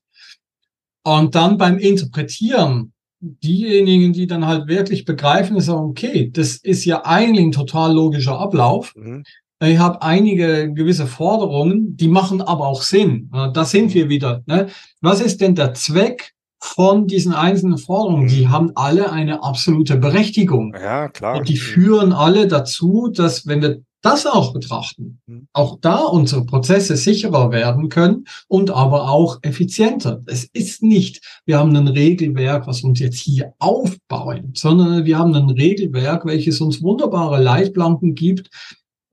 Und 1.03 1.35
dann 1.35 1.59
beim 1.59 1.79
Interpretieren, 1.79 2.93
diejenigen, 3.21 4.13
die 4.13 4.27
dann 4.27 4.47
halt 4.47 4.69
wirklich 4.69 5.05
begreifen, 5.05 5.59
sagen, 5.61 5.91
okay, 5.91 6.31
das 6.33 6.57
ist 6.57 6.85
ja 6.85 7.05
eigentlich 7.05 7.47
ein 7.47 7.53
total 7.53 7.95
logischer 7.95 8.39
Ablauf. 8.39 8.95
Mhm. 8.97 9.25
Ich 9.65 9.79
habe 9.79 10.03
einige 10.03 10.73
gewisse 10.73 11.07
Forderungen, 11.07 11.97
die 11.97 12.09
machen 12.09 12.41
aber 12.43 12.67
auch 12.67 12.83
Sinn. 12.83 13.31
Da 13.53 13.65
sind 13.65 13.95
wir 13.95 14.09
wieder. 14.09 14.43
Ne? 14.47 14.69
Was 15.01 15.21
ist 15.21 15.41
denn 15.41 15.55
der 15.55 15.75
Zweck 15.75 16.33
von 16.61 17.07
diesen 17.07 17.33
einzelnen 17.33 17.79
Forderungen? 17.79 18.29
Die 18.29 18.47
mhm. 18.47 18.51
haben 18.51 18.73
alle 18.75 19.13
eine 19.13 19.43
absolute 19.43 19.97
Berechtigung. 19.97 20.75
Ja, 20.75 21.09
klar. 21.09 21.39
Und 21.39 21.49
die 21.49 21.57
führen 21.57 22.13
alle 22.13 22.49
dazu, 22.49 23.11
dass 23.13 23.47
wenn 23.47 23.63
wir 23.63 23.83
das 24.05 24.27
auch 24.27 24.53
betrachten, 24.53 25.21
mhm. 25.27 25.49
auch 25.55 25.79
da 25.81 26.05
unsere 26.05 26.45
Prozesse 26.45 26.97
sicherer 26.97 27.51
werden 27.51 27.89
können 27.89 28.25
und 28.49 28.71
aber 28.71 29.09
auch 29.09 29.39
effizienter. 29.43 30.23
Es 30.27 30.45
ist 30.53 30.83
nicht, 30.83 31.23
wir 31.47 31.59
haben 31.59 31.75
ein 31.75 31.89
Regelwerk, 31.89 32.67
was 32.67 32.83
uns 32.83 32.99
jetzt 33.01 33.19
hier 33.19 33.55
aufbauen, 33.59 34.53
sondern 34.55 35.07
wir 35.07 35.19
haben 35.19 35.35
ein 35.35 35.49
Regelwerk, 35.49 36.27
welches 36.27 36.61
uns 36.61 36.83
wunderbare 36.83 37.43
Leitplanken 37.43 38.15
gibt, 38.15 38.51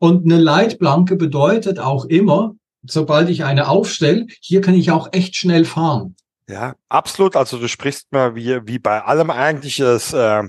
und 0.02 0.26
eine 0.26 0.42
Leitplanke 0.42 1.16
bedeutet 1.16 1.78
auch 1.78 2.06
immer, 2.06 2.56
sobald 2.82 3.30
ich 3.30 3.44
eine 3.44 3.68
aufstelle, 3.68 4.26
hier 4.42 4.62
kann 4.62 4.74
ich 4.74 4.90
auch 4.90 5.10
echt 5.12 5.36
schnell 5.36 5.64
fahren. 5.64 6.16
Ja, 6.50 6.74
absolut. 6.90 7.36
Also 7.36 7.60
du 7.60 7.68
sprichst 7.68 8.12
mal 8.12 8.34
wie, 8.34 8.66
wie 8.66 8.80
bei 8.80 9.04
allem 9.04 9.30
eigentlich 9.30 9.80
ist, 9.80 10.14
äh, 10.14 10.42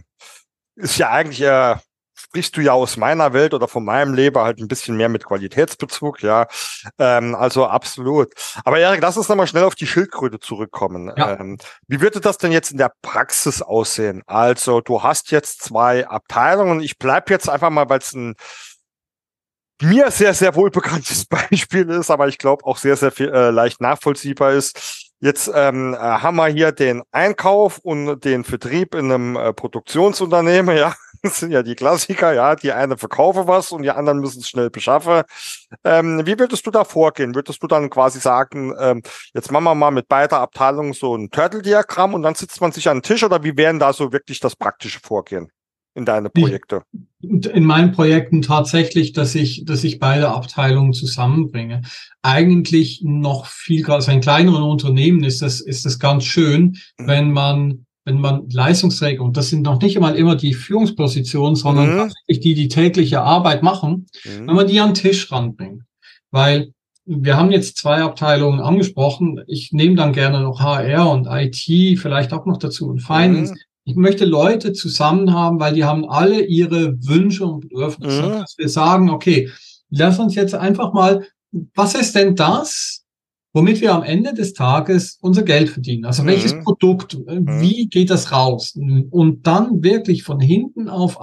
ist 0.76 0.96
ja 0.96 1.10
eigentlich, 1.10 1.42
äh, 1.42 1.76
sprichst 2.14 2.56
du 2.56 2.62
ja 2.62 2.72
aus 2.72 2.96
meiner 2.96 3.34
Welt 3.34 3.52
oder 3.52 3.68
von 3.68 3.84
meinem 3.84 4.14
Leben 4.14 4.40
halt 4.40 4.58
ein 4.58 4.68
bisschen 4.68 4.96
mehr 4.96 5.10
mit 5.10 5.26
Qualitätsbezug, 5.26 6.22
ja. 6.22 6.46
Ähm, 6.98 7.34
also 7.34 7.66
absolut. 7.66 8.32
Aber 8.64 8.78
Erik, 8.78 9.02
lass 9.02 9.18
uns 9.18 9.28
nochmal 9.28 9.48
schnell 9.48 9.64
auf 9.64 9.74
die 9.74 9.86
Schildkröte 9.86 10.40
zurückkommen. 10.40 11.12
Ja. 11.14 11.38
Ähm, 11.38 11.58
wie 11.88 12.00
würde 12.00 12.20
das 12.20 12.38
denn 12.38 12.52
jetzt 12.52 12.72
in 12.72 12.78
der 12.78 12.92
Praxis 13.02 13.60
aussehen? 13.60 14.22
Also 14.26 14.80
du 14.80 15.02
hast 15.02 15.30
jetzt 15.30 15.62
zwei 15.62 16.08
Abteilungen. 16.08 16.80
Ich 16.80 16.96
bleib 16.96 17.28
jetzt 17.28 17.50
einfach 17.50 17.68
mal, 17.68 17.90
weil 17.90 17.98
es 17.98 18.14
ein 18.14 18.34
mir 19.82 20.10
sehr, 20.10 20.34
sehr 20.34 20.54
wohl 20.54 20.70
bekanntes 20.70 21.24
Beispiel 21.50 21.88
ist, 21.90 22.10
aber 22.10 22.28
ich 22.28 22.38
glaube 22.38 22.64
auch 22.64 22.76
sehr, 22.76 22.96
sehr 22.96 23.10
viel, 23.10 23.28
äh, 23.28 23.50
leicht 23.50 23.80
nachvollziehbar 23.80 24.52
ist. 24.52 25.10
Jetzt 25.20 25.50
ähm, 25.54 25.94
äh, 25.94 25.98
haben 25.98 26.36
wir 26.36 26.48
hier 26.48 26.72
den 26.72 27.02
Einkauf 27.12 27.78
und 27.78 28.24
den 28.24 28.44
Vertrieb 28.44 28.94
in 28.94 29.12
einem 29.12 29.36
äh, 29.36 29.52
Produktionsunternehmen, 29.52 30.76
ja. 30.76 30.94
Das 31.24 31.38
sind 31.38 31.52
ja 31.52 31.62
die 31.62 31.76
Klassiker, 31.76 32.32
ja. 32.32 32.56
Die 32.56 32.72
eine 32.72 32.96
verkaufen 32.96 33.46
was 33.46 33.70
und 33.70 33.84
die 33.84 33.90
anderen 33.92 34.18
müssen 34.18 34.40
es 34.40 34.48
schnell 34.48 34.70
beschaffen. 34.70 35.22
Ähm, 35.84 36.26
wie 36.26 36.36
würdest 36.36 36.66
du 36.66 36.72
da 36.72 36.82
vorgehen? 36.82 37.36
Würdest 37.36 37.62
du 37.62 37.68
dann 37.68 37.90
quasi 37.90 38.18
sagen, 38.18 38.74
ähm, 38.80 39.02
jetzt 39.32 39.52
machen 39.52 39.62
wir 39.62 39.76
mal 39.76 39.92
mit 39.92 40.08
beider 40.08 40.40
Abteilung 40.40 40.94
so 40.94 41.14
ein 41.14 41.30
Turtle-Diagramm 41.30 42.14
und 42.14 42.22
dann 42.22 42.34
sitzt 42.34 42.60
man 42.60 42.72
sich 42.72 42.88
an 42.88 42.96
den 42.96 43.02
Tisch 43.04 43.22
oder 43.22 43.44
wie 43.44 43.56
wären 43.56 43.78
da 43.78 43.92
so 43.92 44.12
wirklich 44.12 44.40
das 44.40 44.56
praktische 44.56 44.98
Vorgehen? 44.98 45.52
in 45.94 46.04
deine 46.04 46.30
Projekte? 46.30 46.82
In 47.22 47.64
meinen 47.64 47.92
Projekten 47.92 48.42
tatsächlich, 48.42 49.12
dass 49.12 49.34
ich, 49.34 49.64
dass 49.64 49.84
ich 49.84 50.00
beide 50.00 50.30
Abteilungen 50.30 50.92
zusammenbringe. 50.92 51.82
Eigentlich 52.22 53.02
noch 53.04 53.46
viel, 53.46 53.88
also 53.90 54.10
ein 54.10 54.20
kleineren 54.20 54.64
Unternehmen 54.64 55.22
ist 55.22 55.40
das, 55.40 55.60
ist 55.60 55.84
das 55.84 55.98
ganz 55.98 56.24
schön, 56.24 56.76
mhm. 56.98 57.06
wenn 57.06 57.30
man, 57.32 57.86
wenn 58.04 58.20
man 58.20 58.48
Leistungsträger, 58.50 59.22
und 59.22 59.36
das 59.36 59.50
sind 59.50 59.62
noch 59.62 59.80
nicht 59.80 59.96
einmal 59.96 60.16
immer 60.16 60.34
die 60.34 60.54
Führungspositionen, 60.54 61.54
sondern 61.54 61.92
mhm. 61.92 61.98
tatsächlich 61.98 62.40
die, 62.40 62.54
die 62.54 62.68
tägliche 62.68 63.22
Arbeit 63.22 63.62
machen, 63.62 64.06
mhm. 64.24 64.48
wenn 64.48 64.56
man 64.56 64.66
die 64.66 64.80
an 64.80 64.90
den 64.90 64.94
Tisch 64.94 65.30
ranbringt. 65.30 65.82
Weil 66.32 66.72
wir 67.04 67.36
haben 67.36 67.52
jetzt 67.52 67.76
zwei 67.76 68.02
Abteilungen 68.02 68.60
angesprochen. 68.60 69.42
Ich 69.46 69.72
nehme 69.72 69.94
dann 69.96 70.12
gerne 70.12 70.40
noch 70.40 70.60
HR 70.60 71.10
und 71.10 71.26
IT, 71.28 71.98
vielleicht 72.00 72.32
auch 72.32 72.46
noch 72.46 72.58
dazu 72.58 72.88
und 72.88 73.00
Finance. 73.00 73.52
Mhm. 73.52 73.58
Ich 73.84 73.96
möchte 73.96 74.24
Leute 74.24 74.72
zusammen 74.72 75.32
haben, 75.32 75.58
weil 75.58 75.74
die 75.74 75.84
haben 75.84 76.08
alle 76.08 76.44
ihre 76.44 76.94
Wünsche 77.04 77.44
und 77.44 77.60
Bedürfnisse. 77.60 78.22
Mhm. 78.22 78.32
Dass 78.32 78.54
wir 78.56 78.68
sagen, 78.68 79.10
okay, 79.10 79.50
lass 79.90 80.18
uns 80.18 80.34
jetzt 80.34 80.54
einfach 80.54 80.92
mal, 80.92 81.26
was 81.74 81.94
ist 81.94 82.14
denn 82.14 82.36
das, 82.36 83.04
womit 83.52 83.80
wir 83.80 83.92
am 83.92 84.02
Ende 84.02 84.34
des 84.34 84.54
Tages 84.54 85.18
unser 85.20 85.42
Geld 85.42 85.68
verdienen? 85.68 86.04
Also 86.04 86.24
welches 86.24 86.54
mhm. 86.54 86.64
Produkt, 86.64 87.18
äh, 87.26 87.40
mhm. 87.40 87.60
wie 87.60 87.88
geht 87.88 88.10
das 88.10 88.32
raus? 88.32 88.78
Und 89.10 89.46
dann 89.46 89.82
wirklich 89.82 90.22
von 90.22 90.40
hinten 90.40 90.88
auf. 90.88 91.18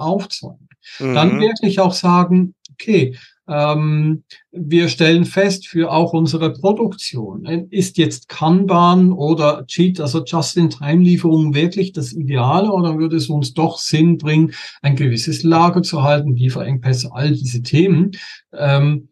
Dann 0.98 1.36
mhm. 1.36 1.40
wirklich 1.40 1.80
auch 1.80 1.94
sagen, 1.94 2.54
okay, 2.72 3.16
ähm, 3.50 4.22
wir 4.52 4.88
stellen 4.88 5.24
fest 5.24 5.66
für 5.66 5.90
auch 5.90 6.12
unsere 6.12 6.52
Produktion, 6.52 7.44
äh, 7.46 7.66
ist 7.70 7.98
jetzt 7.98 8.28
Kanban 8.28 9.12
oder 9.12 9.66
Cheat, 9.66 10.00
also 10.00 10.24
Just-in-Time-Lieferung 10.24 11.52
wirklich 11.52 11.92
das 11.92 12.12
Ideale 12.12 12.70
oder 12.70 12.96
würde 12.96 13.16
es 13.16 13.28
uns 13.28 13.52
doch 13.52 13.78
Sinn 13.78 14.18
bringen, 14.18 14.52
ein 14.82 14.94
gewisses 14.94 15.42
Lager 15.42 15.82
zu 15.82 16.02
halten, 16.04 16.36
Lieferengpässe, 16.36 17.10
all 17.12 17.32
diese 17.32 17.62
Themen. 17.62 18.12
Ähm, 18.52 19.08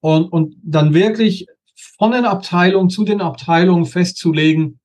und, 0.00 0.32
und 0.32 0.56
dann 0.64 0.94
wirklich 0.94 1.46
von 1.98 2.12
den 2.12 2.24
Abteilungen 2.24 2.88
zu 2.88 3.04
den 3.04 3.20
Abteilungen 3.20 3.84
festzulegen, 3.84 4.80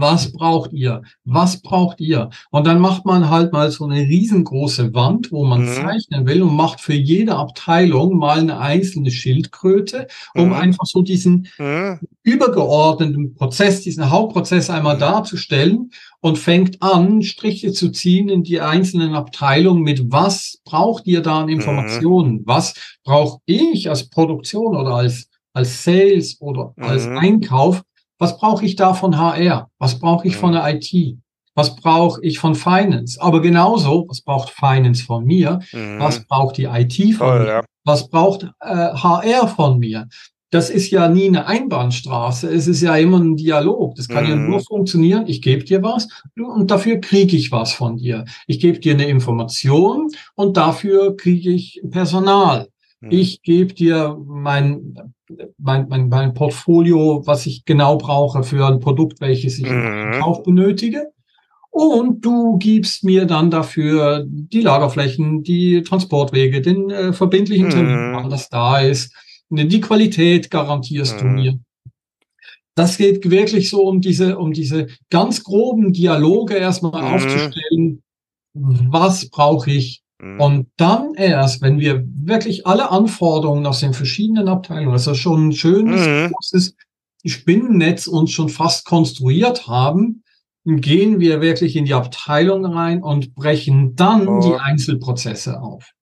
was 0.00 0.32
braucht 0.32 0.72
ihr? 0.72 1.02
Was 1.24 1.60
braucht 1.60 2.00
ihr? 2.00 2.30
Und 2.50 2.66
dann 2.66 2.80
macht 2.80 3.04
man 3.04 3.30
halt 3.30 3.52
mal 3.52 3.70
so 3.70 3.84
eine 3.84 4.00
riesengroße 4.00 4.94
Wand, 4.94 5.32
wo 5.32 5.44
man 5.44 5.62
mhm. 5.62 5.72
zeichnen 5.72 6.26
will 6.26 6.42
und 6.42 6.54
macht 6.54 6.80
für 6.80 6.94
jede 6.94 7.36
Abteilung 7.36 8.16
mal 8.16 8.38
eine 8.38 8.58
einzelne 8.58 9.10
Schildkröte, 9.10 10.06
um 10.34 10.48
mhm. 10.48 10.52
einfach 10.54 10.86
so 10.86 11.02
diesen 11.02 11.48
mhm. 11.58 12.00
übergeordneten 12.22 13.34
Prozess, 13.34 13.82
diesen 13.82 14.10
Hauptprozess 14.10 14.70
einmal 14.70 14.98
darzustellen 14.98 15.90
und 16.20 16.38
fängt 16.38 16.82
an, 16.82 17.22
Striche 17.22 17.72
zu 17.72 17.90
ziehen 17.90 18.28
in 18.28 18.42
die 18.42 18.60
einzelnen 18.60 19.14
Abteilungen 19.14 19.82
mit 19.82 20.12
was 20.12 20.60
braucht 20.64 21.06
ihr 21.06 21.20
da 21.20 21.42
an 21.42 21.48
Informationen? 21.48 22.42
Was 22.44 22.74
brauche 23.04 23.40
ich 23.46 23.88
als 23.88 24.08
Produktion 24.08 24.76
oder 24.76 24.94
als 24.94 25.28
als 25.54 25.84
Sales 25.84 26.40
oder 26.40 26.74
als 26.76 27.06
Einkauf, 27.06 27.82
was 28.18 28.38
brauche 28.38 28.64
ich 28.64 28.76
da 28.76 28.94
von 28.94 29.18
HR? 29.18 29.70
Was 29.78 29.98
brauche 29.98 30.26
ich 30.26 30.36
von 30.36 30.52
der 30.52 30.68
IT? 30.68 31.18
Was 31.54 31.76
brauche 31.76 32.20
ich 32.22 32.38
von 32.38 32.54
Finance? 32.54 33.20
Aber 33.20 33.40
genauso, 33.40 34.06
was 34.08 34.20
braucht 34.22 34.50
Finance 34.50 35.04
von 35.04 35.24
mir? 35.24 35.60
Mhm. 35.72 35.98
Was 35.98 36.24
braucht 36.24 36.56
die 36.56 36.64
IT 36.64 36.94
von 37.14 37.26
Toll, 37.26 37.40
mir? 37.40 37.46
Ja. 37.46 37.64
Was 37.84 38.08
braucht 38.08 38.44
äh, 38.60 38.66
HR 38.66 39.48
von 39.48 39.78
mir? 39.78 40.08
Das 40.50 40.70
ist 40.70 40.90
ja 40.90 41.08
nie 41.08 41.26
eine 41.26 41.46
Einbahnstraße. 41.46 42.48
Es 42.48 42.68
ist 42.68 42.80
ja 42.80 42.96
immer 42.96 43.18
ein 43.18 43.36
Dialog. 43.36 43.96
Das 43.96 44.08
kann 44.08 44.24
mhm. 44.24 44.30
ja 44.30 44.36
nur 44.36 44.60
funktionieren. 44.60 45.26
Ich 45.26 45.42
gebe 45.42 45.64
dir 45.64 45.82
was 45.82 46.08
und 46.36 46.70
dafür 46.70 47.00
kriege 47.00 47.36
ich 47.36 47.50
was 47.50 47.72
von 47.72 47.96
dir. 47.96 48.24
Ich 48.46 48.60
gebe 48.60 48.78
dir 48.78 48.94
eine 48.94 49.08
Information 49.08 50.10
und 50.36 50.56
dafür 50.56 51.16
kriege 51.16 51.50
ich 51.50 51.82
Personal. 51.90 52.68
Mhm. 53.00 53.10
Ich 53.10 53.42
gebe 53.42 53.74
dir 53.74 54.16
mein 54.24 55.13
mein, 55.58 55.88
mein, 55.88 56.08
mein 56.08 56.34
Portfolio, 56.34 57.22
was 57.26 57.46
ich 57.46 57.64
genau 57.64 57.96
brauche 57.98 58.42
für 58.42 58.66
ein 58.66 58.80
Produkt, 58.80 59.20
welches 59.20 59.58
ich 59.58 59.68
mhm. 59.68 60.18
Kauf 60.20 60.42
benötige. 60.42 61.12
Und 61.70 62.24
du 62.24 62.56
gibst 62.58 63.02
mir 63.02 63.26
dann 63.26 63.50
dafür 63.50 64.24
die 64.28 64.60
Lagerflächen, 64.60 65.42
die 65.42 65.82
Transportwege, 65.82 66.60
den 66.60 66.88
äh, 66.90 67.12
verbindlichen 67.12 67.68
Termin, 67.68 68.12
mhm. 68.12 68.30
das 68.30 68.48
da 68.48 68.78
ist. 68.78 69.12
Die 69.50 69.80
Qualität 69.80 70.50
garantierst 70.52 71.16
mhm. 71.16 71.20
du 71.20 71.26
mir. 71.26 71.58
Das 72.76 72.96
geht 72.96 73.28
wirklich 73.28 73.70
so 73.70 73.82
um 73.82 74.00
diese, 74.00 74.38
um 74.38 74.52
diese 74.52 74.86
ganz 75.10 75.42
groben 75.42 75.92
Dialoge 75.92 76.54
erstmal 76.54 77.02
mhm. 77.02 77.14
aufzustellen. 77.14 78.02
Was 78.52 79.28
brauche 79.28 79.72
ich? 79.72 80.03
Mhm. 80.20 80.40
Und 80.40 80.66
dann 80.76 81.14
erst, 81.14 81.62
wenn 81.62 81.78
wir 81.78 82.04
wirklich 82.06 82.66
alle 82.66 82.90
Anforderungen 82.90 83.66
aus 83.66 83.80
den 83.80 83.94
verschiedenen 83.94 84.48
Abteilungen, 84.48 84.92
also 84.92 85.14
schon 85.14 85.48
ein 85.48 85.52
schönes, 85.52 86.06
mhm. 86.06 86.32
großes 86.32 86.76
Spinnennetz 87.26 88.06
uns 88.06 88.30
schon 88.30 88.48
fast 88.48 88.84
konstruiert 88.84 89.66
haben, 89.66 90.22
gehen 90.64 91.20
wir 91.20 91.40
wirklich 91.40 91.76
in 91.76 91.84
die 91.84 91.94
Abteilung 91.94 92.64
rein 92.64 93.02
und 93.02 93.34
brechen 93.34 93.96
dann 93.96 94.28
oh. 94.28 94.40
die 94.40 94.54
Einzelprozesse 94.54 95.60
auf. 95.60 95.93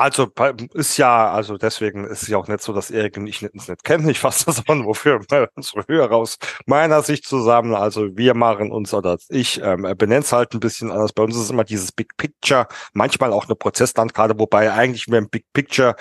Also 0.00 0.28
ist 0.72 0.96
ja, 0.96 1.30
also 1.30 1.58
deswegen 1.58 2.06
ist 2.06 2.22
es 2.22 2.28
ja 2.28 2.38
auch 2.38 2.48
nicht 2.48 2.62
so, 2.62 2.72
dass 2.72 2.90
Erik 2.90 3.18
und 3.18 3.26
ich 3.26 3.42
uns 3.42 3.68
nicht 3.68 3.84
kennen. 3.84 4.08
Ich 4.08 4.18
fasse 4.18 4.46
das 4.46 4.66
an, 4.66 4.86
wofür 4.86 5.20
unsere 5.54 5.84
Hörer 5.88 6.16
aus 6.16 6.38
meiner 6.64 7.02
Sicht 7.02 7.26
zusammen. 7.26 7.74
Also 7.74 8.16
wir 8.16 8.32
machen 8.32 8.72
uns 8.72 8.94
oder 8.94 9.18
ich 9.28 9.60
ähm, 9.62 9.82
benenne 9.98 10.20
es 10.20 10.32
halt 10.32 10.54
ein 10.54 10.60
bisschen 10.60 10.90
anders. 10.90 11.12
Bei 11.12 11.22
uns 11.22 11.36
ist 11.36 11.50
immer 11.50 11.64
dieses 11.64 11.92
Big 11.92 12.16
Picture, 12.16 12.66
manchmal 12.94 13.30
auch 13.34 13.44
eine 13.44 13.56
Prozesslandkarte, 13.56 14.38
wobei 14.38 14.72
eigentlich 14.72 15.06
wir 15.06 15.18
im 15.18 15.28
Big 15.28 15.44
Picture 15.52 15.96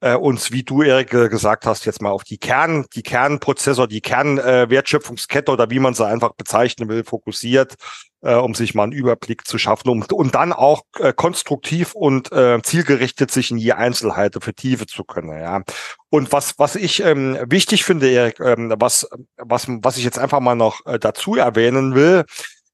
äh, 0.00 0.14
uns, 0.14 0.50
wie 0.50 0.62
du, 0.62 0.82
Erik, 0.82 1.10
gesagt 1.10 1.66
hast, 1.66 1.84
jetzt 1.84 2.02
mal 2.02 2.10
auf 2.10 2.24
die 2.24 2.38
Kern, 2.38 2.86
die 2.94 3.02
Kernprozessor, 3.02 3.86
die 3.86 4.00
Kernwertschöpfungskette 4.00 5.50
äh, 5.50 5.54
oder 5.54 5.70
wie 5.70 5.78
man 5.78 5.94
sie 5.94 6.06
einfach 6.06 6.32
bezeichnen 6.32 6.88
will, 6.88 7.04
fokussiert, 7.04 7.74
äh, 8.22 8.34
um 8.34 8.54
sich 8.54 8.74
mal 8.74 8.84
einen 8.84 8.92
Überblick 8.92 9.46
zu 9.46 9.58
schaffen 9.58 9.88
um, 9.88 10.02
und 10.02 10.34
dann 10.34 10.52
auch 10.52 10.82
äh, 10.98 11.12
konstruktiv 11.12 11.94
und 11.94 12.32
äh, 12.32 12.60
zielgerichtet 12.62 13.30
sich 13.30 13.50
in 13.50 13.58
je 13.58 13.72
Einzelheit 13.72 14.36
vertiefen 14.40 14.88
zu 14.88 15.04
können. 15.04 15.38
Ja. 15.38 15.62
Und 16.08 16.32
was, 16.32 16.58
was 16.58 16.76
ich 16.76 17.02
ähm, 17.02 17.38
wichtig 17.46 17.84
finde, 17.84 18.10
Erik, 18.10 18.40
ähm, 18.40 18.72
was, 18.78 19.08
was, 19.36 19.66
was 19.68 19.96
ich 19.96 20.04
jetzt 20.04 20.18
einfach 20.18 20.40
mal 20.40 20.56
noch 20.56 20.84
äh, 20.86 20.98
dazu 20.98 21.36
erwähnen 21.36 21.94
will, 21.94 22.24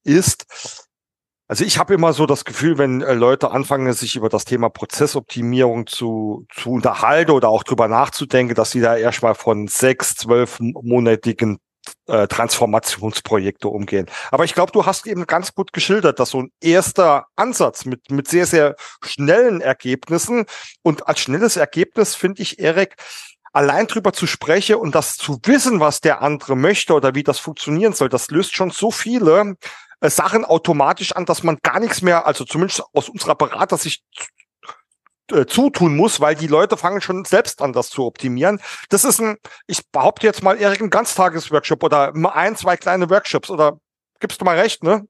ist, 0.03 0.86
also 1.47 1.63
ich 1.63 1.77
habe 1.77 1.93
immer 1.93 2.13
so 2.13 2.25
das 2.25 2.43
Gefühl, 2.45 2.77
wenn 2.77 3.01
äh, 3.01 3.13
Leute 3.13 3.51
anfangen, 3.51 3.91
sich 3.93 4.15
über 4.15 4.29
das 4.29 4.45
Thema 4.45 4.69
Prozessoptimierung 4.69 5.87
zu, 5.87 6.45
zu 6.53 6.71
unterhalten 6.71 7.31
oder 7.31 7.49
auch 7.49 7.63
drüber 7.63 7.87
nachzudenken, 7.87 8.55
dass 8.55 8.71
sie 8.71 8.81
da 8.81 8.97
erstmal 8.97 9.35
von 9.35 9.67
sechs, 9.67 10.15
zwölf 10.15 10.59
monatigen 10.59 11.59
äh, 12.07 12.27
Transformationsprojekte 12.27 13.69
umgehen. 13.69 14.07
Aber 14.31 14.43
ich 14.43 14.53
glaube, 14.53 14.71
du 14.71 14.85
hast 14.85 15.07
eben 15.07 15.25
ganz 15.25 15.53
gut 15.53 15.73
geschildert, 15.73 16.19
dass 16.19 16.31
so 16.31 16.41
ein 16.41 16.51
erster 16.61 17.27
Ansatz 17.35 17.85
mit, 17.85 18.11
mit 18.11 18.27
sehr, 18.27 18.45
sehr 18.45 18.75
schnellen 19.03 19.61
Ergebnissen 19.61 20.45
und 20.83 21.07
als 21.07 21.19
schnelles 21.19 21.55
Ergebnis 21.55 22.15
finde 22.15 22.41
ich, 22.41 22.59
Erik, 22.59 22.95
allein 23.53 23.87
drüber 23.87 24.13
zu 24.13 24.27
sprechen 24.27 24.75
und 24.75 24.95
das 24.95 25.15
zu 25.15 25.39
wissen, 25.43 25.79
was 25.79 26.01
der 26.01 26.21
andere 26.21 26.55
möchte 26.55 26.93
oder 26.93 27.15
wie 27.15 27.23
das 27.23 27.39
funktionieren 27.39 27.93
soll, 27.93 28.09
das 28.09 28.29
löst 28.29 28.55
schon 28.55 28.71
so 28.71 28.91
viele 28.91 29.55
äh, 29.99 30.09
Sachen 30.09 30.45
automatisch 30.45 31.11
an, 31.13 31.25
dass 31.25 31.43
man 31.43 31.57
gar 31.63 31.79
nichts 31.79 32.01
mehr, 32.01 32.25
also 32.27 32.45
zumindest 32.45 32.83
aus 32.93 33.09
unserer 33.09 33.35
Beratersicht 33.35 34.03
äh, 35.31 35.45
zutun 35.45 35.95
muss, 35.95 36.19
weil 36.19 36.35
die 36.35 36.47
Leute 36.47 36.77
fangen 36.77 37.01
schon 37.01 37.25
selbst 37.25 37.61
an, 37.61 37.73
das 37.73 37.89
zu 37.89 38.05
optimieren. 38.05 38.61
Das 38.89 39.03
ist 39.03 39.19
ein, 39.19 39.37
ich 39.65 39.81
behaupte 39.91 40.25
jetzt 40.25 40.43
mal, 40.43 40.57
Erik, 40.57 40.81
ein 40.81 40.89
Ganztagesworkshop 40.89 41.83
oder 41.83 42.13
ein, 42.33 42.55
zwei 42.55 42.77
kleine 42.77 43.09
Workshops 43.09 43.49
oder 43.49 43.79
gibst 44.19 44.39
du 44.39 44.45
mal 44.45 44.57
recht, 44.57 44.83
ne? 44.83 45.07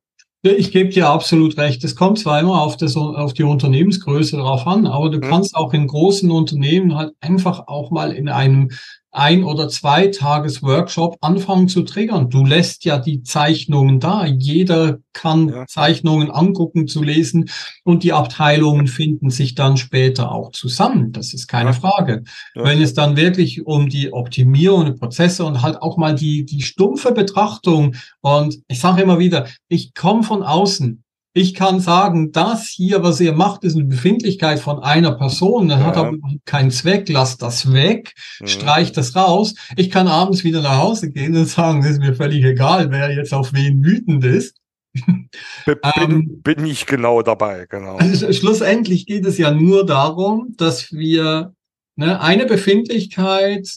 Ich 0.55 0.71
gebe 0.71 0.89
dir 0.89 1.09
absolut 1.09 1.57
recht. 1.57 1.83
Es 1.83 1.95
kommt 1.95 2.19
zwar 2.19 2.39
immer 2.39 2.61
auf, 2.61 2.77
das, 2.77 2.95
auf 2.95 3.33
die 3.33 3.43
Unternehmensgröße 3.43 4.37
drauf 4.37 4.65
an, 4.67 4.87
aber 4.87 5.09
du 5.09 5.17
mhm. 5.17 5.21
kannst 5.21 5.55
auch 5.55 5.73
in 5.73 5.87
großen 5.87 6.29
Unternehmen 6.31 6.95
halt 6.95 7.13
einfach 7.21 7.67
auch 7.67 7.91
mal 7.91 8.11
in 8.11 8.29
einem 8.29 8.69
ein- 9.17 9.43
oder 9.43 9.67
zwei 9.67 10.07
Tages 10.07 10.61
Workshop 10.61 11.17
anfangen 11.21 11.67
zu 11.67 11.81
triggern. 11.81 12.29
Du 12.29 12.45
lässt 12.45 12.85
ja 12.85 12.97
die 12.99 13.23
Zeichnungen 13.23 13.99
da. 13.99 14.25
Jeder 14.25 14.99
kann 15.13 15.49
ja. 15.49 15.65
Zeichnungen 15.67 16.29
angucken, 16.29 16.87
zu 16.87 17.01
lesen 17.01 17.49
und 17.83 18.03
die 18.03 18.13
Abteilungen 18.13 18.87
finden 18.87 19.29
sich 19.29 19.55
dann 19.55 19.77
später 19.77 20.31
auch 20.31 20.51
zusammen. 20.51 21.11
Das 21.11 21.33
ist 21.33 21.47
keine 21.47 21.71
ja. 21.71 21.73
Frage. 21.73 22.23
Ja. 22.55 22.63
Wenn 22.63 22.81
es 22.81 22.93
dann 22.93 23.17
wirklich 23.17 23.65
um 23.65 23.89
die 23.89 24.13
Optimierung 24.13 24.85
der 24.85 24.93
Prozesse 24.93 25.43
und 25.45 25.61
halt 25.61 25.81
auch 25.81 25.97
mal 25.97 26.13
die, 26.13 26.45
die 26.45 26.61
stumpfe 26.61 27.11
Betrachtung 27.11 27.95
und 28.21 28.59
ich 28.67 28.79
sage 28.79 29.01
immer 29.01 29.19
wieder, 29.19 29.47
ich 29.67 29.93
komme 29.93 30.23
von 30.23 30.43
außen. 30.43 31.03
Ich 31.37 31.53
kann 31.53 31.79
sagen, 31.79 32.31
das 32.31 32.67
hier, 32.67 33.03
was 33.03 33.19
ihr 33.19 33.31
macht, 33.31 33.63
ist 33.63 33.75
eine 33.75 33.85
Befindlichkeit 33.85 34.59
von 34.59 34.79
einer 34.79 35.11
Person. 35.11 35.67
Das 35.67 35.79
ja. 35.79 35.85
hat 35.85 35.97
aber 35.97 36.17
keinen 36.45 36.71
Zweck. 36.71 37.07
Lasst 37.09 37.43
das 37.43 37.71
weg. 37.73 38.13
Mhm. 38.39 38.47
Streicht 38.47 38.97
das 38.97 39.15
raus. 39.15 39.53
Ich 39.75 39.91
kann 39.91 40.07
abends 40.07 40.43
wieder 40.43 40.63
nach 40.63 40.79
Hause 40.79 41.11
gehen 41.11 41.37
und 41.37 41.45
sagen, 41.45 41.83
es 41.83 41.91
ist 41.91 41.99
mir 41.99 42.15
völlig 42.15 42.43
egal, 42.43 42.89
wer 42.89 43.11
jetzt 43.11 43.35
auf 43.35 43.53
wen 43.53 43.85
wütend 43.85 44.25
ist. 44.25 44.57
Bin, 44.95 45.77
ähm, 45.97 46.41
bin 46.41 46.65
ich 46.65 46.87
genau 46.87 47.21
dabei, 47.21 47.67
genau. 47.69 47.97
Also 47.97 48.33
schlussendlich 48.33 49.05
geht 49.05 49.27
es 49.27 49.37
ja 49.37 49.51
nur 49.51 49.85
darum, 49.85 50.55
dass 50.57 50.91
wir 50.91 51.53
ne, 51.97 52.19
eine 52.19 52.47
Befindlichkeit 52.47 53.69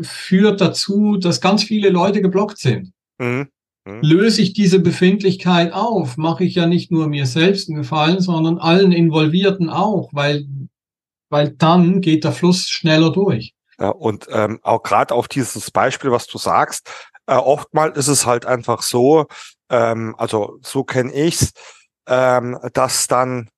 führt 0.00 0.62
dazu, 0.62 1.18
dass 1.18 1.42
ganz 1.42 1.62
viele 1.62 1.90
Leute 1.90 2.22
geblockt 2.22 2.56
sind. 2.56 2.92
Mhm. 3.18 3.48
Mhm. 3.84 4.00
Löse 4.02 4.42
ich 4.42 4.52
diese 4.52 4.78
Befindlichkeit 4.78 5.72
auf, 5.72 6.16
mache 6.16 6.44
ich 6.44 6.54
ja 6.54 6.66
nicht 6.66 6.90
nur 6.90 7.08
mir 7.08 7.26
selbst 7.26 7.68
einen 7.68 7.78
Gefallen, 7.78 8.20
sondern 8.20 8.58
allen 8.58 8.92
Involvierten 8.92 9.70
auch, 9.70 10.10
weil, 10.12 10.46
weil 11.30 11.50
dann 11.50 12.00
geht 12.00 12.24
der 12.24 12.32
Fluss 12.32 12.68
schneller 12.68 13.12
durch. 13.12 13.54
Ja, 13.78 13.88
und 13.88 14.26
ähm, 14.30 14.60
auch 14.62 14.82
gerade 14.82 15.14
auf 15.14 15.26
dieses 15.26 15.70
Beispiel, 15.70 16.12
was 16.12 16.26
du 16.26 16.38
sagst, 16.38 16.88
äh, 17.26 17.34
oftmals 17.34 17.96
ist 17.96 18.08
es 18.08 18.26
halt 18.26 18.46
einfach 18.46 18.82
so, 18.82 19.26
ähm, 19.70 20.14
also 20.18 20.58
so 20.62 20.84
kenne 20.84 21.12
ich's, 21.12 21.52
ähm, 22.06 22.58
dass 22.74 23.06
dann, 23.08 23.48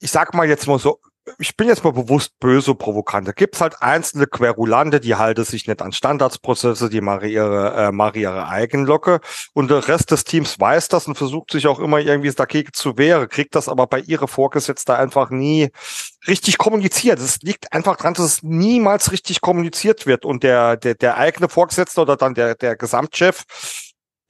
ich 0.00 0.10
sag 0.10 0.34
mal 0.34 0.48
jetzt 0.48 0.66
mal 0.66 0.78
so, 0.78 1.00
ich 1.38 1.56
bin 1.56 1.68
jetzt 1.68 1.82
mal 1.84 1.92
bewusst 1.92 2.38
böse 2.38 2.74
provokant. 2.74 3.26
Da 3.26 3.32
gibt's 3.32 3.60
halt 3.60 3.82
einzelne 3.82 4.26
Querulante, 4.26 5.00
die 5.00 5.16
halten 5.16 5.44
sich 5.44 5.66
nicht 5.66 5.82
an 5.82 5.92
Standardsprozesse, 5.92 6.88
die 6.88 7.00
machen 7.00 7.28
ihre, 7.28 7.74
äh, 7.74 7.92
machen 7.92 8.20
ihre 8.20 8.48
Eigenlocke. 8.48 9.20
Und 9.52 9.70
der 9.70 9.86
Rest 9.88 10.10
des 10.10 10.24
Teams 10.24 10.58
weiß 10.60 10.88
das 10.88 11.06
und 11.06 11.16
versucht 11.16 11.50
sich 11.50 11.66
auch 11.66 11.80
immer 11.80 11.98
irgendwie 11.98 12.30
dagegen 12.30 12.72
zu 12.72 12.96
wehren, 12.96 13.28
kriegt 13.28 13.54
das 13.54 13.68
aber 13.68 13.86
bei 13.86 14.00
ihre 14.00 14.28
Vorgesetzte 14.28 14.96
einfach 14.96 15.30
nie 15.30 15.70
richtig 16.28 16.58
kommuniziert. 16.58 17.18
Es 17.18 17.40
liegt 17.42 17.72
einfach 17.72 17.96
dran, 17.96 18.14
dass 18.14 18.24
es 18.24 18.42
niemals 18.42 19.12
richtig 19.12 19.40
kommuniziert 19.40 20.06
wird. 20.06 20.24
Und 20.24 20.42
der, 20.42 20.76
der, 20.76 20.94
der 20.94 21.16
eigene 21.16 21.48
Vorgesetzte 21.48 22.00
oder 22.00 22.16
dann 22.16 22.34
der, 22.34 22.54
der 22.54 22.76
Gesamtchef 22.76 23.44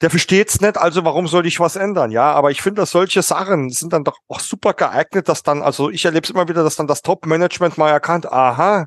der 0.01 0.09
versteht's 0.09 0.61
nicht, 0.61 0.77
also 0.77 1.03
warum 1.05 1.27
soll 1.27 1.47
ich 1.47 1.59
was 1.59 1.75
ändern? 1.75 2.11
Ja, 2.11 2.31
aber 2.33 2.51
ich 2.51 2.61
finde, 2.61 2.81
dass 2.81 2.91
solche 2.91 3.21
Sachen 3.21 3.69
sind 3.69 3.93
dann 3.93 4.03
doch 4.03 4.17
auch 4.27 4.39
super 4.39 4.73
geeignet, 4.73 5.27
dass 5.27 5.41
dann, 5.43 5.61
also 5.61 5.89
ich 5.89 6.05
erlebe 6.05 6.23
es 6.23 6.29
immer 6.29 6.47
wieder, 6.47 6.63
dass 6.63 6.75
dann 6.75 6.87
das 6.87 7.01
Top-Management 7.01 7.77
mal 7.77 7.89
erkannt, 7.89 8.31
aha, 8.31 8.85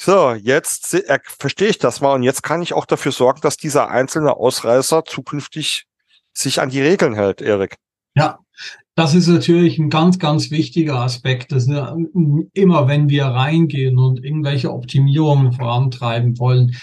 so, 0.00 0.32
jetzt 0.32 0.94
äh, 0.94 1.18
verstehe 1.24 1.68
ich 1.68 1.78
das 1.78 2.00
mal 2.00 2.14
und 2.14 2.22
jetzt 2.22 2.42
kann 2.42 2.62
ich 2.62 2.72
auch 2.72 2.86
dafür 2.86 3.12
sorgen, 3.12 3.40
dass 3.40 3.56
dieser 3.56 3.88
einzelne 3.88 4.36
Ausreißer 4.36 5.04
zukünftig 5.04 5.86
sich 6.32 6.60
an 6.60 6.70
die 6.70 6.80
Regeln 6.80 7.14
hält, 7.14 7.40
Erik. 7.40 7.76
Ja, 8.14 8.38
das 8.94 9.14
ist 9.14 9.26
natürlich 9.28 9.78
ein 9.78 9.90
ganz, 9.90 10.18
ganz 10.18 10.50
wichtiger 10.50 11.00
Aspekt. 11.00 11.52
Das 11.52 11.66
immer, 11.66 12.88
wenn 12.88 13.08
wir 13.08 13.26
reingehen 13.26 13.98
und 13.98 14.24
irgendwelche 14.24 14.72
Optimierungen 14.72 15.52
vorantreiben 15.52 16.38
wollen, 16.38 16.76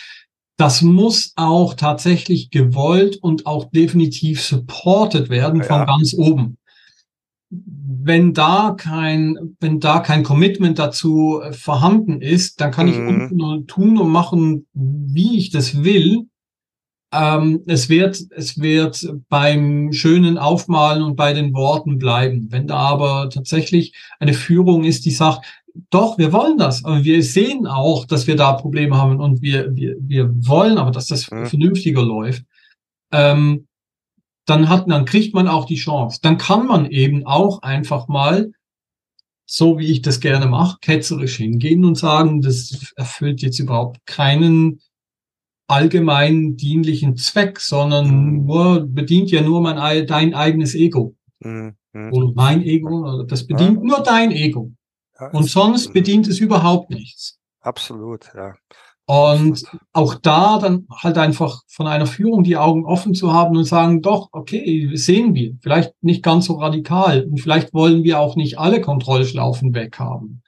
das 0.57 0.81
muss 0.81 1.33
auch 1.35 1.73
tatsächlich 1.73 2.49
gewollt 2.49 3.17
und 3.17 3.45
auch 3.45 3.69
definitiv 3.71 4.41
supported 4.41 5.29
werden 5.29 5.61
ja. 5.61 5.65
von 5.65 5.85
ganz 5.85 6.13
oben. 6.13 6.57
Wenn 7.49 8.33
da 8.33 8.75
kein, 8.77 9.55
wenn 9.59 9.79
da 9.79 9.99
kein 9.99 10.23
Commitment 10.23 10.79
dazu 10.79 11.41
äh, 11.41 11.51
vorhanden 11.53 12.21
ist, 12.21 12.61
dann 12.61 12.71
kann 12.71 12.87
mhm. 12.87 12.91
ich 12.93 12.99
unten 12.99 13.35
nur 13.35 13.67
tun 13.67 13.97
und 13.97 14.09
machen, 14.09 14.65
wie 14.73 15.37
ich 15.37 15.51
das 15.51 15.83
will. 15.83 16.27
Ähm, 17.13 17.61
es 17.67 17.89
wird, 17.89 18.19
es 18.31 18.59
wird 18.59 19.07
beim 19.29 19.91
schönen 19.91 20.37
Aufmalen 20.37 21.03
und 21.03 21.15
bei 21.15 21.33
den 21.33 21.53
Worten 21.53 21.97
bleiben. 21.97 22.47
Wenn 22.49 22.67
da 22.67 22.77
aber 22.77 23.29
tatsächlich 23.29 23.93
eine 24.19 24.33
Führung 24.33 24.83
ist, 24.83 25.05
die 25.05 25.11
sagt, 25.11 25.45
doch, 25.89 26.17
wir 26.17 26.31
wollen 26.31 26.57
das. 26.57 26.83
Aber 26.85 27.03
wir 27.03 27.21
sehen 27.23 27.67
auch, 27.67 28.05
dass 28.05 28.27
wir 28.27 28.35
da 28.35 28.53
Probleme 28.53 28.97
haben 28.97 29.19
und 29.19 29.41
wir, 29.41 29.75
wir, 29.75 29.95
wir 29.99 30.29
wollen 30.47 30.77
aber, 30.77 30.91
dass 30.91 31.07
das 31.07 31.29
mhm. 31.29 31.45
vernünftiger 31.45 32.03
läuft. 32.03 32.45
Ähm, 33.11 33.67
dann 34.45 34.69
hat, 34.69 34.89
dann 34.89 35.05
kriegt 35.05 35.33
man 35.33 35.47
auch 35.47 35.65
die 35.65 35.75
Chance. 35.75 36.19
Dann 36.21 36.37
kann 36.37 36.67
man 36.67 36.85
eben 36.85 37.25
auch 37.25 37.61
einfach 37.61 38.07
mal, 38.07 38.51
so 39.47 39.77
wie 39.77 39.91
ich 39.91 40.01
das 40.01 40.19
gerne 40.19 40.47
mache, 40.47 40.77
ketzerisch 40.81 41.37
hingehen 41.37 41.85
und 41.85 41.97
sagen, 41.97 42.41
das 42.41 42.93
erfüllt 42.95 43.41
jetzt 43.41 43.59
überhaupt 43.59 44.05
keinen 44.05 44.81
allgemeinen 45.67 46.57
dienlichen 46.57 47.15
Zweck, 47.17 47.59
sondern 47.59 48.07
mhm. 48.07 48.45
nur 48.45 48.87
bedient 48.87 49.31
ja 49.31 49.41
nur 49.41 49.61
mein 49.61 50.07
dein 50.07 50.33
eigenes 50.33 50.75
Ego. 50.75 51.15
Mhm. 51.39 51.75
Oder 51.93 52.33
mein 52.35 52.61
Ego, 52.61 53.23
das 53.23 53.47
bedient 53.47 53.83
nur 53.83 54.03
dein 54.03 54.31
Ego. 54.31 54.71
Ja, 55.19 55.29
und 55.29 55.43
sonst 55.43 55.93
bedient 55.93 56.27
es 56.27 56.39
überhaupt 56.39 56.89
nichts. 56.89 57.37
Absolut, 57.61 58.31
ja. 58.35 58.55
Und 59.07 59.65
auch 59.93 60.15
da 60.15 60.57
dann 60.57 60.87
halt 60.91 61.17
einfach 61.19 61.61
von 61.67 61.85
einer 61.85 62.07
Führung 62.07 62.43
die 62.43 62.57
Augen 62.57 62.85
offen 62.85 63.13
zu 63.13 63.31
haben 63.31 63.55
und 63.55 63.65
sagen, 63.65 64.01
doch, 64.01 64.29
okay, 64.31 64.89
sehen 64.95 65.35
wir. 65.35 65.55
Vielleicht 65.61 65.93
nicht 66.01 66.23
ganz 66.23 66.45
so 66.45 66.55
radikal. 66.55 67.23
Und 67.23 67.39
vielleicht 67.39 67.71
wollen 67.73 68.03
wir 68.03 68.19
auch 68.19 68.35
nicht 68.35 68.57
alle 68.57 68.81
Kontrollschlaufen 68.81 69.75
weghaben. 69.75 70.41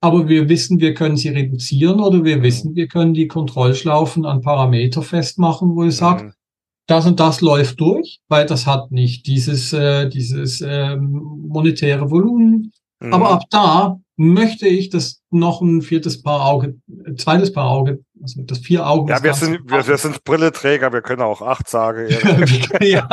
Aber 0.00 0.26
wir 0.28 0.48
wissen, 0.48 0.80
wir 0.80 0.94
können 0.94 1.18
sie 1.18 1.28
reduzieren 1.28 2.00
oder 2.00 2.24
wir 2.24 2.38
mhm. 2.38 2.42
wissen, 2.42 2.74
wir 2.74 2.88
können 2.88 3.12
die 3.12 3.28
Kontrollschlaufen 3.28 4.24
an 4.24 4.40
Parameter 4.40 5.02
festmachen, 5.02 5.76
wo 5.76 5.84
ich 5.84 5.94
sage, 5.94 6.24
mhm. 6.24 6.32
das 6.86 7.06
und 7.06 7.20
das 7.20 7.42
läuft 7.42 7.78
durch, 7.78 8.20
weil 8.28 8.46
das 8.46 8.66
hat 8.66 8.90
nicht 8.90 9.26
dieses, 9.26 9.72
äh, 9.74 10.08
dieses 10.08 10.62
äh, 10.62 10.96
monetäre 10.96 12.10
Volumen 12.10 12.72
Mhm. 13.02 13.12
Aber 13.12 13.30
ab 13.30 13.42
da 13.50 13.98
möchte 14.16 14.68
ich, 14.68 14.90
dass 14.90 15.20
noch 15.30 15.60
ein 15.60 15.82
viertes 15.82 16.22
Paar 16.22 16.46
Auge, 16.46 16.76
zweites 17.16 17.52
Paar 17.52 17.68
Auge, 17.68 18.04
also 18.22 18.42
das 18.42 18.58
vier 18.58 18.86
Augen. 18.86 19.08
Ja, 19.08 19.22
wir 19.22 19.34
sind, 19.34 19.58
wir, 19.68 19.86
wir, 19.86 19.98
sind 19.98 20.22
Brilleträger, 20.22 20.92
wir 20.92 21.02
können 21.02 21.22
auch 21.22 21.42
acht 21.42 21.68
sagen. 21.68 22.08
ja, 22.80 23.08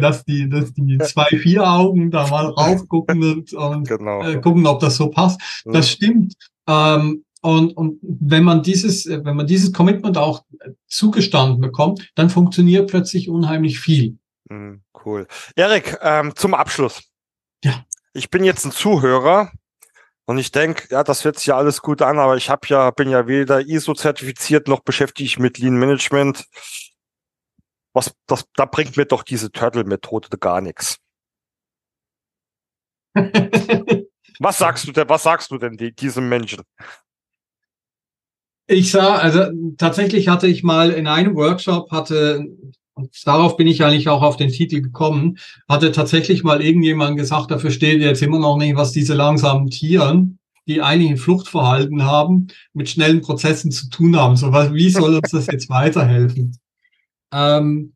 dass 0.00 0.24
die, 0.24 0.48
dass 0.48 0.72
die 0.72 0.98
zwei, 0.98 1.26
vier 1.26 1.68
Augen 1.68 2.10
da 2.10 2.26
mal 2.26 2.46
raufgucken 2.56 3.22
und, 3.22 3.52
und 3.52 3.88
genau. 3.88 4.24
äh, 4.24 4.40
gucken, 4.40 4.66
ob 4.66 4.80
das 4.80 4.96
so 4.96 5.10
passt. 5.10 5.40
Mhm. 5.64 5.72
Das 5.72 5.88
stimmt. 5.88 6.34
Ähm, 6.68 7.24
und, 7.40 7.76
und 7.76 7.98
wenn 8.02 8.42
man 8.42 8.62
dieses, 8.62 9.06
wenn 9.06 9.36
man 9.36 9.46
dieses 9.46 9.72
Commitment 9.72 10.18
auch 10.18 10.42
zugestanden 10.88 11.60
bekommt, 11.60 12.10
dann 12.16 12.30
funktioniert 12.30 12.90
plötzlich 12.90 13.28
unheimlich 13.28 13.78
viel. 13.78 14.16
Mhm, 14.48 14.82
cool. 15.04 15.28
Erik, 15.54 15.98
ähm, 16.02 16.32
zum 16.34 16.54
Abschluss. 16.54 17.02
Ja 17.62 17.84
ich 18.14 18.30
bin 18.30 18.44
jetzt 18.44 18.64
ein 18.64 18.72
Zuhörer 18.72 19.52
und 20.24 20.38
ich 20.38 20.52
denke, 20.52 20.88
ja, 20.90 21.04
das 21.04 21.24
hört 21.24 21.36
sich 21.36 21.46
ja 21.46 21.56
alles 21.56 21.82
gut 21.82 22.00
an, 22.00 22.18
aber 22.18 22.36
ich 22.36 22.48
habe 22.48 22.66
ja, 22.68 22.90
bin 22.90 23.10
ja 23.10 23.26
weder 23.26 23.60
ISO-zertifiziert 23.60 24.68
noch 24.68 24.80
beschäftige 24.80 25.26
ich 25.26 25.38
mit 25.38 25.58
Lean 25.58 25.76
Management. 25.76 26.46
Was, 27.92 28.14
das, 28.26 28.46
da 28.56 28.64
bringt 28.64 28.96
mir 28.96 29.04
doch 29.04 29.22
diese 29.22 29.52
Turtle-Methode 29.52 30.38
gar 30.38 30.60
nichts. 30.60 30.98
was 34.38 34.58
sagst 34.58 34.88
du 34.88 34.92
denn, 34.92 35.08
was 35.08 35.22
sagst 35.24 35.50
du 35.50 35.58
denn 35.58 35.76
die, 35.76 35.92
diesem 35.92 36.28
Menschen? 36.28 36.62
Ich 38.66 38.90
sah, 38.90 39.16
also 39.16 39.50
tatsächlich 39.76 40.28
hatte 40.28 40.46
ich 40.46 40.62
mal 40.62 40.90
in 40.90 41.06
einem 41.06 41.34
Workshop, 41.36 41.90
hatte 41.90 42.46
und 42.94 43.10
darauf 43.26 43.56
bin 43.56 43.66
ich 43.66 43.84
eigentlich 43.84 44.08
auch 44.08 44.22
auf 44.22 44.36
den 44.36 44.50
Titel 44.50 44.80
gekommen, 44.80 45.38
hatte 45.68 45.92
tatsächlich 45.92 46.44
mal 46.44 46.62
irgendjemand 46.62 47.16
gesagt, 47.16 47.50
da 47.50 47.58
versteht 47.58 48.00
ihr 48.00 48.06
jetzt 48.06 48.22
immer 48.22 48.38
noch 48.38 48.56
nicht, 48.56 48.76
was 48.76 48.92
diese 48.92 49.14
langsamen 49.14 49.68
Tieren, 49.68 50.38
die 50.66 50.80
eigentlich 50.80 51.10
ein 51.10 51.16
Fluchtverhalten 51.16 52.04
haben, 52.04 52.48
mit 52.72 52.88
schnellen 52.88 53.20
Prozessen 53.20 53.70
zu 53.72 53.90
tun 53.90 54.16
haben. 54.16 54.36
So, 54.36 54.52
wie 54.52 54.90
soll 54.90 55.16
uns 55.16 55.30
das 55.30 55.46
jetzt 55.46 55.68
weiterhelfen? 55.68 56.58
Ähm, 57.32 57.94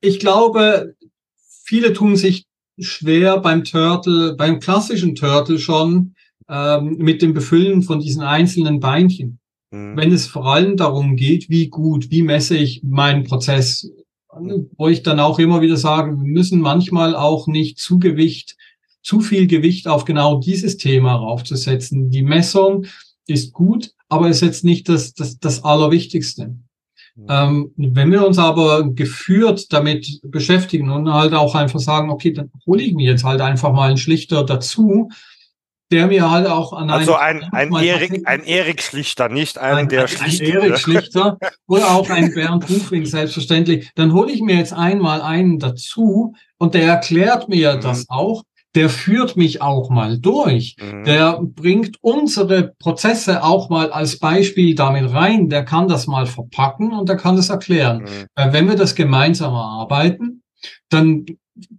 ich 0.00 0.18
glaube, 0.18 0.94
viele 1.64 1.92
tun 1.92 2.16
sich 2.16 2.46
schwer 2.78 3.38
beim 3.38 3.64
Turtle, 3.64 4.34
beim 4.34 4.60
klassischen 4.60 5.14
Turtle 5.14 5.58
schon, 5.58 6.14
ähm, 6.48 6.96
mit 6.96 7.20
dem 7.20 7.34
Befüllen 7.34 7.82
von 7.82 8.00
diesen 8.00 8.22
einzelnen 8.22 8.80
Beinchen. 8.80 9.40
Mhm. 9.70 9.96
Wenn 9.96 10.12
es 10.12 10.26
vor 10.26 10.46
allem 10.46 10.76
darum 10.76 11.16
geht, 11.16 11.48
wie 11.48 11.68
gut, 11.68 12.10
wie 12.10 12.22
messe 12.22 12.56
ich 12.56 12.82
meinen 12.82 13.24
Prozess, 13.24 13.90
wo 14.76 14.88
ich 14.88 15.02
dann 15.02 15.20
auch 15.20 15.38
immer 15.38 15.60
wieder 15.60 15.76
sage, 15.76 16.10
wir 16.10 16.32
müssen 16.32 16.60
manchmal 16.60 17.16
auch 17.16 17.46
nicht 17.46 17.78
zu 17.78 17.98
Gewicht, 17.98 18.56
zu 19.02 19.20
viel 19.20 19.46
Gewicht 19.46 19.88
auf 19.88 20.04
genau 20.04 20.40
dieses 20.40 20.76
Thema 20.76 21.14
raufzusetzen. 21.14 22.10
Die 22.10 22.22
Messung 22.22 22.86
ist 23.26 23.52
gut, 23.52 23.92
aber 24.08 24.28
ist 24.28 24.42
jetzt 24.42 24.64
nicht 24.64 24.88
das, 24.88 25.14
das, 25.14 25.38
das 25.38 25.64
Allerwichtigste. 25.64 26.56
Mhm. 27.16 27.26
Ähm, 27.28 27.72
wenn 27.76 28.12
wir 28.12 28.26
uns 28.26 28.38
aber 28.38 28.92
geführt 28.92 29.72
damit 29.72 30.20
beschäftigen 30.22 30.90
und 30.90 31.10
halt 31.10 31.32
auch 31.32 31.54
einfach 31.54 31.80
sagen, 31.80 32.10
okay, 32.10 32.32
dann 32.32 32.50
hole 32.66 32.82
ich 32.82 32.94
mir 32.94 33.10
jetzt 33.10 33.24
halt 33.24 33.40
einfach 33.40 33.72
mal 33.72 33.88
einen 33.88 33.96
Schlichter 33.96 34.44
dazu, 34.44 35.08
der 35.92 36.06
mir 36.08 36.30
halt 36.30 36.46
auch 36.46 36.72
an 36.72 36.90
Also 36.90 37.14
ein, 37.14 37.44
ein, 37.52 37.72
Erik, 37.72 38.26
ein 38.26 38.42
Erik 38.44 38.82
Schlichter, 38.82 39.28
nicht 39.28 39.58
ein, 39.58 39.76
ein 39.76 39.88
der 39.88 40.02
ein, 40.02 40.08
Schlichter. 40.08 40.44
Ein 40.44 40.50
Erik 40.50 40.78
Schlichter 40.78 41.38
oder 41.66 41.90
auch 41.92 42.10
ein 42.10 42.34
Bernd 42.34 42.68
Rufing, 42.68 43.06
selbstverständlich. 43.06 43.90
Dann 43.94 44.12
hole 44.12 44.32
ich 44.32 44.40
mir 44.40 44.56
jetzt 44.56 44.72
einmal 44.72 45.22
einen 45.22 45.58
dazu 45.58 46.34
und 46.58 46.74
der 46.74 46.86
erklärt 46.86 47.48
mir 47.48 47.76
mhm. 47.76 47.80
das 47.80 48.06
auch. 48.08 48.42
der 48.76 48.90
führt 48.90 49.38
mich 49.38 49.62
auch 49.62 49.88
mal 49.88 50.18
durch. 50.18 50.76
Mhm. 50.78 51.04
Der 51.04 51.40
bringt 51.40 51.96
unsere 52.02 52.74
Prozesse 52.78 53.42
auch 53.42 53.70
mal 53.70 53.90
als 53.90 54.18
Beispiel 54.18 54.74
damit 54.74 55.12
rein. 55.12 55.48
Der 55.48 55.64
kann 55.64 55.88
das 55.88 56.06
mal 56.06 56.26
verpacken 56.26 56.92
und 56.92 57.08
der 57.08 57.16
kann 57.16 57.36
das 57.36 57.48
erklären. 57.48 58.02
Mhm. 58.02 58.26
Äh, 58.34 58.52
wenn 58.52 58.68
wir 58.68 58.76
das 58.76 58.94
gemeinsam 58.94 59.54
erarbeiten, 59.54 60.42
dann 60.90 61.24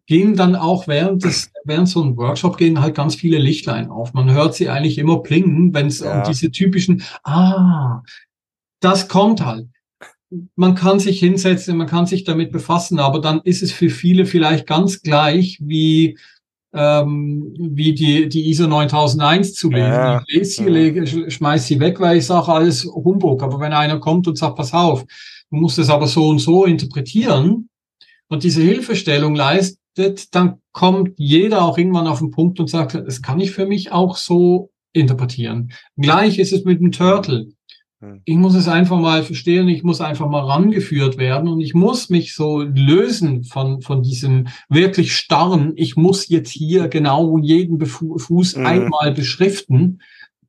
gehen 0.05 0.35
dann 0.35 0.55
auch 0.55 0.87
während 0.87 1.23
des, 1.23 1.51
während 1.63 1.87
so 1.89 2.01
einem 2.01 2.17
Workshop 2.17 2.57
gehen 2.57 2.81
halt 2.81 2.95
ganz 2.95 3.15
viele 3.15 3.37
Lichtlein 3.37 3.89
auf. 3.89 4.13
Man 4.13 4.31
hört 4.31 4.55
sie 4.55 4.69
eigentlich 4.69 4.97
immer 4.97 5.17
blinken, 5.19 5.73
wenn 5.73 5.87
es 5.87 5.99
ja. 5.99 6.17
um 6.17 6.23
diese 6.27 6.51
typischen, 6.51 7.03
ah, 7.23 8.01
das 8.79 9.07
kommt 9.07 9.45
halt. 9.45 9.67
Man 10.55 10.75
kann 10.75 10.99
sich 10.99 11.19
hinsetzen, 11.19 11.77
man 11.77 11.87
kann 11.87 12.05
sich 12.05 12.23
damit 12.23 12.51
befassen, 12.51 12.99
aber 12.99 13.21
dann 13.21 13.41
ist 13.43 13.63
es 13.63 13.71
für 13.71 13.89
viele 13.89 14.25
vielleicht 14.25 14.67
ganz 14.67 15.01
gleich 15.01 15.59
wie 15.61 16.17
ähm, 16.73 17.53
wie 17.57 17.93
die, 17.93 18.27
die 18.27 18.49
ISO 18.49 18.67
9001 18.67 19.53
zu 19.53 19.69
lesen. 19.69 19.91
Ja. 19.91 20.21
Ich 20.27 20.35
lese 20.35 20.51
sie, 20.51 20.69
lege, 20.69 21.31
schmeiß 21.31 21.65
sie 21.65 21.79
weg, 21.79 21.99
weil 21.99 22.17
ich 22.17 22.25
sage 22.25 22.51
alles 22.51 22.85
Humbug. 22.85 23.41
Aber 23.41 23.59
wenn 23.59 23.73
einer 23.73 23.99
kommt 23.99 24.27
und 24.27 24.37
sagt, 24.37 24.57
pass 24.57 24.73
auf, 24.73 25.05
du 25.49 25.55
musst 25.55 25.79
es 25.79 25.89
aber 25.89 26.07
so 26.07 26.27
und 26.27 26.39
so 26.39 26.65
interpretieren, 26.65 27.69
und 28.29 28.43
diese 28.43 28.61
Hilfestellung 28.61 29.35
leistet, 29.35 30.35
dann 30.35 30.61
kommt 30.71 31.13
jeder 31.17 31.63
auch 31.63 31.77
irgendwann 31.77 32.07
auf 32.07 32.19
den 32.19 32.31
Punkt 32.31 32.59
und 32.59 32.69
sagt, 32.69 32.95
das 32.95 33.21
kann 33.21 33.39
ich 33.39 33.51
für 33.51 33.65
mich 33.65 33.91
auch 33.91 34.17
so 34.17 34.69
interpretieren. 34.93 35.71
Gleich 35.95 36.39
ist 36.39 36.53
es 36.53 36.63
mit 36.63 36.79
dem 36.79 36.91
Turtle. 36.91 37.47
Hm. 37.99 38.21
Ich 38.25 38.35
muss 38.35 38.53
es 38.53 38.67
einfach 38.67 38.99
mal 38.99 39.23
verstehen, 39.23 39.67
ich 39.69 39.83
muss 39.83 40.01
einfach 40.01 40.29
mal 40.29 40.43
rangeführt 40.43 41.17
werden 41.17 41.49
und 41.49 41.61
ich 41.61 41.73
muss 41.73 42.09
mich 42.09 42.35
so 42.35 42.61
lösen 42.61 43.43
von, 43.43 43.81
von 43.81 44.03
diesem 44.03 44.47
wirklich 44.69 45.15
starren, 45.15 45.73
ich 45.75 45.95
muss 45.95 46.29
jetzt 46.29 46.51
hier 46.51 46.89
genau 46.89 47.37
jeden 47.39 47.83
Fuß 47.83 48.57
mhm. 48.57 48.65
einmal 48.65 49.13
beschriften, 49.13 49.99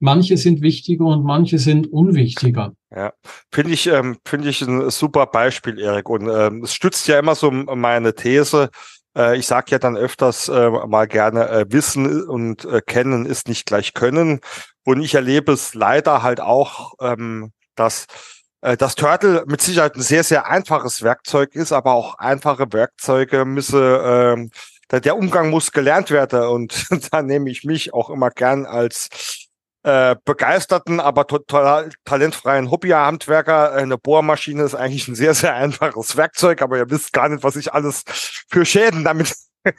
manche 0.01 0.37
sind 0.37 0.63
wichtiger 0.63 1.05
und 1.05 1.25
manche 1.25 1.59
sind 1.59 1.93
unwichtiger. 1.93 2.73
Ja, 2.95 3.13
finde 3.53 3.73
ich, 3.73 3.87
ähm, 3.87 4.19
finde 4.25 4.49
ich 4.49 4.63
ein 4.63 4.91
super 4.91 5.27
Beispiel, 5.27 5.79
Erik. 5.79 6.09
Und 6.09 6.29
ähm, 6.29 6.63
es 6.65 6.75
stützt 6.75 7.07
ja 7.09 7.19
immer 7.19 7.35
so 7.35 7.51
meine 7.51 8.15
These. 8.15 8.71
Äh, 9.17 9.39
ich 9.39 9.47
sage 9.47 9.73
ja 9.73 9.79
dann 9.79 9.97
öfters 9.97 10.49
äh, 10.49 10.71
mal 10.71 11.07
gerne, 11.07 11.49
äh, 11.49 11.67
Wissen 11.69 12.29
und 12.29 12.65
äh, 12.65 12.81
Kennen 12.81 13.27
ist 13.27 13.49
nicht 13.49 13.67
gleich 13.67 13.95
Können. 13.95 14.41
Und 14.85 15.03
ich 15.03 15.15
erlebe 15.15 15.53
es 15.53 15.75
leider 15.75 16.23
halt 16.23 16.41
auch, 16.41 16.95
ähm, 17.01 17.53
dass 17.75 18.07
äh, 18.63 18.77
das 18.77 18.95
Turtle 18.95 19.45
mit 19.47 19.61
Sicherheit 19.61 19.97
ein 19.97 20.03
sehr, 20.03 20.25
sehr 20.25 20.47
einfaches 20.47 21.03
Werkzeug 21.03 21.55
ist, 21.55 21.73
aber 21.73 21.93
auch 21.93 22.15
einfache 22.15 22.67
Werkzeuge 22.73 23.45
müsse, 23.45 24.35
ähm, 24.35 24.51
der 24.91 25.19
Umgang 25.19 25.51
muss 25.51 25.73
gelernt 25.73 26.11
werden. 26.11 26.49
Und 26.49 26.87
da 27.13 27.23
nehme 27.23 27.51
ich 27.51 27.65
mich 27.65 27.93
auch 27.93 28.11
immer 28.11 28.31
gern 28.31 28.67
als 28.67 29.48
äh, 29.89 30.17
begeisterten, 30.27 31.01
aber 31.01 31.27
total 31.27 31.89
talentfreien 32.05 32.71
Hobbyhandwerker. 32.71 33.73
Eine 33.73 33.97
Bohrmaschine 33.97 34.63
ist 34.65 34.75
eigentlich 34.75 35.09
ein 35.09 35.15
sehr, 35.15 35.33
sehr 35.33 35.55
einfaches 35.55 36.15
Werkzeug, 36.19 36.61
aber 36.61 36.77
ihr 36.77 36.91
wisst 36.91 37.15
gar 37.15 37.31
nicht, 37.31 37.43
was 37.43 37.57
ich 37.57 37.73
alles 37.73 38.05
für 38.51 38.67
Schäden 38.67 39.03
damit 39.03 39.35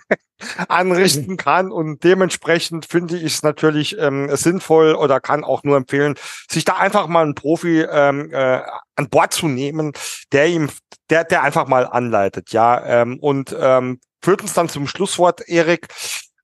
anrichten 0.67 1.37
kann. 1.37 1.71
Und 1.71 2.03
dementsprechend 2.03 2.87
finde 2.87 3.17
ich 3.17 3.35
es 3.35 3.43
natürlich 3.43 3.99
ähm, 3.99 4.35
sinnvoll 4.35 4.95
oder 4.95 5.19
kann 5.19 5.43
auch 5.43 5.61
nur 5.61 5.77
empfehlen, 5.77 6.15
sich 6.49 6.65
da 6.65 6.77
einfach 6.77 7.05
mal 7.05 7.21
einen 7.21 7.35
Profi 7.35 7.81
ähm, 7.81 8.31
äh, 8.33 8.61
an 8.95 9.09
Bord 9.09 9.31
zu 9.31 9.47
nehmen, 9.47 9.93
der 10.31 10.47
ihm, 10.47 10.71
der, 11.11 11.23
der 11.23 11.43
einfach 11.43 11.67
mal 11.67 11.85
anleitet. 11.85 12.51
Ja, 12.51 12.83
ähm, 12.83 13.19
und 13.19 13.55
ähm, 13.59 13.99
führt 14.23 14.41
uns 14.41 14.53
dann 14.53 14.69
zum 14.69 14.87
Schlusswort, 14.87 15.47
Erik. 15.47 15.87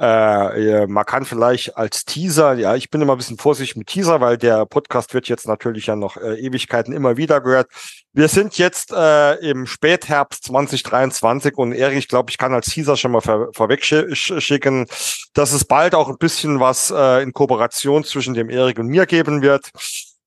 Äh, 0.01 0.87
man 0.87 1.05
kann 1.05 1.25
vielleicht 1.25 1.77
als 1.77 2.05
Teaser, 2.05 2.53
ja, 2.53 2.75
ich 2.75 2.89
bin 2.89 3.01
immer 3.01 3.13
ein 3.13 3.19
bisschen 3.19 3.37
vorsichtig 3.37 3.75
mit 3.75 3.85
Teaser, 3.85 4.19
weil 4.19 4.35
der 4.35 4.65
Podcast 4.65 5.13
wird 5.13 5.27
jetzt 5.27 5.47
natürlich 5.47 5.85
ja 5.85 5.95
noch 5.95 6.17
äh, 6.17 6.39
Ewigkeiten 6.39 6.91
immer 6.91 7.17
wieder 7.17 7.39
gehört. 7.39 7.69
Wir 8.11 8.27
sind 8.27 8.57
jetzt 8.57 8.91
äh, 8.91 9.35
im 9.35 9.67
Spätherbst 9.67 10.45
2023 10.45 11.55
und 11.55 11.73
Erik, 11.73 11.99
ich 11.99 12.07
glaube, 12.07 12.31
ich 12.31 12.39
kann 12.39 12.51
als 12.51 12.65
Teaser 12.69 12.97
schon 12.97 13.11
mal 13.11 13.21
vor, 13.21 13.49
vorweg 13.53 13.85
schicken, 13.85 14.87
dass 15.33 15.53
es 15.53 15.65
bald 15.65 15.93
auch 15.93 16.09
ein 16.09 16.17
bisschen 16.17 16.59
was 16.59 16.89
äh, 16.89 17.21
in 17.21 17.31
Kooperation 17.31 18.03
zwischen 18.03 18.33
dem 18.33 18.49
Erik 18.49 18.79
und 18.79 18.87
mir 18.87 19.05
geben 19.05 19.43
wird. 19.43 19.69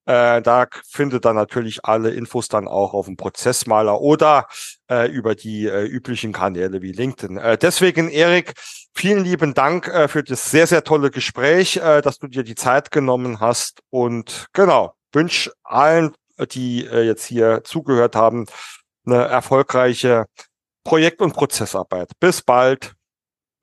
Äh, 0.07 0.43
da 0.43 0.67
findet 0.87 1.25
dann 1.25 1.37
natürlich 1.37 1.85
alle 1.85 2.11
Infos 2.11 2.49
dann 2.49 2.69
auch 2.69 2.93
auf 2.93 3.07
dem 3.07 3.17
Prozessmaler 3.17 4.01
oder 4.01 4.47
äh, 4.91 5.11
über 5.11 5.35
die 5.35 5.67
äh, 5.67 5.85
üblichen 5.85 6.33
Kanäle 6.33 6.83
wie 6.83 6.93
LinkedIn. 6.93 7.39
Äh, 7.39 7.57
deswegen, 7.57 8.11
Erik, 8.11 8.53
vielen 8.95 9.25
lieben 9.25 9.55
Dank 9.55 9.89
äh, 9.89 10.09
für 10.09 10.23
das 10.23 10.51
sehr, 10.51 10.67
sehr 10.67 10.85
tolle 10.85 11.11
Gespräch, 11.11 11.77
äh, 11.79 12.03
dass 12.03 12.19
du 12.19 12.27
dir 12.27 12.43
die 12.43 12.55
Zeit 12.55 12.91
genommen 12.91 13.41
hast. 13.41 13.81
Und 13.91 14.47
genau, 14.53 14.95
wünsche 15.13 15.53
allen, 15.63 16.15
die 16.53 16.81
jetzt 16.81 17.25
hier 17.27 17.63
zugehört 17.63 18.17
haben, 18.17 18.47
eine 19.07 19.23
erfolgreiche 19.25 20.27
Projekt- 20.83 21.23
und 21.23 21.33
Prozessarbeit. 21.33 22.11
Bis 22.19 22.43
bald. 22.43 22.95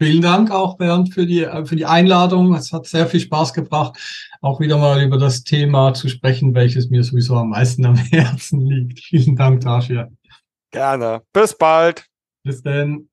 Vielen 0.01 0.23
Dank 0.23 0.49
auch, 0.49 0.77
Bernd, 0.77 1.13
für 1.13 1.27
die, 1.27 1.47
für 1.65 1.75
die 1.75 1.85
Einladung. 1.85 2.55
Es 2.55 2.73
hat 2.73 2.87
sehr 2.87 3.05
viel 3.05 3.19
Spaß 3.19 3.53
gebracht, 3.53 3.99
auch 4.41 4.59
wieder 4.59 4.79
mal 4.79 4.99
über 5.03 5.19
das 5.19 5.43
Thema 5.43 5.93
zu 5.93 6.09
sprechen, 6.09 6.55
welches 6.55 6.89
mir 6.89 7.03
sowieso 7.03 7.35
am 7.35 7.49
meisten 7.49 7.85
am 7.85 7.95
Herzen 8.11 8.61
liegt. 8.61 8.99
Vielen 8.99 9.35
Dank 9.35 9.61
dafür. 9.61 10.09
Gerne. 10.71 11.21
Bis 11.33 11.55
bald. 11.55 12.07
Bis 12.43 12.63
denn. 12.63 13.11